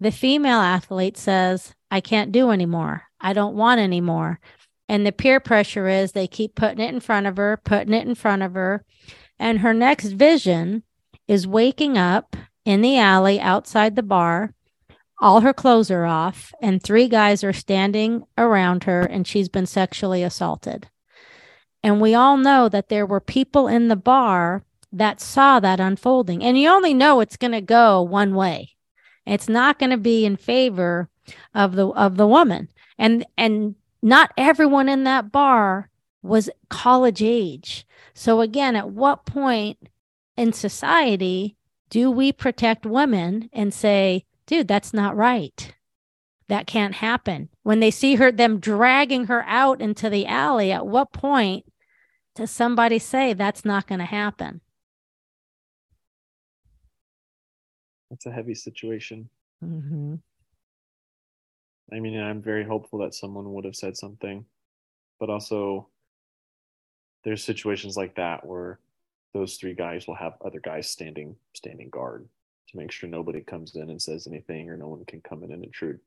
the 0.00 0.10
female 0.10 0.58
athlete 0.58 1.16
says, 1.16 1.74
I 1.90 2.00
can't 2.00 2.32
do 2.32 2.50
anymore. 2.50 3.04
I 3.20 3.32
don't 3.32 3.54
want 3.54 3.80
anymore. 3.80 4.40
And 4.88 5.06
the 5.06 5.12
peer 5.12 5.40
pressure 5.40 5.88
is 5.88 6.12
they 6.12 6.26
keep 6.26 6.54
putting 6.54 6.80
it 6.80 6.92
in 6.92 7.00
front 7.00 7.26
of 7.26 7.36
her, 7.36 7.60
putting 7.64 7.94
it 7.94 8.06
in 8.06 8.14
front 8.14 8.42
of 8.42 8.54
her. 8.54 8.84
And 9.38 9.60
her 9.60 9.72
next 9.72 10.08
vision 10.08 10.82
is 11.26 11.46
waking 11.46 11.96
up 11.96 12.36
in 12.64 12.80
the 12.80 12.98
alley 12.98 13.40
outside 13.40 13.96
the 13.96 14.02
bar. 14.02 14.54
All 15.20 15.40
her 15.40 15.52
clothes 15.52 15.90
are 15.90 16.04
off, 16.04 16.52
and 16.60 16.82
three 16.82 17.08
guys 17.08 17.44
are 17.44 17.52
standing 17.52 18.24
around 18.36 18.84
her, 18.84 19.02
and 19.02 19.26
she's 19.26 19.48
been 19.48 19.66
sexually 19.66 20.22
assaulted. 20.22 20.88
And 21.82 22.00
we 22.00 22.14
all 22.14 22.36
know 22.36 22.68
that 22.68 22.88
there 22.88 23.06
were 23.06 23.20
people 23.20 23.68
in 23.68 23.88
the 23.88 23.96
bar 23.96 24.64
that 24.92 25.20
saw 25.20 25.58
that 25.60 25.80
unfolding. 25.80 26.42
And 26.42 26.58
you 26.58 26.68
only 26.68 26.94
know 26.94 27.20
it's 27.20 27.36
going 27.36 27.52
to 27.52 27.60
go 27.60 28.02
one 28.02 28.34
way. 28.34 28.76
It's 29.26 29.48
not 29.48 29.78
going 29.78 29.90
to 29.90 29.96
be 29.96 30.24
in 30.24 30.36
favor 30.36 31.08
of 31.54 31.74
the 31.74 31.86
of 31.88 32.16
the 32.16 32.26
woman. 32.26 32.68
And 32.98 33.24
and 33.38 33.76
not 34.02 34.32
everyone 34.36 34.88
in 34.88 35.04
that 35.04 35.30
bar 35.30 35.88
was 36.22 36.50
college 36.68 37.22
age. 37.22 37.86
So 38.14 38.40
again, 38.40 38.76
at 38.76 38.90
what 38.90 39.24
point 39.24 39.78
in 40.36 40.52
society 40.52 41.56
do 41.90 42.10
we 42.10 42.32
protect 42.32 42.86
women 42.86 43.48
and 43.52 43.72
say, 43.72 44.24
dude, 44.46 44.68
that's 44.68 44.92
not 44.92 45.16
right? 45.16 45.74
That 46.48 46.66
can't 46.66 46.94
happen. 46.96 47.48
When 47.62 47.80
they 47.80 47.90
see 47.90 48.16
her, 48.16 48.32
them 48.32 48.58
dragging 48.58 49.26
her 49.26 49.44
out 49.46 49.80
into 49.80 50.10
the 50.10 50.26
alley, 50.26 50.72
at 50.72 50.86
what 50.86 51.12
point 51.12 51.64
does 52.34 52.50
somebody 52.50 52.98
say 52.98 53.32
that's 53.32 53.64
not 53.64 53.86
going 53.86 54.00
to 54.00 54.04
happen? 54.04 54.60
That's 58.10 58.26
a 58.26 58.32
heavy 58.32 58.54
situation. 58.54 59.28
Mm-hmm. 59.64 60.16
I 61.92 62.00
mean, 62.00 62.18
I'm 62.18 62.42
very 62.42 62.64
hopeful 62.64 63.00
that 63.00 63.14
someone 63.14 63.52
would 63.52 63.64
have 63.64 63.76
said 63.76 63.96
something, 63.96 64.44
but 65.20 65.30
also 65.30 65.88
there's 67.24 67.44
situations 67.44 67.96
like 67.96 68.14
that 68.16 68.46
where 68.46 68.78
those 69.34 69.56
three 69.56 69.74
guys 69.74 70.06
will 70.06 70.14
have 70.14 70.34
other 70.44 70.60
guys 70.60 70.88
standing 70.88 71.36
standing 71.54 71.90
guard 71.90 72.26
to 72.68 72.76
make 72.76 72.90
sure 72.90 73.08
nobody 73.08 73.40
comes 73.40 73.74
in 73.76 73.90
and 73.90 74.00
says 74.00 74.26
anything 74.26 74.68
or 74.68 74.76
no 74.76 74.88
one 74.88 75.04
can 75.04 75.20
come 75.20 75.42
in 75.42 75.52
and 75.52 75.64
intrude. 75.64 76.00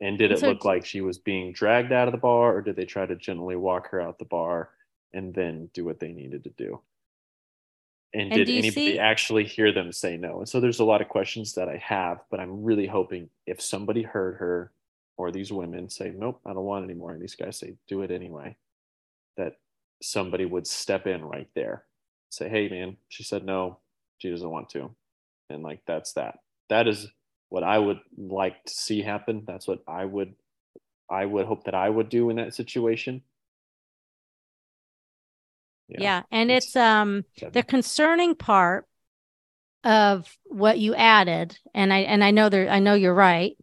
And 0.00 0.18
did 0.18 0.32
it 0.32 0.40
so, 0.40 0.48
look 0.48 0.64
like 0.64 0.84
she 0.84 1.00
was 1.00 1.18
being 1.18 1.52
dragged 1.52 1.92
out 1.92 2.08
of 2.08 2.12
the 2.12 2.18
bar 2.18 2.56
or 2.56 2.60
did 2.60 2.76
they 2.76 2.84
try 2.84 3.06
to 3.06 3.14
gently 3.14 3.56
walk 3.56 3.88
her 3.90 4.00
out 4.00 4.18
the 4.18 4.24
bar 4.24 4.70
and 5.12 5.34
then 5.34 5.70
do 5.74 5.84
what 5.84 6.00
they 6.00 6.12
needed 6.12 6.44
to 6.44 6.50
do. 6.50 6.80
And, 8.14 8.32
And 8.32 8.32
did 8.32 8.48
anybody 8.48 8.70
see- 8.70 8.98
actually 8.98 9.44
hear 9.44 9.72
them 9.72 9.90
say 9.90 10.16
no? 10.16 10.40
And 10.40 10.48
so 10.48 10.60
there's 10.60 10.80
a 10.80 10.84
lot 10.84 11.00
of 11.00 11.08
questions 11.08 11.54
that 11.54 11.68
I 11.68 11.78
have, 11.78 12.20
but 12.30 12.40
I'm 12.40 12.62
really 12.62 12.86
hoping 12.86 13.30
if 13.46 13.60
somebody 13.60 14.02
heard 14.02 14.36
her 14.36 14.72
or 15.16 15.30
these 15.30 15.52
women 15.52 15.88
say, 15.88 16.12
nope, 16.14 16.40
I 16.44 16.52
don't 16.52 16.64
want 16.64 16.84
anymore, 16.84 17.12
and 17.12 17.22
these 17.22 17.36
guys 17.36 17.58
say, 17.58 17.74
do 17.88 18.02
it 18.02 18.10
anyway, 18.10 18.56
that 19.36 19.56
somebody 20.02 20.44
would 20.44 20.66
step 20.66 21.06
in 21.06 21.24
right 21.24 21.48
there, 21.54 21.84
say, 22.30 22.48
hey, 22.48 22.68
man, 22.68 22.96
she 23.08 23.22
said 23.22 23.44
no, 23.44 23.78
she 24.18 24.30
doesn't 24.30 24.48
want 24.50 24.68
to. 24.70 24.90
And 25.48 25.62
like, 25.62 25.80
that's 25.86 26.12
that. 26.14 26.40
That 26.70 26.88
is 26.88 27.08
what 27.50 27.62
I 27.62 27.78
would 27.78 28.00
like 28.16 28.64
to 28.64 28.72
see 28.72 29.02
happen. 29.02 29.44
That's 29.46 29.68
what 29.68 29.82
I 29.86 30.04
would, 30.04 30.34
I 31.10 31.26
would 31.26 31.46
hope 31.46 31.64
that 31.64 31.74
I 31.74 31.88
would 31.90 32.08
do 32.08 32.30
in 32.30 32.36
that 32.36 32.54
situation. 32.54 33.22
Yeah. 36.00 36.22
And 36.30 36.50
it's- 36.50 36.68
it's 36.68 36.76
um 36.76 37.24
Seven. 37.38 37.52
the 37.52 37.62
concerning 37.62 38.34
part 38.34 38.86
of 39.84 40.36
what 40.44 40.78
you 40.78 40.94
added, 40.94 41.58
and 41.74 41.92
I 41.92 41.98
and 41.98 42.22
I 42.22 42.30
know 42.30 42.48
there 42.48 42.70
I 42.70 42.78
know 42.78 42.94
you're 42.94 43.14
right, 43.14 43.56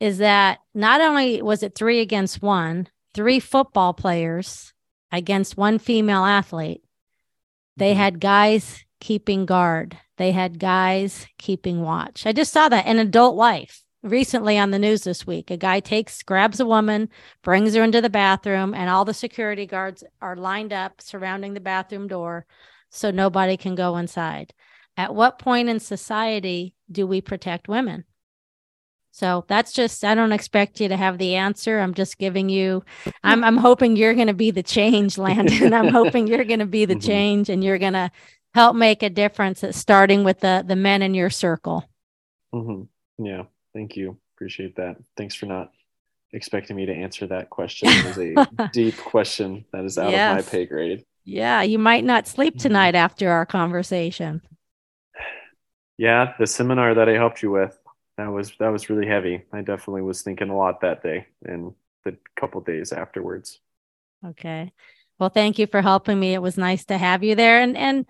is 0.00 0.18
that 0.18 0.58
not 0.74 1.00
only 1.00 1.40
was 1.42 1.62
it 1.62 1.74
three 1.74 2.00
against 2.00 2.42
one, 2.42 2.88
three 3.14 3.40
football 3.40 3.94
players 3.94 4.74
against 5.10 5.56
one 5.56 5.78
female 5.78 6.24
athlete, 6.24 6.82
they 7.76 7.94
Mhm. 7.94 7.96
had 7.96 8.20
guys 8.20 8.84
keeping 9.00 9.46
guard. 9.46 9.96
They 10.18 10.32
had 10.32 10.58
guys 10.58 11.26
keeping 11.38 11.80
watch. 11.82 12.26
I 12.26 12.32
just 12.32 12.52
saw 12.52 12.68
that 12.68 12.86
in 12.86 12.98
adult 12.98 13.36
life 13.36 13.82
recently 14.06 14.58
on 14.58 14.70
the 14.70 14.78
news 14.78 15.04
this 15.04 15.26
week. 15.26 15.50
A 15.50 15.56
guy 15.56 15.80
takes, 15.80 16.22
grabs 16.22 16.60
a 16.60 16.66
woman, 16.66 17.08
brings 17.42 17.74
her 17.74 17.82
into 17.82 18.00
the 18.00 18.10
bathroom, 18.10 18.74
and 18.74 18.88
all 18.90 19.04
the 19.04 19.14
security 19.14 19.66
guards 19.66 20.04
are 20.20 20.36
lined 20.36 20.72
up 20.72 21.00
surrounding 21.00 21.54
the 21.54 21.60
bathroom 21.60 22.08
door 22.08 22.46
so 22.90 23.10
nobody 23.10 23.56
can 23.56 23.74
go 23.74 23.96
inside. 23.96 24.54
At 24.96 25.14
what 25.14 25.38
point 25.38 25.68
in 25.68 25.80
society 25.80 26.74
do 26.90 27.06
we 27.06 27.20
protect 27.20 27.68
women? 27.68 28.04
So 29.12 29.44
that's 29.48 29.72
just 29.72 30.04
I 30.04 30.14
don't 30.14 30.32
expect 30.32 30.78
you 30.80 30.88
to 30.88 30.96
have 30.96 31.16
the 31.18 31.36
answer. 31.36 31.78
I'm 31.78 31.94
just 31.94 32.18
giving 32.18 32.48
you 32.50 32.84
I'm 33.24 33.44
I'm 33.44 33.56
hoping 33.56 33.96
you're 33.96 34.14
going 34.14 34.26
to 34.26 34.34
be 34.34 34.50
the 34.50 34.62
change, 34.62 35.16
Landon. 35.26 35.72
I'm 35.72 35.88
hoping 35.88 36.26
you're 36.26 36.44
going 36.44 36.58
to 36.60 36.66
be 36.66 36.84
the 36.84 36.96
Mhm. 36.96 37.00
change 37.02 37.48
and 37.48 37.64
you're 37.64 37.78
going 37.78 37.94
to 37.94 38.10
help 38.54 38.76
make 38.76 39.02
a 39.02 39.10
difference 39.10 39.64
at 39.64 39.74
starting 39.74 40.22
with 40.24 40.40
the 40.40 40.64
the 40.66 40.76
men 40.76 41.00
in 41.02 41.14
your 41.14 41.30
circle. 41.30 41.88
hmm 42.52 42.82
Yeah, 43.18 43.44
thank 43.76 43.96
you. 43.96 44.16
Appreciate 44.34 44.76
that. 44.76 44.96
Thanks 45.16 45.34
for 45.34 45.46
not 45.46 45.70
expecting 46.32 46.76
me 46.76 46.86
to 46.86 46.94
answer 46.94 47.26
that 47.26 47.50
question. 47.50 47.88
It 47.88 48.04
is 48.06 48.18
a 48.18 48.68
deep 48.72 48.96
question 48.96 49.64
that 49.72 49.84
is 49.84 49.98
out 49.98 50.08
of 50.08 50.12
my 50.36 50.42
pay 50.42 50.64
grade. 50.66 51.04
Yeah, 51.24 51.62
you 51.62 51.78
might 51.78 52.04
not 52.04 52.26
sleep 52.26 52.54
Mhm. 52.54 52.60
tonight 52.62 52.94
after 52.94 53.30
our 53.30 53.44
conversation. 53.44 54.40
Yeah, 55.98 56.34
the 56.38 56.46
seminar 56.46 56.94
that 56.94 57.08
I 57.08 57.12
helped 57.12 57.42
you 57.42 57.50
with, 57.50 57.78
that 58.16 58.28
was 58.28 58.52
that 58.58 58.68
was 58.68 58.88
really 58.90 59.06
heavy. 59.06 59.42
I 59.52 59.60
definitely 59.62 60.02
was 60.02 60.22
thinking 60.22 60.48
a 60.50 60.56
lot 60.56 60.80
that 60.80 61.02
day 61.02 61.26
and 61.44 61.74
the 62.04 62.16
couple 62.38 62.60
days 62.60 62.92
afterwards. 62.92 63.60
Okay. 64.24 64.72
Well, 65.18 65.30
thank 65.30 65.58
you 65.58 65.66
for 65.66 65.82
helping 65.82 66.18
me. 66.20 66.34
It 66.34 66.42
was 66.42 66.56
nice 66.58 66.84
to 66.86 66.98
have 66.98 67.22
you 67.24 67.34
there. 67.34 67.60
And 67.60 67.76
and 67.76 68.06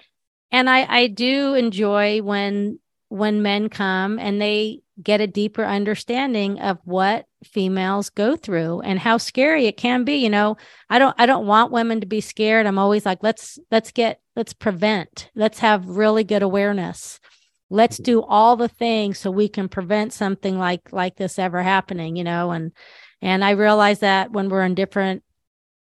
and 0.51 0.69
I 0.69 0.85
I 0.89 1.07
do 1.09 1.55
enjoy 1.55 2.23
when 2.23 2.79
when 3.09 3.43
men 3.43 3.69
come 3.69 4.19
and 4.19 4.41
they 4.41 4.83
get 5.03 5.21
a 5.21 5.27
deeper 5.27 5.65
understanding 5.65 6.59
of 6.61 6.79
what 6.85 7.27
females 7.45 8.11
go 8.11 8.37
through 8.37 8.81
and 8.81 8.99
how 8.99 9.19
scary 9.19 9.67
it 9.67 9.77
can 9.77 10.05
be. 10.05 10.17
You 10.17 10.31
know, 10.31 10.57
I 10.89 10.99
don't 10.99 11.15
I 11.19 11.27
don't 11.27 11.47
want 11.47 11.73
women 11.73 12.01
to 12.01 12.07
be 12.07 12.21
scared. 12.21 12.67
I'm 12.67 12.79
always 12.79 13.05
like, 13.05 13.23
let's 13.23 13.59
let's 13.71 13.93
get 13.93 14.21
let's 14.35 14.53
prevent. 14.53 15.31
Let's 15.35 15.59
have 15.59 15.89
really 15.89 16.25
good 16.25 16.43
awareness. 16.43 17.21
Let's 17.69 17.99
do 17.99 18.23
all 18.23 18.57
the 18.57 18.69
things 18.69 19.19
so 19.19 19.31
we 19.31 19.49
can 19.49 19.69
prevent 19.69 20.13
something 20.13 20.59
like 20.59 20.93
like 20.93 21.17
this 21.17 21.39
ever 21.39 21.63
happening, 21.63 22.17
you 22.17 22.25
know, 22.25 22.53
and 22.53 22.73
and 23.21 23.45
I 23.45 23.51
realize 23.51 24.01
that 24.01 24.33
when 24.33 24.49
we're 24.49 24.65
in 24.65 24.75
different 24.75 25.23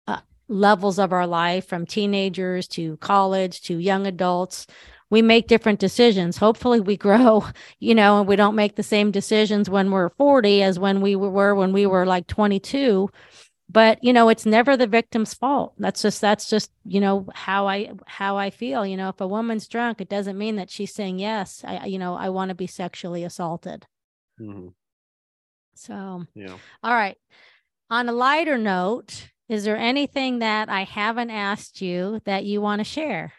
uh, 0.07 0.21
levels 0.49 0.99
of 0.99 1.13
our 1.13 1.27
life 1.27 1.67
from 1.67 1.87
teenagers 1.87 2.69
to 2.69 2.97
college 2.99 3.63
to 3.63 3.79
young 3.79 4.07
adults 4.07 4.67
we 5.13 5.23
make 5.23 5.47
different 5.47 5.79
decisions 5.79 6.39
hopefully 6.39 6.81
we 6.81 6.97
grow 6.97 7.45
you 7.79 7.95
know 7.95 8.19
and 8.19 8.29
we 8.29 8.35
don't 8.35 8.57
make 8.57 8.77
the 8.77 8.83
same 8.83 9.11
decisions 9.11 9.71
when 9.71 9.91
we're 9.91 10.09
40 10.09 10.63
as 10.63 10.79
when 10.79 11.01
we 11.01 11.15
were 11.15 11.55
when 11.55 11.73
we 11.73 11.87
were 11.87 12.07
like 12.07 12.27
22 12.27 13.11
but 13.69 14.03
you 14.03 14.13
know 14.13 14.29
it's 14.29 14.47
never 14.47 14.77
the 14.77 14.87
victim's 14.87 15.35
fault 15.35 15.75
that's 15.79 16.03
just 16.03 16.21
that's 16.21 16.49
just 16.49 16.71
you 16.85 17.01
know 17.01 17.29
how 17.35 17.69
i 17.69 17.93
how 18.07 18.37
i 18.37 18.51
feel 18.51 18.85
you 18.85 18.97
know 18.97 19.11
if 19.11 19.21
a 19.21 19.27
woman's 19.27 19.69
drunk 19.69 20.01
it 20.01 20.09
doesn't 20.09 20.39
mean 20.39 20.57
that 20.57 20.71
she's 20.71 20.95
saying 20.95 21.19
yes 21.19 21.63
i 21.65 21.85
you 21.87 21.99
know 21.99 22.15
i 22.15 22.29
want 22.29 22.49
to 22.49 22.55
be 22.55 22.67
sexually 22.67 23.23
assaulted 23.23 23.87
hmm 24.39 24.69
so 25.75 26.27
Yeah. 26.35 26.57
all 26.83 26.95
right. 26.95 27.17
On 27.91 28.09
a 28.09 28.13
lighter 28.13 28.57
note, 28.59 29.31
is 29.49 29.65
there 29.65 29.77
anything 29.77 30.39
that 30.39 30.69
I 30.69 30.85
haven't 30.85 31.31
asked 31.31 31.83
you 31.83 32.21
that 32.25 32.45
you 32.45 32.61
want 32.61 32.81
to 32.81 32.85
share? 32.85 33.33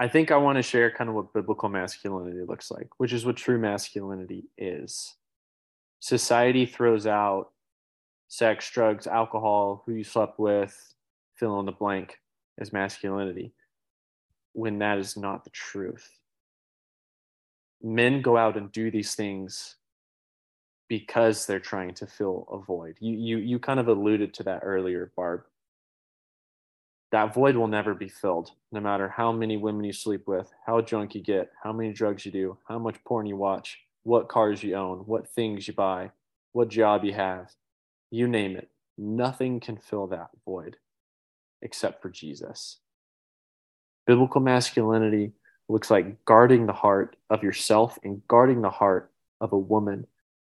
I 0.00 0.08
think 0.08 0.30
I 0.30 0.38
want 0.38 0.56
to 0.56 0.62
share 0.62 0.90
kind 0.90 1.10
of 1.10 1.14
what 1.14 1.34
biblical 1.34 1.68
masculinity 1.68 2.40
looks 2.48 2.70
like, 2.70 2.88
which 2.96 3.12
is 3.12 3.26
what 3.26 3.36
true 3.36 3.58
masculinity 3.58 4.44
is. 4.56 5.14
Society 6.00 6.64
throws 6.64 7.06
out 7.06 7.50
sex, 8.26 8.70
drugs, 8.70 9.06
alcohol, 9.06 9.82
who 9.84 9.92
you 9.92 10.02
slept 10.02 10.38
with, 10.38 10.94
fill 11.36 11.60
in 11.60 11.66
the 11.66 11.72
blank 11.72 12.18
as 12.58 12.72
masculinity, 12.72 13.52
when 14.54 14.78
that 14.78 14.96
is 14.96 15.18
not 15.18 15.44
the 15.44 15.50
truth. 15.50 16.08
Men 17.82 18.22
go 18.22 18.38
out 18.38 18.56
and 18.56 18.72
do 18.72 18.90
these 18.90 19.14
things 19.14 19.76
because 20.88 21.44
they're 21.44 21.60
trying 21.60 21.92
to 21.94 22.06
fill 22.06 22.48
a 22.50 22.58
void. 22.58 22.96
You 23.00 23.14
you 23.16 23.36
you 23.36 23.58
kind 23.58 23.78
of 23.78 23.88
alluded 23.88 24.32
to 24.34 24.44
that 24.44 24.60
earlier, 24.62 25.12
Barb 25.14 25.42
that 27.12 27.34
void 27.34 27.56
will 27.56 27.66
never 27.66 27.94
be 27.94 28.08
filled 28.08 28.52
no 28.72 28.80
matter 28.80 29.08
how 29.08 29.32
many 29.32 29.56
women 29.56 29.84
you 29.84 29.92
sleep 29.92 30.26
with 30.26 30.50
how 30.66 30.80
drunk 30.80 31.14
you 31.14 31.22
get 31.22 31.50
how 31.62 31.72
many 31.72 31.92
drugs 31.92 32.24
you 32.24 32.32
do 32.32 32.56
how 32.68 32.78
much 32.78 33.02
porn 33.04 33.26
you 33.26 33.36
watch 33.36 33.78
what 34.02 34.28
cars 34.28 34.62
you 34.62 34.74
own 34.74 34.98
what 35.00 35.28
things 35.28 35.66
you 35.66 35.74
buy 35.74 36.10
what 36.52 36.68
job 36.68 37.04
you 37.04 37.12
have. 37.12 37.50
You 38.10 38.26
name 38.26 38.56
it. 38.56 38.68
Nothing 38.98 39.60
can 39.60 39.76
fill 39.76 40.08
that 40.08 40.30
void 40.44 40.76
except 41.62 42.02
for 42.02 42.10
jesus. 42.10 42.78
Biblical 44.06 44.40
masculinity 44.40 45.32
looks 45.68 45.90
like 45.90 46.24
guarding 46.24 46.66
the 46.66 46.72
heart 46.72 47.16
of 47.28 47.42
yourself 47.42 47.98
and 48.02 48.26
guarding 48.26 48.62
the 48.62 48.70
heart 48.70 49.12
of 49.40 49.52
a 49.52 49.58
woman. 49.58 50.06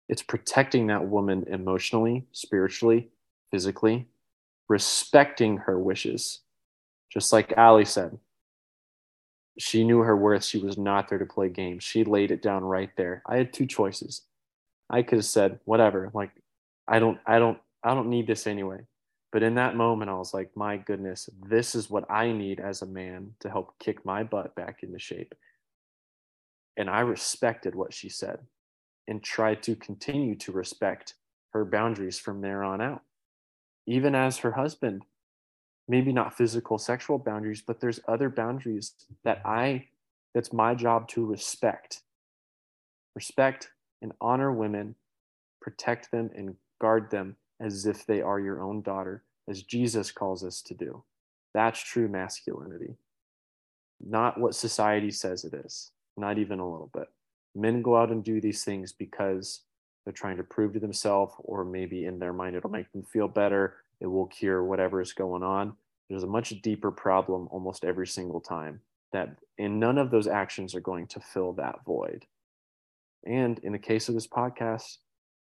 It's 0.09 0.23
protecting 0.23 0.87
that 0.87 1.07
woman 1.07 1.45
emotionally 1.49 2.27
spiritually 2.33 3.11
physically 3.51 4.07
respecting 4.71 5.57
her 5.57 5.77
wishes. 5.77 6.43
Just 7.13 7.33
like 7.33 7.53
Ali 7.59 7.85
said, 7.85 8.17
she 9.59 9.83
knew 9.83 9.99
her 9.99 10.17
worth. 10.17 10.45
She 10.45 10.59
was 10.59 10.79
not 10.79 11.09
there 11.09 11.19
to 11.19 11.27
play 11.27 11.49
games. 11.49 11.83
She 11.83 12.05
laid 12.05 12.31
it 12.31 12.41
down 12.41 12.63
right 12.63 12.91
there. 12.97 13.21
I 13.27 13.37
had 13.37 13.53
two 13.53 13.67
choices. 13.67 14.23
I 14.89 15.03
could 15.03 15.19
have 15.19 15.25
said, 15.25 15.59
whatever, 15.65 16.11
like, 16.15 16.31
I 16.87 17.01
don't, 17.01 17.19
I 17.27 17.41
don't, 17.41 17.59
I 17.83 17.95
don't 17.95 18.11
need 18.11 18.29
this 18.29 18.47
anyway. 18.47 18.79
But 19.33 19.43
in 19.43 19.57
that 19.57 19.77
moment, 19.77 20.11
I 20.11 20.15
was 20.15 20.33
like, 20.33 20.51
my 20.55 20.77
goodness, 20.77 21.29
this 21.49 21.75
is 21.75 21.91
what 21.91 22.09
I 22.09 22.31
need 22.31 22.61
as 22.61 22.83
a 22.83 22.87
man 22.87 23.35
to 23.41 23.51
help 23.51 23.77
kick 23.81 24.05
my 24.05 24.23
butt 24.23 24.55
back 24.55 24.83
into 24.83 24.99
shape. 25.01 25.35
And 26.77 26.89
I 26.89 27.01
respected 27.01 27.75
what 27.75 27.93
she 27.93 28.09
said 28.09 28.39
and 29.09 29.23
tried 29.23 29.65
to 29.65 29.75
continue 29.75 30.37
to 30.37 30.53
respect 30.53 31.15
her 31.55 31.65
boundaries 31.65 32.21
from 32.21 32.41
there 32.41 32.63
on 32.63 32.81
out 32.81 33.03
even 33.91 34.15
as 34.15 34.39
her 34.39 34.53
husband 34.53 35.03
maybe 35.89 36.13
not 36.13 36.37
physical 36.37 36.79
sexual 36.79 37.19
boundaries 37.19 37.63
but 37.67 37.81
there's 37.81 38.01
other 38.07 38.29
boundaries 38.29 38.95
that 39.25 39.41
i 39.45 39.85
that's 40.35 40.53
my 40.53 40.75
job 40.75 41.09
to 41.09 41.27
respect. 41.27 42.03
Respect 43.15 43.71
and 44.03 44.13
honor 44.21 44.53
women 44.53 44.95
protect 45.61 46.11
them 46.11 46.31
and 46.35 46.57
guard 46.81 47.11
them 47.11 47.37
as 47.61 47.85
if 47.85 48.07
they 48.07 48.23
are 48.23 48.41
your 48.41 48.63
own 48.63 48.81
daughter 48.81 49.25
as 49.49 49.63
jesus 49.63 50.11
calls 50.11 50.45
us 50.45 50.63
to 50.63 50.75
do. 50.75 51.03
That's 51.53 51.83
true 51.83 52.09
masculinity. 52.09 52.97
Not 54.01 54.39
what 54.39 54.55
society 54.55 55.11
says 55.11 55.45
it 55.45 55.53
is 55.53 55.91
not 56.17 56.39
even 56.39 56.61
a 56.61 56.71
little 56.71 56.91
bit. 56.95 57.09
Men 57.55 57.83
go 57.83 57.97
out 57.97 58.11
and 58.11 58.23
do 58.23 58.41
these 58.41 58.63
things 58.63 58.93
because 58.93 59.63
they're 60.11 60.17
trying 60.17 60.37
to 60.39 60.43
prove 60.43 60.73
to 60.73 60.81
themselves, 60.81 61.35
or 61.39 61.65
maybe 61.65 62.05
in 62.05 62.19
their 62.19 62.33
mind 62.33 62.57
it'll 62.57 62.69
make 62.69 62.91
them 62.91 63.05
feel 63.05 63.29
better. 63.29 63.77
It 64.01 64.09
will 64.09 64.27
cure 64.27 64.65
whatever 64.65 65.01
is 65.01 65.13
going 65.13 65.45
on. 65.45 65.77
There's 66.09 66.25
a 66.25 66.27
much 66.27 66.51
deeper 66.63 66.91
problem 66.91 67.47
almost 67.53 67.85
every 67.85 68.09
single 68.09 68.41
time 68.41 68.81
that, 69.13 69.37
and 69.57 69.79
none 69.79 69.99
of 69.99 70.11
those 70.11 70.27
actions 70.27 70.75
are 70.75 70.81
going 70.81 71.07
to 71.09 71.21
fill 71.21 71.53
that 71.53 71.85
void. 71.87 72.27
And 73.25 73.61
in 73.61 73.71
the 73.71 73.79
case 73.79 74.09
of 74.09 74.17
this 74.17 74.27
podcast, 74.27 74.97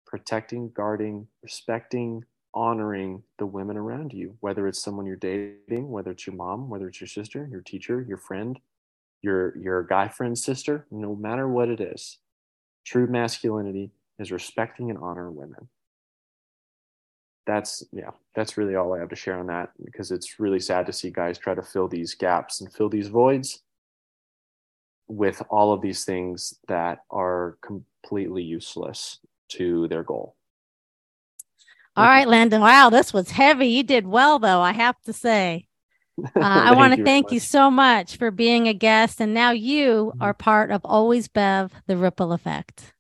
protecting, 0.06 0.70
guarding, 0.70 1.28
respecting 1.42 2.24
honoring 2.54 3.24
the 3.40 3.48
women 3.48 3.76
around 3.76 4.14
you, 4.14 4.38
whether 4.42 4.68
it's 4.68 4.84
someone 4.84 5.08
you're 5.08 5.16
dating, 5.16 5.90
whether 5.90 6.12
it's 6.12 6.28
your 6.28 6.36
mom, 6.36 6.70
whether 6.70 6.88
it's 6.88 7.02
your 7.02 7.08
sister, 7.08 7.48
your 7.50 7.62
teacher, 7.62 8.06
your 8.08 8.18
friend, 8.18 8.60
your 9.24 9.58
your 9.58 9.82
guy 9.82 10.10
friend's 10.10 10.44
sister, 10.44 10.86
no 10.92 11.16
matter 11.16 11.48
what 11.48 11.70
it 11.70 11.82
is. 11.82 12.20
True 12.86 13.08
masculinity 13.08 13.90
is 14.24 14.32
respecting 14.32 14.90
and 14.90 14.98
honoring 14.98 15.36
women. 15.36 15.70
That's 17.46 17.84
yeah, 17.92 18.12
that's 18.36 18.58
really 18.58 18.76
all 18.76 18.94
I 18.94 19.00
have 19.00 19.10
to 19.10 19.16
share 19.16 19.38
on 19.38 19.48
that 19.48 19.72
because 19.84 20.12
it's 20.12 20.40
really 20.40 20.60
sad 20.60 20.86
to 20.86 20.94
see 20.94 21.12
guys 21.12 21.38
try 21.38 21.54
to 21.54 21.62
fill 21.62 21.88
these 21.88 22.16
gaps 22.16 22.62
and 22.62 22.74
fill 22.74 22.90
these 22.90 23.10
voids 23.10 23.62
with 25.08 25.42
all 25.50 25.74
of 25.74 25.82
these 25.82 26.06
things 26.06 26.56
that 26.70 27.00
are 27.12 27.58
completely 27.62 28.44
useless 28.44 29.20
to 29.50 29.88
their 29.90 30.04
goal. 30.04 30.36
All 31.96 32.06
right, 32.06 32.28
Landon. 32.28 32.62
Wow, 32.62 32.90
this 32.90 33.14
was 33.14 33.30
heavy. 33.30 33.68
You 33.68 33.84
did 33.84 34.08
well, 34.08 34.40
though, 34.40 34.62
I 34.62 34.72
have 34.74 35.00
to 35.02 35.14
say. 35.14 35.68
Uh, 36.36 36.42
I 36.44 36.76
want 36.76 36.96
to 36.96 37.04
thank 37.04 37.32
you 37.32 37.40
so 37.40 37.72
much 37.72 38.18
for 38.18 38.30
being 38.30 38.68
a 38.68 38.74
guest. 38.74 39.20
And 39.20 39.34
now 39.34 39.50
you 39.50 40.12
mm-hmm. 40.14 40.22
are 40.22 40.36
part 40.36 40.70
of 40.70 40.86
Always 40.86 41.28
Bev, 41.28 41.74
the 41.88 41.98
Ripple 41.98 42.34
Effect. 42.34 42.94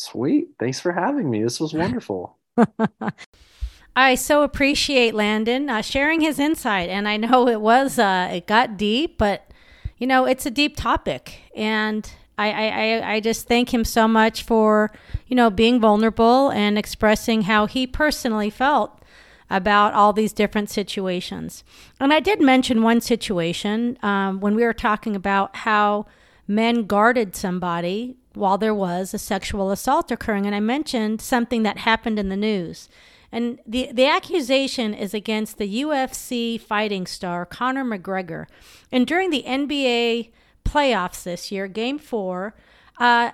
Sweet. 0.00 0.48
Thanks 0.58 0.80
for 0.80 0.92
having 0.92 1.28
me. 1.28 1.42
This 1.42 1.60
was 1.60 1.74
wonderful. 1.74 2.38
I 3.96 4.14
so 4.14 4.42
appreciate 4.42 5.14
Landon 5.14 5.68
uh, 5.68 5.82
sharing 5.82 6.22
his 6.22 6.38
insight. 6.38 6.88
And 6.88 7.06
I 7.06 7.18
know 7.18 7.46
it 7.46 7.60
was, 7.60 7.98
uh, 7.98 8.30
it 8.32 8.46
got 8.46 8.78
deep, 8.78 9.18
but, 9.18 9.50
you 9.98 10.06
know, 10.06 10.24
it's 10.24 10.46
a 10.46 10.50
deep 10.50 10.74
topic. 10.74 11.40
And 11.54 12.10
I, 12.38 12.50
I, 12.50 13.14
I 13.14 13.20
just 13.20 13.46
thank 13.46 13.74
him 13.74 13.84
so 13.84 14.08
much 14.08 14.42
for, 14.42 14.90
you 15.26 15.36
know, 15.36 15.50
being 15.50 15.78
vulnerable 15.78 16.48
and 16.48 16.78
expressing 16.78 17.42
how 17.42 17.66
he 17.66 17.86
personally 17.86 18.48
felt 18.48 19.02
about 19.50 19.92
all 19.92 20.14
these 20.14 20.32
different 20.32 20.70
situations. 20.70 21.62
And 22.00 22.10
I 22.14 22.20
did 22.20 22.40
mention 22.40 22.82
one 22.82 23.02
situation 23.02 23.98
um, 24.02 24.40
when 24.40 24.54
we 24.54 24.64
were 24.64 24.72
talking 24.72 25.14
about 25.14 25.56
how 25.56 26.06
men 26.48 26.86
guarded 26.86 27.36
somebody 27.36 28.16
while 28.34 28.58
there 28.58 28.74
was 28.74 29.12
a 29.12 29.18
sexual 29.18 29.70
assault 29.70 30.10
occurring. 30.10 30.46
And 30.46 30.54
I 30.54 30.60
mentioned 30.60 31.20
something 31.20 31.62
that 31.62 31.78
happened 31.78 32.18
in 32.18 32.28
the 32.28 32.36
news. 32.36 32.88
And 33.32 33.60
the, 33.66 33.90
the 33.92 34.06
accusation 34.06 34.92
is 34.92 35.14
against 35.14 35.58
the 35.58 35.82
UFC 35.82 36.60
fighting 36.60 37.06
star 37.06 37.46
Conor 37.46 37.84
McGregor. 37.84 38.46
And 38.90 39.06
during 39.06 39.30
the 39.30 39.44
NBA 39.46 40.30
playoffs 40.64 41.22
this 41.22 41.52
year, 41.52 41.68
game 41.68 41.98
four, 41.98 42.54
uh, 42.98 43.30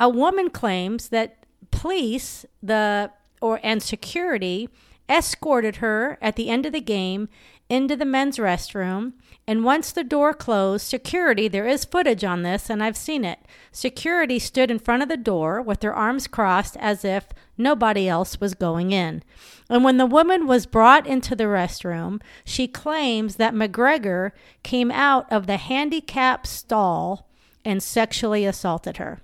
a 0.00 0.08
woman 0.08 0.50
claims 0.50 1.08
that 1.10 1.44
police 1.70 2.46
the 2.62 3.10
or 3.40 3.60
and 3.62 3.82
security 3.82 4.68
escorted 5.08 5.76
her 5.76 6.16
at 6.22 6.36
the 6.36 6.48
end 6.48 6.64
of 6.64 6.72
the 6.72 6.80
game 6.80 7.28
into 7.68 7.96
the 7.96 8.04
men's 8.04 8.38
restroom. 8.38 9.14
And 9.46 9.64
once 9.64 9.92
the 9.92 10.04
door 10.04 10.32
closed, 10.32 10.86
security, 10.86 11.48
there 11.48 11.66
is 11.66 11.84
footage 11.84 12.24
on 12.24 12.42
this, 12.42 12.70
and 12.70 12.82
I've 12.82 12.96
seen 12.96 13.24
it. 13.24 13.40
Security 13.72 14.38
stood 14.38 14.70
in 14.70 14.78
front 14.78 15.02
of 15.02 15.08
the 15.08 15.16
door 15.16 15.60
with 15.60 15.80
their 15.80 15.94
arms 15.94 16.26
crossed 16.26 16.76
as 16.78 17.04
if 17.04 17.28
nobody 17.58 18.08
else 18.08 18.40
was 18.40 18.54
going 18.54 18.92
in. 18.92 19.22
And 19.68 19.84
when 19.84 19.98
the 19.98 20.06
woman 20.06 20.46
was 20.46 20.66
brought 20.66 21.06
into 21.06 21.34
the 21.34 21.44
restroom, 21.44 22.20
she 22.44 22.66
claims 22.68 23.36
that 23.36 23.54
McGregor 23.54 24.32
came 24.62 24.90
out 24.90 25.30
of 25.30 25.46
the 25.46 25.56
handicap 25.56 26.46
stall 26.46 27.28
and 27.64 27.82
sexually 27.82 28.44
assaulted 28.44 28.98
her. 28.98 29.20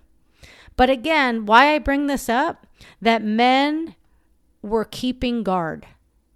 But 0.76 0.91
again, 0.91 1.47
why 1.47 1.74
I 1.74 1.78
bring 1.78 2.07
this 2.07 2.28
up, 2.28 2.66
that 3.01 3.22
men 3.22 3.95
were 4.62 4.84
keeping 4.84 5.43
guard. 5.43 5.86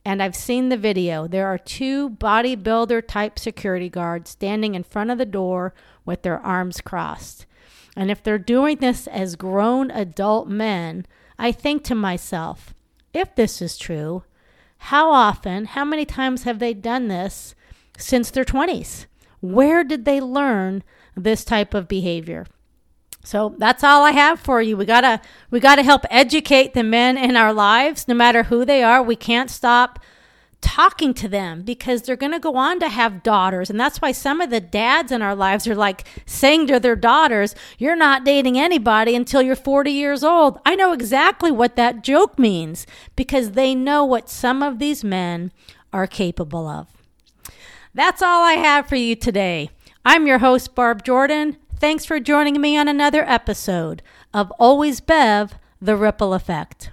And 0.04 0.22
I've 0.22 0.36
seen 0.36 0.68
the 0.68 0.76
video. 0.76 1.26
There 1.26 1.46
are 1.46 1.58
two 1.58 2.10
bodybuilder 2.10 3.06
type 3.08 3.38
security 3.38 3.88
guards 3.88 4.30
standing 4.30 4.74
in 4.74 4.84
front 4.84 5.10
of 5.10 5.18
the 5.18 5.24
door 5.24 5.72
with 6.04 6.22
their 6.22 6.38
arms 6.40 6.80
crossed. 6.80 7.46
And 7.96 8.10
if 8.10 8.22
they're 8.22 8.38
doing 8.38 8.78
this 8.78 9.06
as 9.06 9.36
grown 9.36 9.90
adult 9.90 10.48
men, 10.48 11.06
I 11.38 11.52
think 11.52 11.84
to 11.84 11.94
myself, 11.94 12.74
if 13.12 13.34
this 13.34 13.62
is 13.62 13.78
true, 13.78 14.24
how 14.78 15.10
often, 15.10 15.64
how 15.64 15.84
many 15.84 16.04
times 16.04 16.42
have 16.42 16.58
they 16.58 16.74
done 16.74 17.08
this 17.08 17.54
since 17.96 18.30
their 18.30 18.44
20s? 18.44 19.06
Where 19.40 19.84
did 19.84 20.04
they 20.04 20.20
learn 20.20 20.82
this 21.16 21.44
type 21.44 21.72
of 21.72 21.88
behavior? 21.88 22.46
So 23.24 23.54
that's 23.58 23.82
all 23.82 24.04
I 24.04 24.12
have 24.12 24.38
for 24.38 24.62
you. 24.62 24.76
We 24.76 24.84
gotta 24.84 25.20
we 25.50 25.58
gotta 25.58 25.82
help 25.82 26.04
educate 26.10 26.74
the 26.74 26.82
men 26.84 27.18
in 27.18 27.36
our 27.36 27.52
lives, 27.52 28.06
no 28.06 28.14
matter 28.14 28.44
who 28.44 28.64
they 28.64 28.82
are. 28.82 29.02
We 29.02 29.16
can't 29.16 29.50
stop 29.50 29.98
talking 30.64 31.12
to 31.12 31.28
them 31.28 31.62
because 31.62 32.02
they're 32.02 32.16
to 32.16 32.38
go 32.38 32.56
on 32.56 32.80
to 32.80 32.88
have 32.88 33.22
daughters. 33.22 33.68
And 33.68 33.78
that's 33.78 34.00
why 34.00 34.12
some 34.12 34.40
of 34.40 34.48
the 34.48 34.60
dads 34.60 35.12
in 35.12 35.20
our 35.20 35.34
lives 35.34 35.68
are 35.68 35.74
like 35.74 36.06
saying 36.24 36.68
to 36.68 36.80
their 36.80 36.96
daughters, 36.96 37.54
You're 37.78 37.96
not 37.96 38.24
dating 38.24 38.58
anybody 38.58 39.14
until 39.14 39.42
you're 39.42 39.56
40 39.56 39.90
years 39.90 40.24
old. 40.24 40.58
I 40.64 40.74
know 40.74 40.92
exactly 40.92 41.50
what 41.50 41.76
that 41.76 42.02
joke 42.02 42.38
means 42.38 42.86
because 43.14 43.50
they 43.50 43.74
know 43.74 44.04
what 44.04 44.30
some 44.30 44.62
of 44.62 44.78
these 44.78 45.04
men 45.04 45.52
are 45.92 46.06
capable 46.06 46.66
of. 46.66 46.88
That's 47.92 48.22
all 48.22 48.42
I 48.42 48.54
have 48.54 48.88
for 48.88 48.96
you 48.96 49.16
today. 49.16 49.70
I'm 50.04 50.26
your 50.26 50.38
host, 50.38 50.74
Barb 50.74 51.04
Jordan. 51.04 51.58
Thanks 51.80 52.04
for 52.06 52.20
joining 52.20 52.60
me 52.60 52.76
on 52.76 52.88
another 52.88 53.24
episode 53.28 54.02
of 54.32 54.50
Always 54.52 55.00
Bev, 55.00 55.54
The 55.82 55.96
Ripple 55.96 56.32
Effect. 56.32 56.90